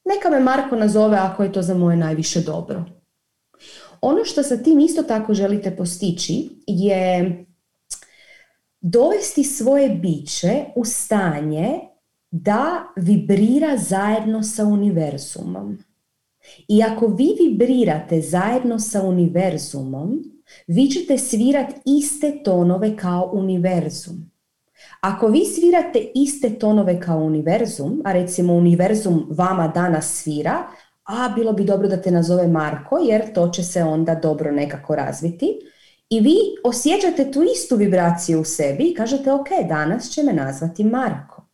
neka 0.05 0.29
me 0.29 0.39
Marko 0.39 0.75
nazove 0.75 1.17
ako 1.17 1.43
je 1.43 1.51
to 1.51 1.61
za 1.61 1.73
moje 1.73 1.97
najviše 1.97 2.41
dobro. 2.41 2.85
Ono 4.01 4.25
što 4.25 4.43
sa 4.43 4.57
tim 4.57 4.79
isto 4.79 5.03
tako 5.03 5.33
želite 5.33 5.75
postići 5.75 6.49
je 6.67 7.45
dovesti 8.81 9.43
svoje 9.43 9.89
biće 9.89 10.65
u 10.75 10.85
stanje 10.85 11.79
da 12.31 12.83
vibrira 12.95 13.77
zajedno 13.77 14.43
sa 14.43 14.65
univerzumom. 14.65 15.77
I 16.67 16.83
ako 16.83 17.07
vi 17.07 17.35
vibrirate 17.39 18.21
zajedno 18.21 18.79
sa 18.79 19.01
univerzumom, 19.01 20.23
vi 20.67 20.87
ćete 20.87 21.17
svirati 21.17 21.73
iste 21.85 22.43
tonove 22.43 22.97
kao 22.97 23.31
univerzum. 23.33 24.31
Ako 25.01 25.27
vi 25.27 25.45
svirate 25.45 26.11
iste 26.15 26.59
tonove 26.59 26.99
kao 26.99 27.17
univerzum, 27.17 28.01
a 28.05 28.13
recimo 28.13 28.53
univerzum 28.53 29.27
vama 29.29 29.67
danas 29.67 30.05
svira, 30.05 30.63
a 31.03 31.29
bilo 31.35 31.53
bi 31.53 31.63
dobro 31.63 31.87
da 31.87 32.01
te 32.01 32.11
nazove 32.11 32.47
Marko 32.47 32.97
jer 32.97 33.33
to 33.33 33.49
će 33.49 33.63
se 33.63 33.83
onda 33.83 34.15
dobro 34.15 34.51
nekako 34.51 34.95
razviti. 34.95 35.59
I 36.09 36.19
vi 36.19 36.35
osjećate 36.63 37.31
tu 37.31 37.43
istu 37.43 37.75
vibraciju 37.75 38.41
u 38.41 38.43
sebi 38.43 38.83
i 38.83 38.93
kažete 38.93 39.31
ok, 39.31 39.47
danas 39.69 40.09
će 40.09 40.23
me 40.23 40.33
nazvati 40.33 40.83
Marko. 40.83 41.45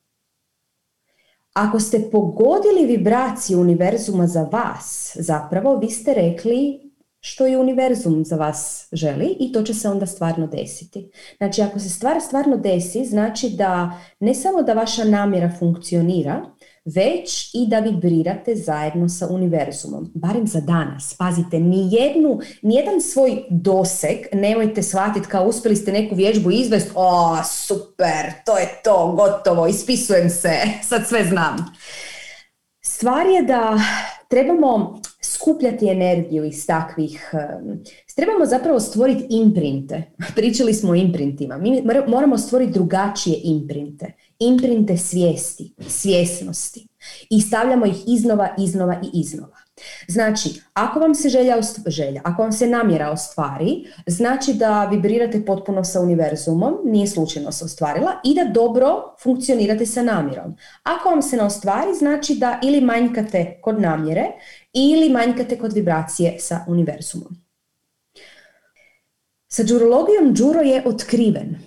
Ako 1.53 1.79
ste 1.79 2.09
pogodili 2.11 2.85
vibraciju 2.85 3.59
univerzuma 3.59 4.27
za 4.27 4.43
vas, 4.43 5.17
zapravo 5.19 5.77
vi 5.77 5.89
ste 5.89 6.13
rekli 6.13 6.90
što 7.21 7.45
je 7.45 7.57
univerzum 7.57 8.25
za 8.25 8.35
vas 8.35 8.87
želi 8.91 9.37
i 9.39 9.51
to 9.51 9.63
će 9.63 9.73
se 9.73 9.89
onda 9.89 10.05
stvarno 10.05 10.47
desiti. 10.47 11.11
Znači 11.37 11.61
ako 11.61 11.79
se 11.79 11.89
stvar 11.89 12.21
stvarno 12.21 12.57
desi, 12.57 13.05
znači 13.05 13.49
da 13.49 13.99
ne 14.19 14.33
samo 14.33 14.61
da 14.61 14.73
vaša 14.73 15.03
namjera 15.03 15.51
funkcionira, 15.59 16.45
već 16.85 17.51
i 17.53 17.67
da 17.67 17.79
vibrirate 17.79 18.55
zajedno 18.55 19.09
sa 19.09 19.27
univerzumom. 19.27 20.11
Barem 20.13 20.47
za 20.47 20.61
danas. 20.61 21.13
Pazite, 21.17 21.59
nijednu, 21.59 22.39
nijedan 22.61 23.01
svoj 23.01 23.43
doseg 23.49 24.17
nemojte 24.33 24.83
shvatiti 24.83 25.27
kao 25.27 25.45
uspjeli 25.45 25.75
ste 25.75 25.91
neku 25.91 26.15
vježbu 26.15 26.51
izvest, 26.51 26.91
o 26.95 27.37
super, 27.43 28.31
to 28.45 28.57
je 28.57 28.67
to, 28.83 29.15
gotovo, 29.17 29.67
ispisujem 29.67 30.29
se, 30.29 30.53
sad 30.89 31.07
sve 31.07 31.25
znam. 31.25 31.75
Stvar 32.83 33.27
je 33.27 33.41
da 33.41 33.79
trebamo 34.27 35.00
skupljati 35.23 35.87
energiju 35.87 36.45
iz 36.45 36.67
takvih, 36.67 37.31
trebamo 38.15 38.45
zapravo 38.45 38.79
stvoriti 38.79 39.25
imprinte. 39.29 40.03
Pričali 40.35 40.73
smo 40.73 40.91
o 40.91 40.95
imprintima. 40.95 41.57
Mi 41.57 41.83
moramo 42.07 42.37
stvoriti 42.37 42.71
drugačije 42.71 43.39
imprinte. 43.43 44.13
imprinte 44.39 44.97
svijesti, 44.97 45.73
svjesnosti 45.87 46.87
i 47.29 47.41
stavljamo 47.41 47.85
ih 47.85 48.03
iznova, 48.07 48.55
iznova 48.57 49.01
i 49.03 49.19
iznova. 49.19 49.57
Znači, 50.07 50.61
ako 50.73 50.99
vam 50.99 51.15
se 51.15 51.29
želja, 51.29 51.57
želja, 51.87 52.21
ako 52.23 52.41
vam 52.41 52.51
se 52.51 52.67
namjera 52.67 53.09
ostvari, 53.09 53.85
znači 54.07 54.53
da 54.53 54.85
vibrirate 54.85 55.45
potpuno 55.45 55.83
sa 55.83 56.01
univerzumom, 56.01 56.77
nije 56.85 57.07
slučajno 57.07 57.51
se 57.51 57.65
ostvarila 57.65 58.11
i 58.23 58.35
da 58.35 58.51
dobro 58.53 59.15
funkcionirate 59.23 59.85
sa 59.85 60.03
namjerom. 60.03 60.55
Ako 60.83 61.09
vam 61.09 61.21
se 61.21 61.37
ne 61.37 61.43
ostvari, 61.43 61.93
znači 61.93 62.35
da 62.35 62.59
ili 62.63 62.81
manjkate 62.81 63.59
kod 63.61 63.81
namjere 63.81 64.25
ili 64.73 65.09
manjkate 65.09 65.57
kod 65.57 65.73
vibracije 65.73 66.39
sa 66.39 66.65
univerzumom. 66.67 67.37
Sa 69.47 69.63
džurologijom 69.63 70.33
džuro 70.33 70.61
je 70.61 70.83
otkriven. 70.85 71.59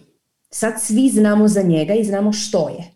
Sad 0.51 0.82
svi 0.82 1.09
znamo 1.09 1.48
za 1.48 1.62
njega 1.62 1.94
i 1.94 2.05
znamo 2.05 2.32
što 2.32 2.68
je. 2.68 2.94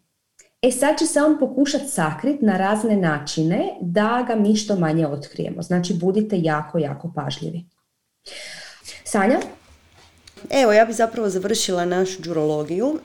E 0.62 0.70
sad 0.70 0.98
će 0.98 1.06
se 1.06 1.22
on 1.22 1.38
pokušati 1.38 1.88
sakriti 1.88 2.44
na 2.44 2.58
razne 2.58 2.96
načine 2.96 3.68
da 3.80 4.24
ga 4.28 4.34
mi 4.34 4.56
što 4.56 4.76
manje 4.76 5.06
otkrijemo. 5.06 5.62
Znači 5.62 5.94
budite 5.94 6.36
jako, 6.38 6.78
jako 6.78 7.12
pažljivi. 7.14 7.64
Sanja? 9.04 9.40
Evo, 10.50 10.72
ja 10.72 10.84
bi 10.84 10.92
zapravo 10.92 11.28
završila 11.28 11.84
našu 11.84 12.22
džurologiju 12.22 12.98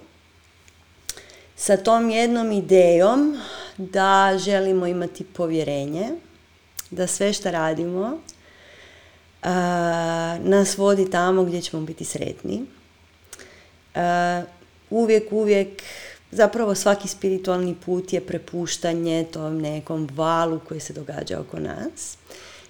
sa 1.56 1.78
tom 1.78 2.10
jednom 2.10 2.52
idejom 2.52 3.38
da 3.78 4.38
želimo 4.38 4.88
imati 4.88 5.24
povjerenje, 5.24 6.10
da 6.94 7.08
sve 7.08 7.34
što 7.34 7.52
radimo 7.52 8.20
nas 10.44 10.78
vodi 10.78 11.12
tamo 11.12 11.44
gdje 11.44 11.62
ćemo 11.62 11.84
biti 11.84 12.06
sretni. 12.06 12.66
uvijek, 14.90 15.32
uvijek 15.32 15.84
zapravo 16.32 16.76
svaki 16.76 17.08
spiritualni 17.08 17.76
put 17.86 18.14
je 18.14 18.22
prepuštanje 18.22 19.26
tom 19.34 19.58
nekom 19.62 20.10
valu 20.14 20.60
koji 20.68 20.80
se 20.80 20.94
događa 20.94 21.40
oko 21.40 21.60
nas. 21.60 22.18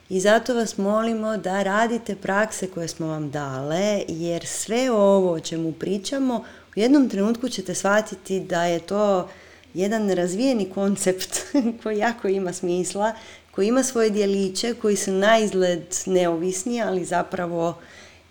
I 0.10 0.20
zato 0.20 0.54
vas 0.56 0.78
molimo 0.78 1.38
da 1.38 1.64
radite 1.64 2.16
prakse 2.16 2.68
koje 2.68 2.88
smo 2.88 3.08
vam 3.08 3.32
dale, 3.32 4.04
jer 4.08 4.46
sve 4.46 4.92
ovo 4.92 5.32
o 5.32 5.40
čemu 5.40 5.72
pričamo, 5.72 6.44
u 6.76 6.80
jednom 6.80 7.10
trenutku 7.10 7.50
ćete 7.50 7.76
shvatiti 7.76 8.40
da 8.40 8.66
je 8.66 8.80
to 8.80 9.30
jedan 9.74 10.10
razvijeni 10.10 10.70
koncept 10.70 11.40
koji 11.84 11.98
jako 11.98 12.28
ima 12.28 12.54
smisla, 12.54 13.14
koji 13.56 13.68
ima 13.68 13.84
svoje 13.84 14.10
dijeliće, 14.10 14.74
koji 14.74 14.96
su 14.96 15.12
na 15.12 15.38
izgled 15.40 15.84
neovisni, 16.06 16.82
ali 16.82 17.06
zapravo 17.06 17.78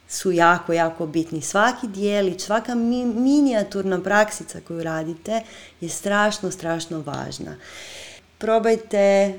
su 0.09 0.33
jako, 0.33 0.73
jako 0.73 1.07
bitni. 1.07 1.43
Svaki 1.43 1.87
dijelić, 1.87 2.41
svaka 2.43 2.75
minijaturna 2.75 4.03
praksica 4.03 4.61
koju 4.69 4.83
radite 4.83 5.41
je 5.81 5.89
strašno, 5.89 6.51
strašno 6.51 7.01
važna. 7.01 7.57
Probajte 8.39 9.35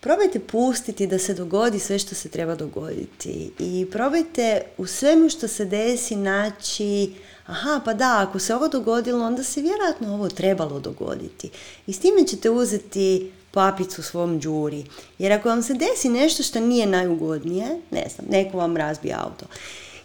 Probajte 0.00 0.40
pustiti 0.40 1.06
da 1.06 1.18
se 1.18 1.34
dogodi 1.34 1.78
sve 1.78 1.98
što 1.98 2.14
se 2.14 2.28
treba 2.28 2.54
dogoditi 2.54 3.50
i 3.58 3.86
probajte 3.92 4.62
u 4.78 4.86
svemu 4.86 5.28
što 5.28 5.48
se 5.48 5.64
desi 5.64 6.16
naći 6.16 7.14
aha 7.46 7.80
pa 7.84 7.94
da, 7.94 8.26
ako 8.28 8.38
se 8.38 8.54
ovo 8.54 8.68
dogodilo 8.68 9.26
onda 9.26 9.44
se 9.44 9.60
vjerojatno 9.60 10.14
ovo 10.14 10.28
trebalo 10.28 10.80
dogoditi 10.80 11.50
i 11.86 11.92
s 11.92 12.00
time 12.00 12.26
ćete 12.26 12.50
uzeti 12.50 13.32
papicu 13.50 14.02
svom 14.02 14.40
džuri. 14.40 14.84
Jer 15.18 15.32
ako 15.32 15.48
vam 15.48 15.62
se 15.62 15.74
desi 15.74 16.08
nešto 16.08 16.42
što 16.42 16.60
nije 16.60 16.86
najugodnije, 16.86 17.66
ne 17.90 18.06
znam, 18.14 18.26
neko 18.30 18.58
vam 18.58 18.76
razbije 18.76 19.14
auto 19.14 19.46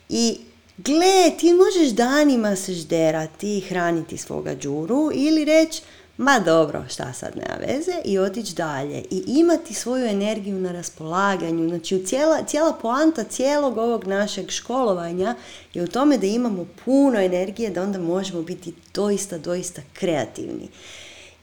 i 0.10 0.38
gle, 0.78 1.38
ti 1.40 1.54
možeš 1.54 1.94
danima 1.94 2.56
se 2.56 2.74
žderati 2.74 3.58
i 3.58 3.62
hraniti 3.62 4.18
svoga 4.18 4.56
džuru 4.56 5.12
ili 5.14 5.46
reći, 5.46 5.82
ma 6.18 6.40
dobro, 6.40 6.86
šta 6.90 7.14
sad 7.14 7.36
nema 7.36 7.56
veze 7.68 7.92
i 8.06 8.20
otići 8.20 8.56
dalje 8.56 9.04
i 9.12 9.24
imati 9.28 9.74
svoju 9.74 10.06
energiju 10.06 10.60
na 10.60 10.72
raspolaganju. 10.72 11.70
Znači, 11.70 12.06
cijela, 12.06 12.44
cijela 12.44 12.74
poanta 12.74 13.24
cijelog 13.24 13.78
ovog 13.78 14.08
našeg 14.08 14.52
školovanja 14.52 15.36
je 15.74 15.84
u 15.84 15.88
tome 15.88 16.18
da 16.18 16.26
imamo 16.26 16.68
puno 16.86 17.20
energije 17.20 17.70
da 17.70 17.84
onda 17.84 18.00
možemo 18.00 18.42
biti 18.42 18.74
doista, 18.94 19.38
doista 19.38 19.82
kreativni. 19.94 20.68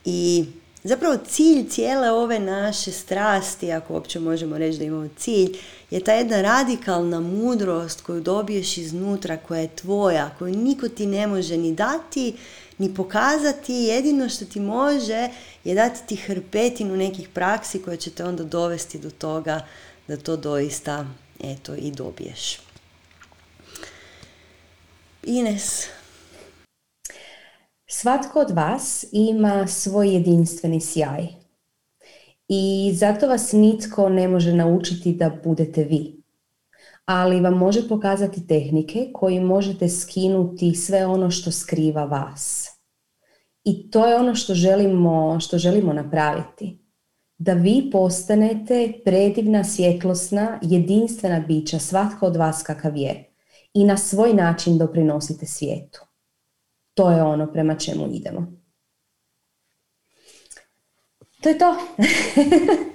I 0.05 0.45
Zapravo 0.85 1.19
cilj 1.29 1.69
cijele 1.69 2.11
ove 2.11 2.39
naše 2.39 2.93
strasti, 2.93 3.73
ako 3.73 3.95
uopće 3.95 4.21
možemo 4.21 4.59
reći 4.59 4.79
da 4.79 4.85
imamo 4.85 5.09
cilj, 5.17 5.57
je 5.91 6.05
ta 6.05 6.13
jedna 6.13 6.43
radikalna 6.43 7.21
mudrost 7.21 8.01
koju 8.01 8.21
dobiješ 8.21 8.77
iznutra, 8.77 9.37
koja 9.37 9.61
je 9.61 9.77
tvoja, 9.77 10.35
koju 10.39 10.57
niko 10.57 10.89
ti 10.89 11.07
ne 11.07 11.27
može 11.27 11.57
ni 11.57 11.75
dati, 11.75 12.37
ni 12.79 12.95
pokazati. 12.95 13.73
Jedino 13.73 14.29
što 14.29 14.45
ti 14.45 14.61
može 14.61 15.29
je 15.65 15.75
dati 15.75 16.01
ti 16.07 16.17
hrpetinu 16.17 16.97
nekih 16.97 17.29
praksi 17.29 17.83
koje 17.83 17.97
će 17.97 18.11
te 18.11 18.25
onda 18.25 18.45
dovesti 18.45 18.99
do 18.99 19.11
toga 19.11 19.67
da 20.09 20.17
to 20.17 20.37
doista 20.37 21.07
eto, 21.41 21.75
i 21.75 21.91
dobiješ. 21.91 22.59
Ines, 25.23 25.87
Svatko 27.95 28.41
od 28.41 28.51
vas 28.51 29.05
ima 29.13 29.67
svoj 29.67 30.15
jedinstveni 30.15 30.81
sjaj 30.81 31.27
i 32.49 32.93
zato 32.95 33.29
vas 33.29 33.53
nitko 33.53 34.09
ne 34.09 34.29
može 34.29 34.53
naučiti 34.53 35.13
da 35.13 35.31
budete 35.45 35.85
vi. 35.85 36.23
Ali 37.05 37.41
vam 37.41 37.55
može 37.55 37.89
pokazati 37.89 38.47
tehnike 38.47 39.11
koji 39.15 39.41
možete 39.41 39.89
skinuti 39.89 40.75
sve 40.75 41.07
ono 41.07 41.31
što 41.31 41.51
skriva 41.51 42.05
vas. 42.05 42.69
I 43.65 43.91
to 43.91 44.07
je 44.07 44.17
ono 44.17 44.35
što 44.35 44.55
želimo, 44.55 45.41
što 45.41 45.59
želimo 45.59 45.93
napraviti. 45.93 46.79
Da 47.39 47.53
vi 47.53 47.89
postanete 47.93 48.93
predivna, 49.05 49.65
svjetlosna, 49.65 50.59
jedinstvena 50.63 51.41
bića, 51.41 51.79
svatko 51.79 52.27
od 52.27 52.37
vas 52.37 52.63
kakav 52.63 52.97
je. 52.97 53.35
I 53.75 53.85
na 53.85 53.97
svoj 53.97 54.35
način 54.35 54.79
doprinosite 54.79 55.47
svijetu 55.47 56.12
to 56.95 57.11
je 57.11 57.23
ono 57.23 57.53
prema 57.53 57.75
čemu 57.75 58.09
idemo. 58.13 58.53
To 61.43 61.49
je 61.49 61.59
to. 61.59 61.77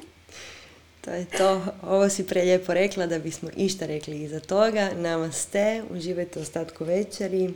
to 1.05 1.11
je 1.11 1.25
to. 1.25 1.61
Ovo 1.83 2.09
si 2.09 2.27
prelijepo 2.27 2.73
rekla 2.73 3.05
da 3.05 3.19
bismo 3.19 3.49
išta 3.57 3.85
rekli 3.85 4.21
iza 4.21 4.39
toga. 4.39 4.89
Namaste, 4.95 5.83
uživajte 5.91 6.39
ostatku 6.39 6.83
večeri. 6.83 7.53